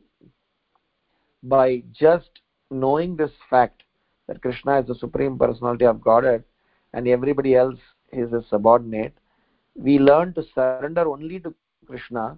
by 1.43 1.83
just 1.91 2.29
knowing 2.71 3.15
this 3.15 3.31
fact 3.49 3.83
that 4.27 4.41
krishna 4.41 4.79
is 4.79 4.87
the 4.87 4.95
supreme 4.95 5.37
personality 5.37 5.85
of 5.85 6.01
godhead 6.01 6.43
and 6.93 7.07
everybody 7.07 7.55
else 7.55 7.79
is 8.11 8.31
a 8.33 8.43
subordinate 8.49 9.13
we 9.75 9.99
learn 9.99 10.33
to 10.33 10.43
surrender 10.55 11.07
only 11.07 11.39
to 11.39 11.53
krishna 11.85 12.37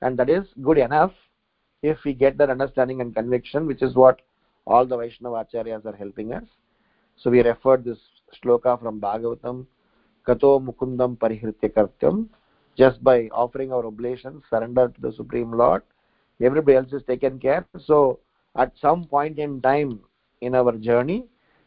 and 0.00 0.18
that 0.18 0.30
is 0.30 0.46
good 0.62 0.78
enough 0.78 1.12
if 1.82 1.98
we 2.04 2.12
get 2.12 2.38
that 2.38 2.50
understanding 2.50 3.00
and 3.00 3.14
conviction 3.14 3.66
which 3.66 3.82
is 3.82 3.94
what 3.94 4.20
all 4.66 4.86
the 4.86 4.96
vaishnava 4.96 5.44
acharyas 5.44 5.84
are 5.84 5.96
helping 5.96 6.32
us. 6.32 6.44
So 7.16 7.30
we 7.30 7.42
referred 7.42 7.84
this 7.84 7.98
shloka 8.42 8.80
from 8.80 9.00
bhagavatam 9.00 9.66
kato 10.24 10.60
mukundam 10.60 11.16
parihritya 11.18 11.70
kartyam 11.70 12.28
just 12.76 13.02
by 13.02 13.28
offering 13.32 13.72
our 13.72 13.84
oblations 13.84 14.42
surrender 14.48 14.88
to 14.88 15.00
the 15.00 15.12
supreme 15.12 15.50
lord. 15.52 15.82
Everybody 16.40 16.76
else 16.76 16.92
is 16.92 17.02
taken 17.06 17.38
care. 17.38 17.66
So 17.86 18.20
at 18.56 18.72
some 18.80 19.04
point 19.04 19.38
in 19.38 19.60
time 19.60 20.00
in 20.40 20.54
our 20.54 20.72
journey 20.72 21.26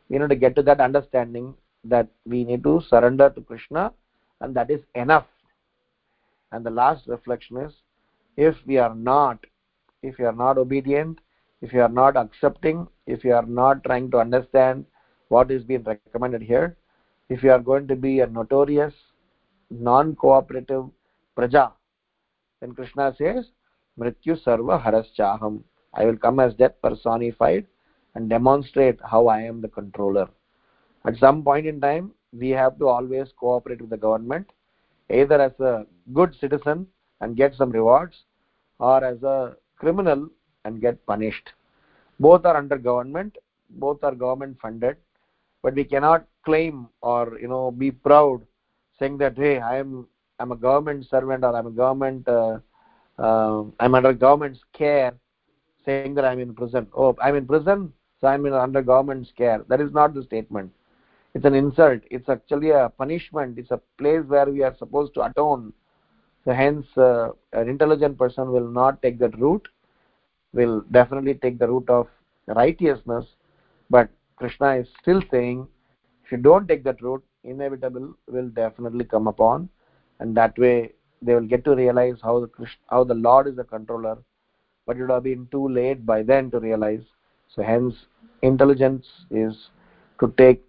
we 0.09 0.17
need 0.17 0.29
to 0.29 0.35
get 0.35 0.55
to 0.55 0.63
that 0.63 0.79
understanding 0.79 1.53
that 1.83 2.07
we 2.25 2.43
need 2.43 2.63
to 2.63 2.81
surrender 2.87 3.29
to 3.29 3.41
krishna 3.41 3.91
and 4.41 4.55
that 4.55 4.69
is 4.69 4.81
enough. 4.95 5.27
And 6.51 6.65
the 6.65 6.69
last 6.69 7.07
reflection 7.07 7.57
is 7.57 7.73
if 8.37 8.55
we 8.65 8.77
are 8.77 8.95
not 8.95 9.39
if 10.09 10.19
you 10.19 10.27
are 10.31 10.39
not 10.43 10.57
obedient 10.57 11.19
if 11.61 11.73
you 11.73 11.81
are 11.81 11.95
not 12.01 12.17
accepting 12.23 12.87
if 13.15 13.23
you 13.23 13.33
are 13.39 13.49
not 13.61 13.83
trying 13.83 14.09
to 14.11 14.23
understand 14.25 14.85
what 15.29 15.51
is 15.51 15.63
being 15.63 15.83
recommended 15.83 16.41
here 16.41 16.77
if 17.29 17.43
you 17.43 17.51
are 17.51 17.63
going 17.71 17.87
to 17.87 17.95
be 18.07 18.19
a 18.19 18.27
notorious 18.39 18.93
non 19.69 20.15
cooperative 20.23 20.85
praja 21.37 21.65
then 22.61 22.73
krishna 22.79 23.07
says 23.21 23.45
mrityu 23.99 24.35
sarva 24.45 24.77
haraschaham 24.87 25.55
i 26.01 26.05
will 26.07 26.19
come 26.25 26.39
as 26.45 26.59
death 26.61 26.77
personified 26.87 27.65
and 28.15 28.29
demonstrate 28.29 28.99
how 29.11 29.27
i 29.27 29.41
am 29.41 29.61
the 29.61 29.67
controller. 29.67 30.27
At 31.05 31.17
some 31.17 31.43
point 31.43 31.67
in 31.67 31.79
time 31.81 32.11
we 32.31 32.49
have 32.49 32.77
to 32.79 32.87
always 32.87 33.27
cooperate 33.39 33.81
with 33.81 33.89
the 33.89 34.03
government 34.05 34.51
either 35.09 35.39
as 35.39 35.59
a 35.59 35.85
good 36.13 36.33
citizen 36.39 36.87
and 37.21 37.37
get 37.37 37.53
some 37.55 37.71
rewards 37.71 38.23
or 38.79 39.03
as 39.03 39.21
a 39.23 39.55
criminal 39.77 40.29
and 40.65 40.81
get 40.81 41.05
punished. 41.05 41.53
Both 42.19 42.45
are 42.45 42.57
under 42.57 42.77
government. 42.77 43.37
Both 43.69 44.03
are 44.03 44.15
government 44.15 44.57
funded. 44.61 44.97
But 45.63 45.75
we 45.75 45.83
cannot 45.83 46.25
claim 46.43 46.87
or 47.01 47.37
you 47.41 47.47
know 47.47 47.71
be 47.71 47.91
proud 47.91 48.41
saying 48.99 49.17
that 49.17 49.35
hey 49.35 49.59
i 49.59 49.77
am 49.77 50.07
i'm 50.39 50.51
a 50.51 50.55
government 50.55 51.05
servant 51.09 51.43
or 51.43 51.55
i'm 51.57 51.67
a 51.67 51.71
government 51.71 52.27
uh, 52.27 52.59
uh, 53.17 53.63
i'm 53.79 53.95
under 53.95 54.13
government's 54.13 54.59
care 54.73 55.13
saying 55.85 56.13
that 56.13 56.23
i'm 56.23 56.39
in 56.39 56.53
prison. 56.53 56.87
Oh 56.95 57.15
i'm 57.21 57.35
in 57.35 57.47
prison 57.47 57.91
so 58.21 58.27
i'm 58.27 58.45
in, 58.45 58.53
under 58.53 58.81
government's 58.81 59.31
care. 59.31 59.63
That 59.67 59.81
is 59.81 59.91
not 59.91 60.13
the 60.13 60.23
statement. 60.23 60.71
It's 61.33 61.45
an 61.45 61.53
insult. 61.53 62.01
It's 62.09 62.29
actually 62.29 62.69
a 62.69 62.89
punishment. 62.97 63.59
It's 63.59 63.71
a 63.71 63.81
place 63.97 64.21
where 64.25 64.45
we 64.45 64.63
are 64.63 64.75
supposed 64.77 65.13
to 65.15 65.23
atone 65.23 65.73
so 66.45 66.53
hence 66.53 66.85
uh, 66.95 67.29
an 67.53 67.67
intelligent 67.67 68.17
person 68.17 68.51
will 68.51 68.69
not 68.69 69.01
take 69.01 69.17
that 69.19 69.37
route 69.39 69.67
will 70.53 70.81
definitely 70.91 71.33
take 71.33 71.57
the 71.59 71.67
route 71.67 71.89
of 71.89 72.07
righteousness. 72.47 73.25
But 73.89 74.09
krishna 74.37 74.75
is 74.75 74.87
still 75.01 75.21
saying 75.31 75.67
if 76.23 76.31
you 76.31 76.37
don't 76.37 76.67
take 76.67 76.83
that 76.83 77.01
route 77.01 77.23
inevitable 77.43 78.13
will 78.27 78.49
definitely 78.49 79.05
come 79.05 79.27
upon. 79.27 79.69
And 80.19 80.37
that 80.37 80.57
way 80.57 80.93
they 81.21 81.33
will 81.33 81.47
get 81.47 81.65
to 81.65 81.75
realize 81.75 82.17
how 82.21 82.39
the 82.39 82.47
Krishna, 82.47 82.77
how 82.89 83.03
the 83.03 83.13
lord 83.13 83.47
is 83.47 83.55
the 83.55 83.63
controller. 83.63 84.17
But 84.85 84.97
it 84.97 85.01
would 85.01 85.11
have 85.11 85.23
been 85.23 85.47
too 85.51 85.67
late 85.67 86.05
by 86.05 86.21
then 86.21 86.51
to 86.51 86.59
realize. 86.59 87.01
So 87.47 87.63
hence 87.63 87.95
intelligence 88.43 89.07
is 89.31 89.69
to 90.19 90.33
take 90.37 90.63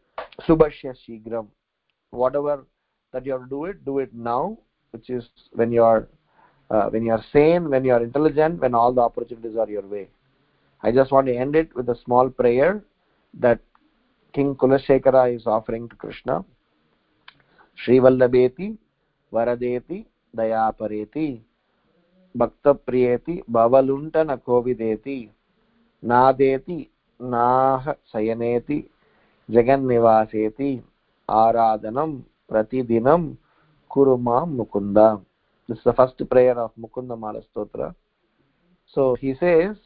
subhashya 0.48 0.96
shigram. 1.06 1.48
Whatever 2.10 2.64
that 3.12 3.26
you 3.26 3.32
have 3.32 3.42
to 3.42 3.48
do 3.48 3.64
it 3.66 3.84
do 3.84 3.98
it 3.98 4.12
now 4.14 4.58
which 4.95 5.09
is 5.09 5.27
when 5.53 5.71
you 5.71 5.83
are 5.83 6.07
uh, 6.69 6.87
when 6.89 7.03
you 7.03 7.11
are 7.11 7.23
sane 7.31 7.69
when 7.69 7.83
you 7.83 7.93
are 7.93 8.03
intelligent 8.03 8.61
when 8.61 8.73
all 8.75 8.93
the 8.93 9.01
opportunities 9.01 9.57
are 9.57 9.69
your 9.69 9.85
way 9.87 10.07
i 10.83 10.91
just 10.91 11.11
want 11.11 11.27
to 11.27 11.35
end 11.35 11.55
it 11.55 11.75
with 11.75 11.89
a 11.89 11.95
small 12.03 12.29
prayer 12.29 12.83
that 13.33 13.59
king 14.33 14.55
kulashekara 14.55 15.35
is 15.35 15.45
offering 15.47 15.87
to 15.89 15.95
krishna 15.95 16.43
श्रीवल्लभेति 17.77 18.67
वरदेति 19.33 20.05
दयापरेति 20.35 21.27
भक्तप्रियेति 22.35 23.41
भवलुण्ठनकोविदेति 23.49 25.19
नादेति 26.03 26.79
नाह 27.19 27.91
शयनेति 28.13 28.83
जगन्निवासेति 29.49 30.71
आराधनं 31.29 32.17
प्रतिदिनं 32.49 33.33
Kuru 33.96 34.18
Mam 34.18 34.58
Mukunda. 34.58 35.24
This 35.66 35.78
is 35.78 35.84
the 35.84 35.92
first 35.94 36.20
prayer 36.28 36.58
of 36.60 36.70
Mukunda 36.78 37.18
Mala 37.18 37.40
Stotra. 37.40 37.94
So 38.84 39.14
he 39.14 39.34
says 39.40 39.76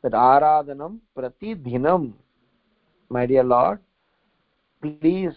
that 0.00 0.12
Aradhanam 0.12 1.00
Pratidinam, 1.14 2.14
my 3.10 3.26
dear 3.26 3.44
Lord, 3.44 3.80
please 4.80 5.34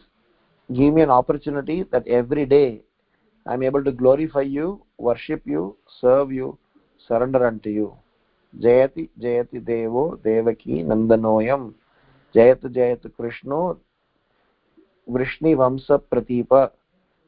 give 0.73 0.93
me 0.93 1.01
an 1.01 1.09
opportunity 1.09 1.83
that 1.91 2.07
every 2.07 2.45
day 2.45 2.79
I 3.45 3.55
am 3.55 3.63
able 3.63 3.83
to 3.83 3.91
glorify 3.91 4.43
you, 4.43 4.85
worship 4.97 5.41
you, 5.43 5.75
serve 5.99 6.31
you, 6.31 6.57
surrender 7.05 7.45
unto 7.45 7.67
you. 7.67 7.93
Jayati 8.57 9.09
Jayati 9.19 9.59
Devo 9.59 10.17
Devaki 10.23 10.85
Nandanoyam 10.85 11.73
Jayatu 12.33 12.69
Jayatu 12.73 13.11
Krishno 13.19 13.79
Vrishni 15.09 15.57
Vamsa 15.57 15.99
Pratipa 15.99 16.71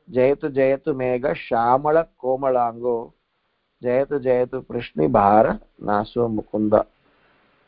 जयतु 0.07 0.49
जयतु 0.57 0.93
मेघ 0.93 1.25
श्यामळ 1.37 2.01
कोमलाङ्गो 2.21 2.97
जयतु 3.81 4.19
जयतु 4.27 4.61
पृष्णि 4.69 5.07
भार 5.17 5.51
नासो 5.89 6.27
Mukunda 6.35 6.75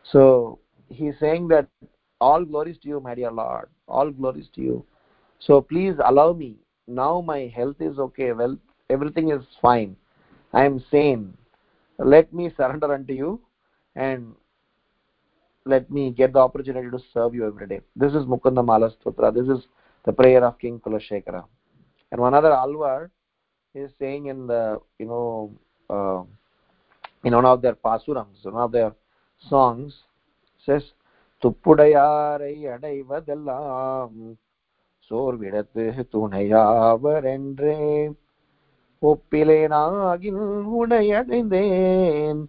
so 0.07 0.23
he 0.91 1.11
sang 1.21 1.49
that 1.51 1.69
all 2.21 2.45
glories 2.45 2.81
to 2.83 2.89
you 2.89 2.99
my 3.01 3.15
dear 3.15 3.35
Lord 3.35 3.69
all 3.99 4.13
glories 4.19 4.53
to 4.55 4.79
so 5.41 5.59
please 5.71 6.05
allow 6.09 6.33
me 6.33 6.51
now 6.88 7.11
my 7.29 7.41
health 7.57 7.83
is 7.89 7.99
okay 8.07 8.31
well 8.41 8.55
everything 8.89 9.33
is 9.33 9.59
fine 9.65 9.93
I 10.53 10.65
am 10.65 10.79
same 10.91 11.25
let 11.99 12.33
me 12.33 12.49
surrender 12.51 12.91
unto 12.91 13.11
you 13.11 13.38
and 13.95 14.27
let 15.65 15.89
me 15.91 16.11
get 16.11 16.33
the 16.33 16.39
opportunity 16.39 16.89
to 16.89 16.99
serve 17.13 17.35
you 17.35 17.45
every 17.45 17.67
day. 17.67 17.81
This 17.95 18.13
is 18.13 18.25
mukunda 18.25 18.63
malas 18.63 18.93
putra 19.05 19.33
this 19.33 19.49
is 19.49 19.65
the 20.07 20.13
prayer 20.13 20.43
of 20.43 20.57
king 20.57 20.79
kulashekara 20.79 21.43
and 22.12 22.22
one 22.22 22.34
other 22.34 22.53
alvar 22.55 23.10
is 23.76 23.91
saying 23.99 24.28
in 24.28 24.47
the 24.47 24.62
you 24.99 25.08
know 25.08 25.51
uh, 25.89 26.22
in 27.24 27.34
one 27.34 27.45
of 27.45 27.62
their 27.62 27.76
pasurams 27.78 28.45
one 28.45 28.55
of 28.58 28.72
their 28.72 28.91
songs 29.45 29.93
says 30.68 30.86
துப்புடையாரை 31.43 32.53
அடைவதெல்லாம் 32.74 34.16
சோர்விடத்து 35.12 35.84
துணையாவரென்றே 36.14 37.76
ஒப்பிலேனாகின் 39.01 40.39
உடையடைந்தேன் 40.80 42.41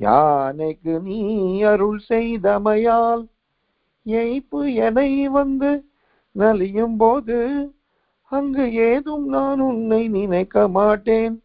யானைக்கு 0.00 0.94
நீ 1.00 1.18
அருள் 1.62 2.02
செய்தமையால் 2.08 3.24
எய்ப்பு 4.06 4.60
எனை 4.88 5.10
வந்து 5.30 5.70
நலியும் 6.36 6.96
போது 6.96 7.38
அங்கு 8.32 8.64
ஏதும் 8.88 9.26
நான் 9.26 9.60
உன்னை 9.60 10.02
நினைக்க 10.16 10.68
மாட்டேன். 10.68 11.36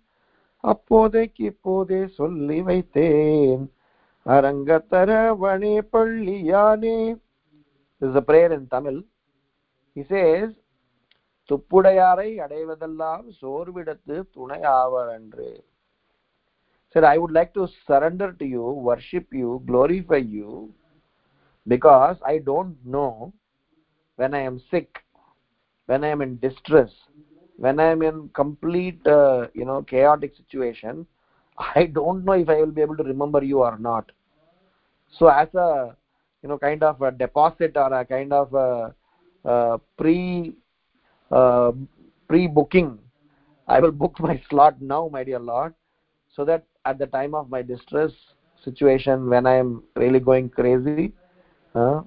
அப்போதைக்கு 0.63 1.43
இப்போதே 1.51 2.01
சொல்லி 2.19 2.59
வைத்தேன். 2.69 3.63
அரங்கத்தரவனே 4.25 5.75
பள்ளியானே 5.93 6.97
is 8.01 8.19
a 8.21 8.23
prayer 8.29 8.55
in 8.57 8.67
Tamil 8.67 8.99
says 9.95 10.53
துப்புடையாரை 11.49 12.29
அடைவதெல்லாம் 12.45 13.25
சோர்விடத்து 13.39 14.15
துணை 14.35 14.59
ஆவரன்று 14.79 15.49
சரி 16.95 17.07
I 17.11 17.15
would 17.19 17.35
like 17.39 17.53
to 17.53 17.65
surrender 17.89 18.33
to 18.41 18.47
you 18.55 18.65
worship 18.89 19.33
you 19.41 19.49
glorify 19.69 20.21
you 20.37 20.51
because 21.67 22.17
I 22.33 22.35
don't 22.49 22.77
know 22.97 23.07
when 24.19 24.37
I 24.41 24.43
am 24.43 24.61
sick 24.71 24.97
when 25.87 26.03
i 26.03 26.07
am 26.07 26.21
in 26.21 26.37
distress 26.39 26.91
when 27.57 27.79
i 27.79 27.85
am 27.95 28.01
in 28.01 28.29
complete 28.41 29.05
uh, 29.07 29.47
you 29.53 29.65
know 29.65 29.81
chaotic 29.83 30.33
situation 30.35 31.05
i 31.75 31.85
don't 31.85 32.23
know 32.25 32.33
if 32.43 32.49
i 32.49 32.55
will 32.61 32.75
be 32.79 32.81
able 32.81 32.97
to 32.97 33.03
remember 33.03 33.43
you 33.43 33.59
or 33.59 33.77
not. 33.77 34.11
So 35.17 35.27
as 35.27 35.53
a 35.53 35.95
you 36.41 36.49
know 36.49 36.57
kind 36.57 36.83
of 36.83 37.01
a 37.01 37.11
deposit 37.11 37.75
or 37.75 37.93
a 37.93 38.05
kind 38.05 38.33
of 38.33 38.53
a, 38.53 38.93
a 39.45 39.79
pre 39.97 40.55
uh, 41.31 41.71
pre 42.27 42.47
booking 42.47 42.99
i 43.67 43.79
will 43.79 43.91
book 43.91 44.19
my 44.19 44.41
slot 44.49 44.79
now 44.81 45.07
my 45.11 45.23
dear 45.23 45.39
lord 45.39 45.73
so 46.35 46.45
that 46.45 46.63
at 46.85 46.97
the 46.99 47.07
time 47.07 47.33
of 47.35 47.49
my 47.49 47.61
distress 47.61 48.11
situation 48.63 49.29
when 49.29 49.45
i 49.45 49.55
am 49.55 49.83
really 49.95 50.19
going 50.19 50.49
crazy 50.49 51.05
uh, 51.67 52.01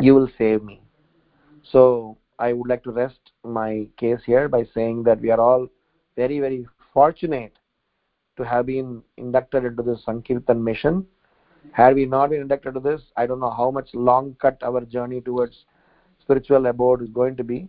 you 0.00 0.14
will 0.14 0.28
save 0.38 0.62
me. 0.62 0.80
So 1.62 2.17
i 2.38 2.52
would 2.52 2.68
like 2.68 2.82
to 2.84 2.90
rest 2.90 3.32
my 3.44 3.86
case 3.96 4.20
here 4.24 4.48
by 4.48 4.64
saying 4.74 5.02
that 5.02 5.20
we 5.20 5.30
are 5.30 5.40
all 5.40 5.66
very 6.16 6.38
very 6.40 6.66
fortunate 6.92 7.52
to 8.36 8.44
have 8.44 8.66
been 8.66 9.02
inducted 9.16 9.64
into 9.64 9.82
this 9.82 10.04
sankirtan 10.04 10.62
mission. 10.62 11.04
Had 11.72 11.96
we 11.96 12.06
not 12.06 12.30
been 12.30 12.40
inducted 12.40 12.74
to 12.74 12.80
this 12.80 13.02
i 13.16 13.26
don't 13.26 13.40
know 13.40 13.50
how 13.50 13.70
much 13.70 13.88
long 13.92 14.36
cut 14.40 14.62
our 14.62 14.82
journey 14.84 15.20
towards 15.20 15.64
spiritual 16.20 16.66
abode 16.66 17.02
is 17.02 17.08
going 17.08 17.36
to 17.36 17.44
be. 17.44 17.68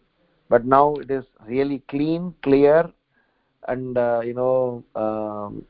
But 0.50 0.66
now 0.66 0.96
it 0.96 1.12
is 1.12 1.26
really 1.46 1.84
clean 1.90 2.34
clear 2.44 2.92
and 3.68 3.98
uh, 3.98 4.22
you 4.24 4.34
know 4.34 4.84
um, 4.96 5.66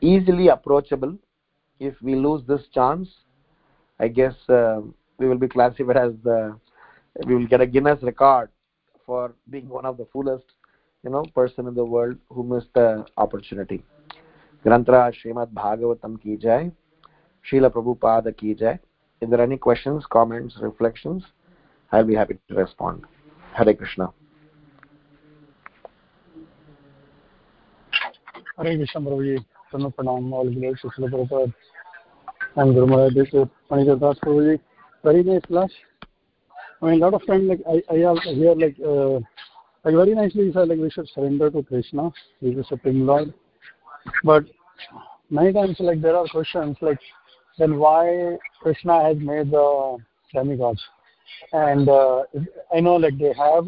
easily 0.00 0.48
approachable. 0.48 1.16
If 1.78 1.94
we 2.02 2.14
lose 2.16 2.42
this 2.46 2.66
chance 2.74 3.08
i 4.00 4.08
guess 4.08 4.34
uh, 4.48 4.80
we 5.18 5.28
will 5.28 5.38
be 5.38 5.48
classified 5.48 5.96
as 5.96 6.12
the 6.22 6.56
we 7.26 7.34
will 7.34 7.46
get 7.46 7.60
a 7.60 7.66
guinness 7.66 8.02
record 8.02 8.50
for 9.04 9.34
being 9.50 9.68
one 9.68 9.84
of 9.84 9.96
the 9.96 10.06
foolest 10.12 10.44
you 11.04 11.10
know 11.10 11.24
person 11.34 11.66
in 11.66 11.74
the 11.74 11.84
world 11.84 12.16
who 12.30 12.42
missed 12.42 12.72
the 12.74 13.04
opportunity 13.16 13.82
grantra 14.64 15.02
srimad 15.20 15.52
bhagavatam 15.62 16.20
ki 16.22 16.36
jai 16.36 16.70
Srila 17.50 17.70
Prabhupada 17.70 18.36
ki 18.36 18.54
jai. 18.54 18.78
If 19.20 19.30
there 19.30 19.40
are 19.40 19.42
any 19.42 19.56
questions, 19.56 20.04
comments, 20.10 20.56
reflections, 20.60 21.24
I'll 21.92 22.04
be 22.04 22.14
happy 22.14 22.38
to 22.48 22.54
respond. 22.54 23.04
Hare 23.54 23.74
Krishna. 23.74 24.12
Hare 28.56 28.76
Krishna 28.76 29.00
Prabhuji, 29.00 29.44
Pranav 29.72 29.94
Pranam, 29.94 30.32
all 30.32 30.50
glory 30.50 30.76
to 30.80 30.88
Srila 30.88 31.10
Prabhupada. 31.10 31.54
And 32.56 32.74
Guru 32.74 32.86
Maharaj, 32.86 33.48
Manikar 33.70 34.00
Das 34.00 34.18
Prabhuji. 34.18 34.60
Very 35.02 35.22
nice 35.22 35.42
class. 35.46 35.70
I 36.80 36.86
mean, 36.86 37.02
a 37.02 37.04
lot 37.06 37.14
of 37.14 37.26
time, 37.26 37.48
like, 37.48 37.60
I, 37.68 37.82
I 37.92 38.02
also 38.04 38.34
hear, 38.34 38.54
like, 38.54 38.76
uh, 38.84 39.14
like, 39.84 39.94
very 39.94 40.14
nicely, 40.14 40.44
you 40.44 40.52
said, 40.52 40.68
like, 40.68 40.78
we 40.78 40.90
should 40.90 41.08
surrender 41.14 41.50
to 41.50 41.62
Krishna. 41.62 42.10
He 42.40 42.48
is 42.48 42.56
the 42.56 42.64
Supreme 42.64 43.06
Lord. 43.06 43.34
But 44.22 44.44
many 45.28 45.52
times, 45.52 45.76
like, 45.80 46.00
there 46.00 46.16
are 46.16 46.26
questions, 46.28 46.76
like, 46.80 46.98
then 47.58 47.78
why 47.78 48.36
Krishna 48.60 49.02
has 49.02 49.16
made 49.18 49.50
the 49.50 49.98
demigods? 50.32 50.80
And 51.52 51.88
uh, 51.88 52.22
I 52.72 52.80
know, 52.80 52.96
like, 52.96 53.18
they 53.18 53.32
have 53.34 53.66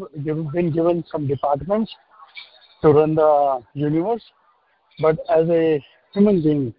been 0.53 0.71
given 0.71 1.03
some 1.11 1.27
departments 1.27 1.91
to 2.81 2.91
run 2.91 3.15
the 3.15 3.61
universe, 3.73 4.23
but 4.99 5.19
as 5.29 5.47
a 5.49 5.83
human 6.13 6.41
being 6.41 6.73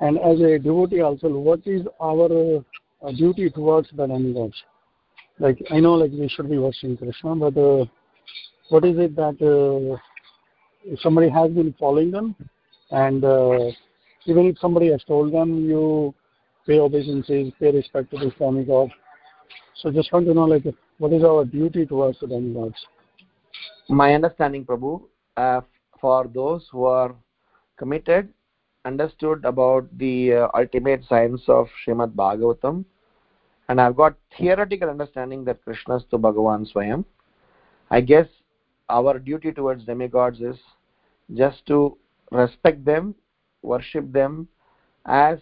and 0.00 0.18
as 0.18 0.40
a 0.40 0.58
devotee 0.58 1.00
also, 1.00 1.28
what 1.28 1.60
is 1.66 1.82
our 2.00 2.64
uh, 3.02 3.12
duty 3.12 3.50
towards 3.50 3.88
the 3.96 4.06
demigods? 4.06 4.54
Like 5.38 5.58
I 5.70 5.80
know, 5.80 5.94
like 5.94 6.12
we 6.12 6.28
should 6.28 6.48
be 6.48 6.58
worshiping 6.58 6.96
Krishna, 6.96 7.34
but 7.34 7.56
uh, 7.56 7.84
what 8.68 8.84
is 8.84 8.96
it 8.98 9.16
that 9.16 9.36
uh, 9.42 9.96
if 10.84 11.00
somebody 11.00 11.28
has 11.28 11.50
been 11.50 11.74
following 11.78 12.10
them, 12.10 12.36
and 12.90 13.24
uh, 13.24 13.70
even 14.26 14.46
if 14.46 14.58
somebody 14.58 14.90
has 14.90 15.02
told 15.04 15.32
them 15.32 15.68
you 15.68 16.14
pay 16.66 16.78
obeisances, 16.78 17.52
pay 17.58 17.72
respect 17.72 18.10
to 18.12 18.18
the 18.18 18.30
demigod, 18.38 18.90
so 19.76 19.90
just 19.90 20.12
want 20.12 20.26
to 20.26 20.34
know, 20.34 20.44
like, 20.44 20.64
what 20.98 21.12
is 21.12 21.24
our 21.24 21.44
duty 21.44 21.84
towards 21.84 22.20
the 22.20 22.28
demigods? 22.28 22.76
My 23.88 24.14
understanding, 24.14 24.64
Prabhu, 24.64 25.02
uh, 25.36 25.60
for 26.00 26.30
those 26.32 26.66
who 26.70 26.84
are 26.84 27.14
committed, 27.76 28.28
understood 28.84 29.44
about 29.44 29.86
the 29.98 30.32
uh, 30.34 30.48
ultimate 30.54 31.04
science 31.08 31.42
of 31.48 31.66
Srimad 31.84 32.14
Bhagavatam, 32.14 32.84
and 33.68 33.80
I've 33.80 33.96
got 33.96 34.14
theoretical 34.36 34.90
understanding 34.90 35.44
that 35.44 35.64
Krishnastu 35.64 36.12
Bhagavan 36.12 36.70
Swayam. 36.72 37.04
I 37.90 38.00
guess 38.00 38.26
our 38.88 39.18
duty 39.18 39.52
towards 39.52 39.84
demigods 39.84 40.40
is 40.40 40.56
just 41.34 41.64
to 41.66 41.96
respect 42.30 42.84
them, 42.84 43.14
worship 43.62 44.12
them 44.12 44.48
as 45.06 45.38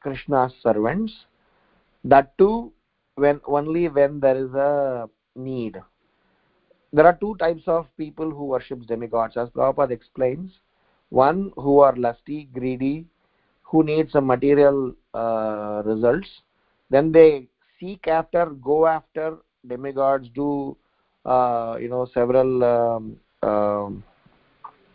Krishna's 0.00 0.52
servants. 0.62 1.12
That 2.04 2.36
too, 2.38 2.72
when 3.16 3.40
only 3.46 3.88
when 3.88 4.20
there 4.20 4.36
is 4.36 4.52
a 4.54 5.08
need. 5.34 5.80
There 6.92 7.06
are 7.06 7.18
two 7.20 7.34
types 7.36 7.62
of 7.66 7.88
people 7.96 8.30
who 8.30 8.44
worship 8.44 8.86
demigods, 8.86 9.36
as 9.36 9.48
Prabhupada 9.48 9.90
explains. 9.90 10.52
One 11.08 11.50
who 11.56 11.80
are 11.80 11.96
lusty, 11.96 12.48
greedy, 12.52 13.06
who 13.62 13.82
need 13.82 14.10
some 14.10 14.26
material 14.26 14.94
uh, 15.12 15.82
results. 15.84 16.28
Then 16.90 17.12
they 17.12 17.48
seek 17.78 18.06
after, 18.08 18.46
go 18.46 18.86
after. 18.86 19.38
Demigods, 19.66 20.28
do 20.34 20.76
uh, 21.24 21.78
you 21.80 21.88
know 21.88 22.06
several 22.12 22.62
um, 22.64 23.16
um, 23.42 24.04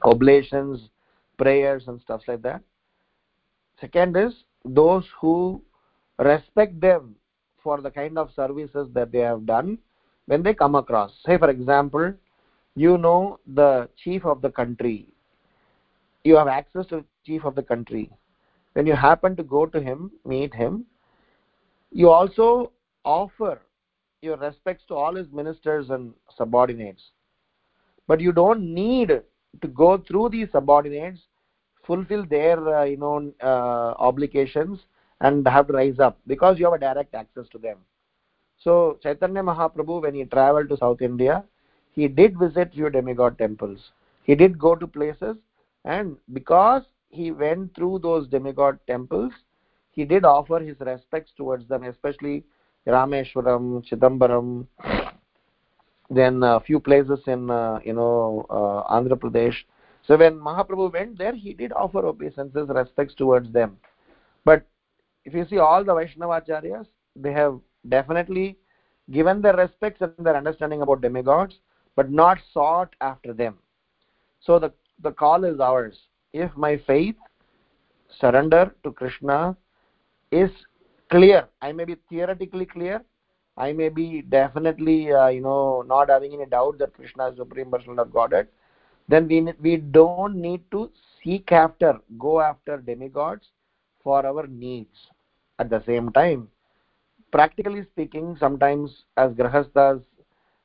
oblations 0.03 0.89
prayers 1.37 1.85
and 1.87 1.99
stuff 2.01 2.21
like 2.27 2.41
that. 2.43 2.61
Second 3.81 4.15
is 4.15 4.33
those 4.65 5.05
who 5.19 5.61
respect 6.19 6.79
them 6.79 7.15
for 7.63 7.81
the 7.81 7.89
kind 7.89 8.17
of 8.17 8.31
services 8.35 8.89
that 8.93 9.11
they 9.11 9.19
have 9.19 9.45
done 9.45 9.77
when 10.27 10.43
they 10.43 10.53
come 10.53 10.75
across. 10.75 11.11
Say 11.25 11.37
for 11.37 11.49
example 11.49 12.13
you 12.75 12.97
know 12.97 13.39
the 13.55 13.89
chief 14.03 14.25
of 14.25 14.41
the 14.41 14.49
country. 14.49 15.07
You 16.23 16.35
have 16.35 16.47
access 16.47 16.85
to 16.87 17.03
chief 17.25 17.43
of 17.45 17.55
the 17.55 17.63
country. 17.63 18.11
When 18.73 18.85
you 18.85 18.93
happen 18.93 19.35
to 19.35 19.43
go 19.43 19.65
to 19.65 19.81
him 19.81 20.11
meet 20.25 20.53
him 20.53 20.85
you 21.91 22.09
also 22.09 22.71
offer 23.03 23.61
your 24.21 24.37
respects 24.37 24.83
to 24.87 24.95
all 24.95 25.15
his 25.15 25.27
ministers 25.31 25.89
and 25.89 26.13
subordinates. 26.35 27.11
But 28.07 28.19
you 28.19 28.31
don't 28.31 28.73
need 28.73 29.21
to 29.61 29.67
go 29.67 29.97
through 29.97 30.29
these 30.29 30.49
subordinates 30.51 31.21
fulfill 31.89 32.25
their 32.25 32.57
uh, 32.77 32.83
you 32.83 32.97
know 32.97 33.33
uh, 33.41 33.93
obligations 34.09 34.79
and 35.21 35.47
have 35.47 35.67
to 35.67 35.73
rise 35.73 35.99
up 35.99 36.17
because 36.27 36.59
you 36.59 36.65
have 36.65 36.73
a 36.73 36.79
direct 36.79 37.15
access 37.15 37.47
to 37.49 37.57
them. 37.57 37.77
So 38.59 38.99
chaitanya 39.01 39.43
mahaprabhu 39.43 40.01
when 40.03 40.13
he 40.13 40.25
traveled 40.25 40.69
to 40.69 40.77
south 40.77 41.01
india 41.01 41.43
he 41.93 42.07
did 42.07 42.37
visit 42.37 42.73
few 42.73 42.89
demigod 42.89 43.37
temples. 43.37 43.91
He 44.23 44.35
did 44.35 44.59
go 44.59 44.75
to 44.75 44.87
places 44.87 45.37
and 45.85 46.17
because 46.33 46.83
he 47.09 47.31
went 47.31 47.75
through 47.75 47.99
those 47.99 48.27
demigod 48.27 48.79
temples 48.87 49.33
he 49.99 50.05
did 50.05 50.25
offer 50.33 50.59
his 50.69 50.79
respects 50.91 51.31
towards 51.39 51.67
them 51.71 51.83
especially 51.93 52.35
rameshwaram 52.95 53.65
chidambaram 53.87 54.49
then 56.09 56.41
a 56.43 56.59
few 56.59 56.79
places 56.79 57.19
in 57.27 57.49
uh, 57.51 57.79
you 57.83 57.93
know 57.93 58.45
uh, 58.49 58.95
andhra 58.95 59.17
pradesh. 59.23 59.57
So 60.07 60.17
when 60.17 60.39
mahaprabhu 60.47 60.91
went 60.93 61.17
there 61.17 61.35
he 61.35 61.53
did 61.53 61.71
offer 61.71 62.05
obeisances 62.11 62.67
respects 62.79 63.13
towards 63.13 63.51
them. 63.51 63.77
But 64.45 64.65
if 65.25 65.33
you 65.33 65.45
see 65.49 65.59
all 65.59 65.83
the 65.83 65.93
vaishnavacharyas 65.99 66.87
they 67.15 67.33
have 67.33 67.59
definitely 67.95 68.47
given 69.11 69.41
their 69.41 69.55
respects 69.55 70.01
and 70.01 70.25
their 70.25 70.37
understanding 70.41 70.81
about 70.81 71.01
demigods 71.01 71.55
but 71.95 72.09
not 72.09 72.37
sought 72.53 72.95
after 73.01 73.33
them. 73.33 73.57
So 74.39 74.59
the 74.59 74.71
the 75.03 75.11
call 75.11 75.43
is 75.43 75.59
ours. 75.59 75.97
If 76.33 76.55
my 76.55 76.77
faith 76.87 77.15
surrender 78.19 78.63
to 78.83 78.91
krishna 78.91 79.55
is 80.31 80.51
clear. 81.09 81.47
I 81.61 81.71
may 81.71 81.85
be 81.85 81.95
theoretically 82.09 82.65
clear. 82.65 83.01
I 83.57 83.73
may 83.73 83.89
be 83.89 84.21
definitely 84.21 85.11
uh, 85.11 85.27
you 85.27 85.41
know 85.41 85.83
not 85.85 86.09
having 86.09 86.33
any 86.33 86.45
doubt 86.45 86.77
that 86.79 86.93
krishna 86.93 87.29
is 87.29 87.37
supreme 87.37 87.69
personal 87.69 87.99
of 87.99 88.13
godhead. 88.13 88.47
Then 89.07 89.27
we 89.27 89.53
we 89.61 89.77
don't 89.77 90.35
need 90.35 90.61
to 90.71 90.89
seek 91.21 91.51
after 91.51 91.99
go 92.17 92.39
after 92.39 92.77
demigods 92.77 93.47
for 94.03 94.25
our 94.25 94.47
needs 94.47 95.09
at 95.59 95.69
the 95.69 95.83
same 95.85 96.11
time. 96.11 96.47
Practically 97.31 97.83
speaking 97.91 98.37
sometimes 98.39 99.03
as 99.17 99.31
grahasthas 99.33 100.01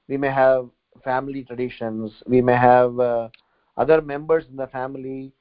we 0.09 0.17
may 0.17 0.31
have 0.31 0.69
family 1.03 1.43
traditions. 1.43 2.13
We 2.27 2.41
may 2.41 2.57
have 2.57 2.99
uh, 3.01 3.29
other 3.77 4.01
members 4.01 4.45
in 4.51 4.57
the 4.57 4.67
family 4.69 5.33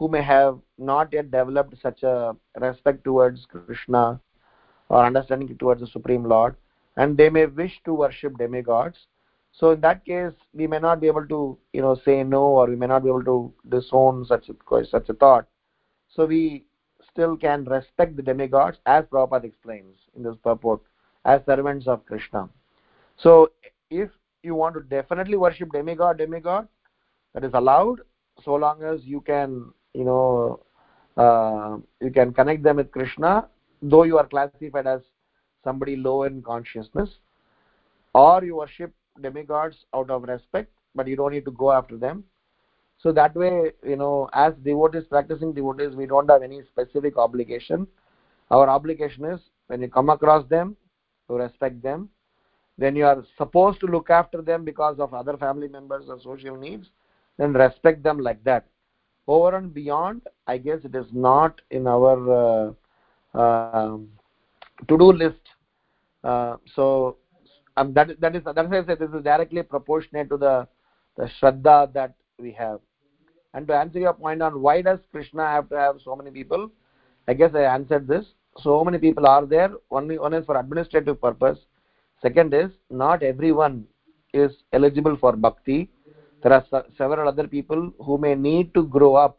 who 0.00 0.08
may 0.08 0.22
have 0.22 0.58
not 0.78 1.12
yet 1.12 1.30
developed 1.30 1.74
such 1.80 2.02
a 2.02 2.34
respect 2.66 3.04
towards 3.04 3.46
krishna 3.46 4.04
or 4.88 5.04
understanding 5.04 5.56
towards 5.58 5.80
the 5.80 5.86
supreme 5.86 6.24
lord 6.24 6.56
and 6.96 7.16
they 7.16 7.30
may 7.30 7.46
wish 7.46 7.80
to 7.84 7.94
worship 7.94 8.36
demigods. 8.38 9.06
So 9.52 9.70
in 9.72 9.80
that 9.80 10.04
case 10.04 10.32
we 10.52 10.66
may 10.66 10.78
not 10.78 11.00
be 11.00 11.06
able 11.06 11.26
to 11.26 11.58
you 11.72 11.82
know 11.82 11.94
say 12.04 12.22
no 12.22 12.42
or 12.42 12.66
we 12.66 12.76
may 12.76 12.86
not 12.86 13.02
be 13.02 13.08
able 13.08 13.24
to 13.24 13.52
disown 13.68 14.24
such 14.24 14.48
a 14.48 14.84
such 14.84 15.08
a 15.08 15.14
thought. 15.14 15.46
So 16.08 16.26
we 16.26 16.64
still 17.10 17.36
can 17.36 17.64
respect 17.64 18.16
the 18.16 18.22
demigods 18.22 18.78
as 18.86 19.04
Prabhupada 19.06 19.44
explains 19.44 19.96
in 20.16 20.22
this 20.22 20.36
purport 20.42 20.80
as 21.24 21.40
servants 21.46 21.88
of 21.88 22.04
Krishna. 22.06 22.48
So 23.16 23.50
if 23.90 24.10
you 24.42 24.54
want 24.54 24.74
to 24.74 24.82
definitely 24.82 25.36
worship 25.36 25.72
demigod 25.72 26.18
demigod 26.18 26.68
that 27.34 27.44
is 27.44 27.52
allowed 27.54 28.00
so 28.44 28.54
long 28.54 28.82
as 28.82 29.04
you 29.04 29.20
can 29.20 29.72
you 29.94 30.04
know 30.04 30.60
uh, 31.16 31.76
you 32.00 32.10
can 32.10 32.32
connect 32.32 32.62
them 32.62 32.76
with 32.76 32.90
krishna 32.90 33.48
though 33.82 34.04
you 34.04 34.18
are 34.18 34.26
classified 34.26 34.86
as 34.86 35.00
somebody 35.64 35.96
low 35.96 36.22
in 36.24 36.42
consciousness 36.42 37.10
or 38.14 38.44
you 38.44 38.56
worship 38.56 38.92
demigods 39.20 39.84
out 39.94 40.10
of 40.10 40.22
respect 40.22 40.70
but 40.94 41.06
you 41.06 41.16
don't 41.16 41.32
need 41.32 41.44
to 41.44 41.50
go 41.52 41.70
after 41.70 41.96
them. 41.96 42.24
So 42.98 43.12
that 43.12 43.34
way 43.34 43.72
you 43.86 43.96
know 43.96 44.28
as 44.32 44.54
devotees 44.62 45.04
practicing 45.08 45.52
devotees 45.52 45.94
we 45.94 46.06
don't 46.06 46.28
have 46.28 46.42
any 46.42 46.62
specific 46.62 47.16
obligation. 47.16 47.86
Our 48.50 48.68
obligation 48.68 49.24
is 49.24 49.40
when 49.68 49.80
you 49.80 49.88
come 49.88 50.10
across 50.10 50.46
them 50.48 50.76
to 51.28 51.34
respect 51.34 51.82
them. 51.82 52.10
Then 52.76 52.96
you 52.96 53.06
are 53.06 53.24
supposed 53.36 53.80
to 53.80 53.86
look 53.86 54.10
after 54.10 54.42
them 54.42 54.64
because 54.64 54.98
of 54.98 55.14
other 55.14 55.36
family 55.36 55.68
members 55.68 56.06
or 56.08 56.18
social 56.20 56.56
needs 56.56 56.88
then 57.38 57.52
respect 57.54 58.02
them 58.02 58.18
like 58.18 58.42
that 58.44 58.66
over 59.34 59.50
and 59.58 59.72
beyond 59.78 60.22
i 60.46 60.56
guess 60.66 60.80
it 60.90 60.94
is 61.02 61.08
not 61.12 61.60
in 61.70 61.86
our 61.86 62.16
uh, 62.42 63.38
uh, 63.42 63.96
to 64.88 64.98
do 65.02 65.08
list 65.22 65.54
uh, 66.24 66.56
so 66.74 67.16
um, 67.76 67.92
that 67.94 68.20
that 68.20 68.36
is 68.36 68.42
that's 68.44 68.68
why 68.68 68.78
I 68.78 68.84
said 68.84 68.98
this 68.98 69.10
is 69.10 69.24
directly 69.24 69.62
proportionate 69.62 70.28
to 70.30 70.36
the 70.36 70.66
the 71.16 71.28
shraddha 71.40 71.92
that 71.92 72.14
we 72.38 72.52
have. 72.52 72.80
And 73.54 73.66
to 73.68 73.74
answer 73.74 73.98
your 73.98 74.12
point 74.12 74.42
on 74.42 74.60
why 74.60 74.82
does 74.82 74.98
Krishna 75.10 75.46
have 75.46 75.68
to 75.70 75.76
have 75.76 75.96
so 76.04 76.14
many 76.14 76.30
people, 76.30 76.70
I 77.26 77.34
guess 77.34 77.52
I 77.54 77.62
answered 77.62 78.06
this. 78.06 78.24
So 78.58 78.84
many 78.84 78.98
people 78.98 79.26
are 79.26 79.46
there. 79.46 79.70
One 79.88 80.08
one 80.16 80.34
is 80.34 80.44
for 80.44 80.58
administrative 80.58 81.20
purpose. 81.20 81.58
Second 82.22 82.52
is 82.54 82.70
not 82.90 83.22
everyone 83.22 83.86
is 84.34 84.52
eligible 84.72 85.16
for 85.16 85.32
bhakti. 85.32 85.90
There 86.42 86.52
are 86.52 86.64
several 86.96 87.28
other 87.28 87.46
people 87.46 87.92
who 88.04 88.18
may 88.18 88.34
need 88.34 88.72
to 88.74 88.84
grow 88.84 89.14
up 89.14 89.38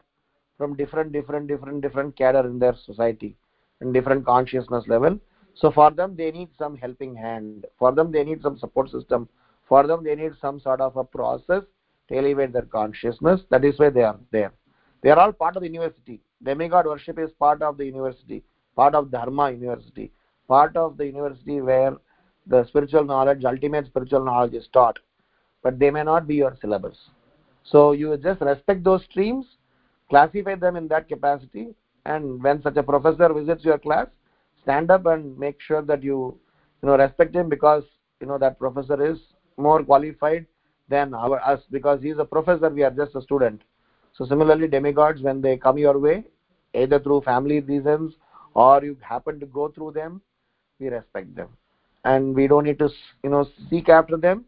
from 0.56 0.76
different 0.76 1.12
different 1.12 1.48
different 1.48 1.82
different 1.82 2.16
cadre 2.16 2.48
in 2.48 2.58
their 2.58 2.76
society 2.76 3.36
in 3.80 3.92
different 3.92 4.24
consciousness 4.24 4.84
level. 4.86 5.18
So 5.54 5.70
for 5.70 5.90
them 5.90 6.16
they 6.16 6.30
need 6.30 6.48
some 6.56 6.76
helping 6.76 7.14
hand. 7.14 7.66
For 7.78 7.92
them 7.92 8.12
they 8.12 8.24
need 8.24 8.42
some 8.42 8.58
support 8.58 8.90
system. 8.90 9.28
For 9.68 9.86
them 9.86 10.04
they 10.04 10.14
need 10.14 10.32
some 10.40 10.60
sort 10.60 10.80
of 10.80 10.96
a 10.96 11.04
process 11.04 11.62
to 12.08 12.16
elevate 12.16 12.52
their 12.52 12.62
consciousness. 12.62 13.40
That 13.50 13.64
is 13.64 13.78
why 13.78 13.90
they 13.90 14.02
are 14.02 14.18
there. 14.30 14.52
They 15.02 15.10
are 15.10 15.18
all 15.18 15.32
part 15.32 15.56
of 15.56 15.62
the 15.62 15.68
university. 15.68 16.20
Demigod 16.42 16.86
worship 16.86 17.18
is 17.18 17.30
part 17.32 17.62
of 17.62 17.76
the 17.76 17.84
university 17.84 18.44
part 18.74 18.94
of 18.94 19.10
dharma 19.10 19.50
university 19.50 20.10
part 20.48 20.76
of 20.76 20.96
the 20.96 21.06
university 21.06 21.60
where 21.60 21.94
the 22.46 22.64
spiritual 22.66 23.04
knowledge 23.04 23.44
ultimate 23.44 23.86
spiritual 23.86 24.24
knowledge 24.24 24.54
is 24.54 24.68
taught 24.72 24.98
but 25.62 25.78
they 25.78 25.90
may 25.90 26.02
not 26.02 26.26
be 26.26 26.36
your 26.36 26.56
syllabus. 26.60 26.96
So 27.64 27.92
you 27.92 28.16
just 28.16 28.40
respect 28.40 28.84
those 28.84 29.04
streams 29.04 29.46
classify 30.12 30.54
them 30.54 30.76
in 30.76 30.86
that 30.88 31.08
capacity 31.08 31.68
and 32.04 32.42
when 32.42 32.62
such 32.62 32.76
a 32.76 32.82
professor 32.82 33.32
visits 33.32 33.64
your 33.64 33.78
class 33.78 34.08
stand 34.62 34.90
up 34.90 35.06
and 35.06 35.38
make 35.38 35.60
sure 35.68 35.80
that 35.90 36.02
you 36.02 36.18
you 36.82 36.88
know 36.88 36.96
respect 36.98 37.34
him 37.34 37.48
because 37.48 37.84
you 38.20 38.26
know 38.26 38.36
that 38.42 38.58
professor 38.58 38.98
is 39.10 39.18
more 39.56 39.82
qualified 39.82 40.44
than 40.90 41.14
our 41.14 41.38
us 41.52 41.62
because 41.70 42.02
he 42.02 42.10
is 42.10 42.18
a 42.18 42.28
professor 42.34 42.68
we 42.68 42.82
are 42.82 42.90
just 42.90 43.14
a 43.14 43.22
student. 43.22 43.62
So 44.12 44.26
similarly 44.26 44.68
demigods 44.68 45.22
when 45.22 45.40
they 45.40 45.56
come 45.56 45.78
your 45.78 45.98
way 45.98 46.24
either 46.74 46.98
through 47.00 47.22
family 47.22 47.60
reasons 47.60 48.12
or 48.52 48.84
you 48.84 48.96
happen 49.00 49.40
to 49.40 49.46
go 49.46 49.68
through 49.68 49.92
them 49.92 50.20
we 50.78 50.88
respect 50.88 51.34
them. 51.34 51.48
And 52.04 52.34
we 52.34 52.46
don't 52.48 52.64
need 52.64 52.78
to 52.80 52.90
you 53.24 53.30
know 53.30 53.46
seek 53.70 53.88
after 53.88 54.18
them 54.18 54.44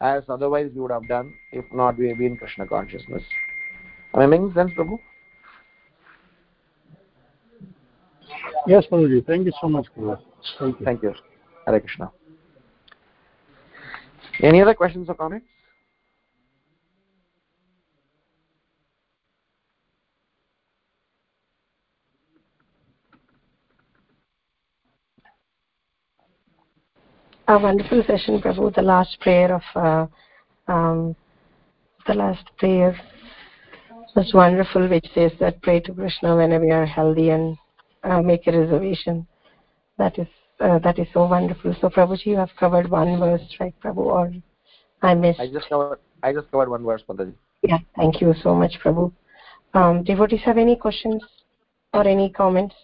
as 0.00 0.22
otherwise 0.28 0.70
we 0.74 0.80
would 0.80 0.90
have 0.90 1.06
done 1.08 1.32
if 1.52 1.64
not 1.72 1.96
we 1.98 2.08
have 2.08 2.18
been 2.18 2.36
krishna 2.36 2.66
consciousness 2.66 3.22
am 4.14 4.20
i 4.20 4.26
making 4.26 4.52
sense 4.52 4.72
prabhu 4.72 4.98
Yes, 8.66 8.84
Prabhuji. 8.90 9.24
Thank 9.24 9.46
you 9.46 9.52
so 9.60 9.68
much, 9.68 9.86
Prabhu. 9.96 10.18
Thank 10.58 10.80
you. 10.80 10.84
Thank 10.84 11.02
you. 11.02 11.14
Hare 11.66 11.80
Krishna. 11.80 12.10
Any 14.42 14.60
other 14.60 14.74
questions 14.74 15.08
or 15.08 15.14
comments? 15.14 15.46
A 27.48 27.58
wonderful 27.58 28.02
session, 28.06 28.40
Prabhu. 28.40 28.74
The 28.74 28.82
last 28.82 29.20
prayer 29.20 29.54
of 29.54 29.62
uh, 29.76 30.06
um, 30.72 31.14
the 32.08 32.14
last 32.14 32.44
prayer 32.58 32.98
was 34.16 34.32
wonderful, 34.34 34.88
which 34.88 35.06
says 35.14 35.30
that 35.38 35.62
pray 35.62 35.78
to 35.80 35.92
Krishna 35.92 36.36
whenever 36.36 36.64
you 36.64 36.72
are 36.72 36.86
healthy 36.86 37.30
and 37.30 37.56
uh, 38.02 38.20
make 38.20 38.48
a 38.48 38.58
reservation. 38.58 39.28
That 39.96 40.18
is 40.18 40.26
uh, 40.58 40.80
that 40.80 40.98
is 40.98 41.06
so 41.12 41.26
wonderful. 41.26 41.76
So, 41.80 41.88
Prabhuji, 41.88 42.26
you 42.26 42.36
have 42.36 42.50
covered 42.58 42.90
one 42.90 43.18
verse, 43.20 43.42
right, 43.60 43.74
Prabhu, 43.80 43.98
or 43.98 44.32
I 45.02 45.14
missed? 45.14 45.38
I 45.38 45.46
just 45.46 45.68
covered. 45.68 46.00
I 46.24 46.32
just 46.32 46.50
covered 46.50 46.68
one 46.68 46.84
verse, 46.84 47.02
Mataji. 47.08 47.34
Yeah, 47.62 47.78
thank 47.94 48.20
you 48.20 48.34
so 48.42 48.56
much, 48.56 48.72
Prabhu. 48.82 49.12
Um, 49.74 50.02
devotees 50.02 50.40
have 50.44 50.58
any 50.58 50.74
questions 50.74 51.22
or 51.94 52.08
any 52.08 52.28
comments? 52.30 52.74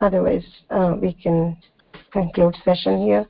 Otherwise, 0.00 0.44
uh, 0.70 0.96
we 1.00 1.12
can 1.12 1.56
conclude 2.12 2.56
session 2.64 3.02
here. 3.02 3.28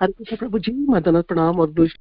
Hare 0.00 0.12
Krishna 0.12 0.36
Prabhu 0.36 0.58
ji 0.58 0.72
माता 0.88 1.20
प्रणाम 1.20 1.60
और 1.60 1.70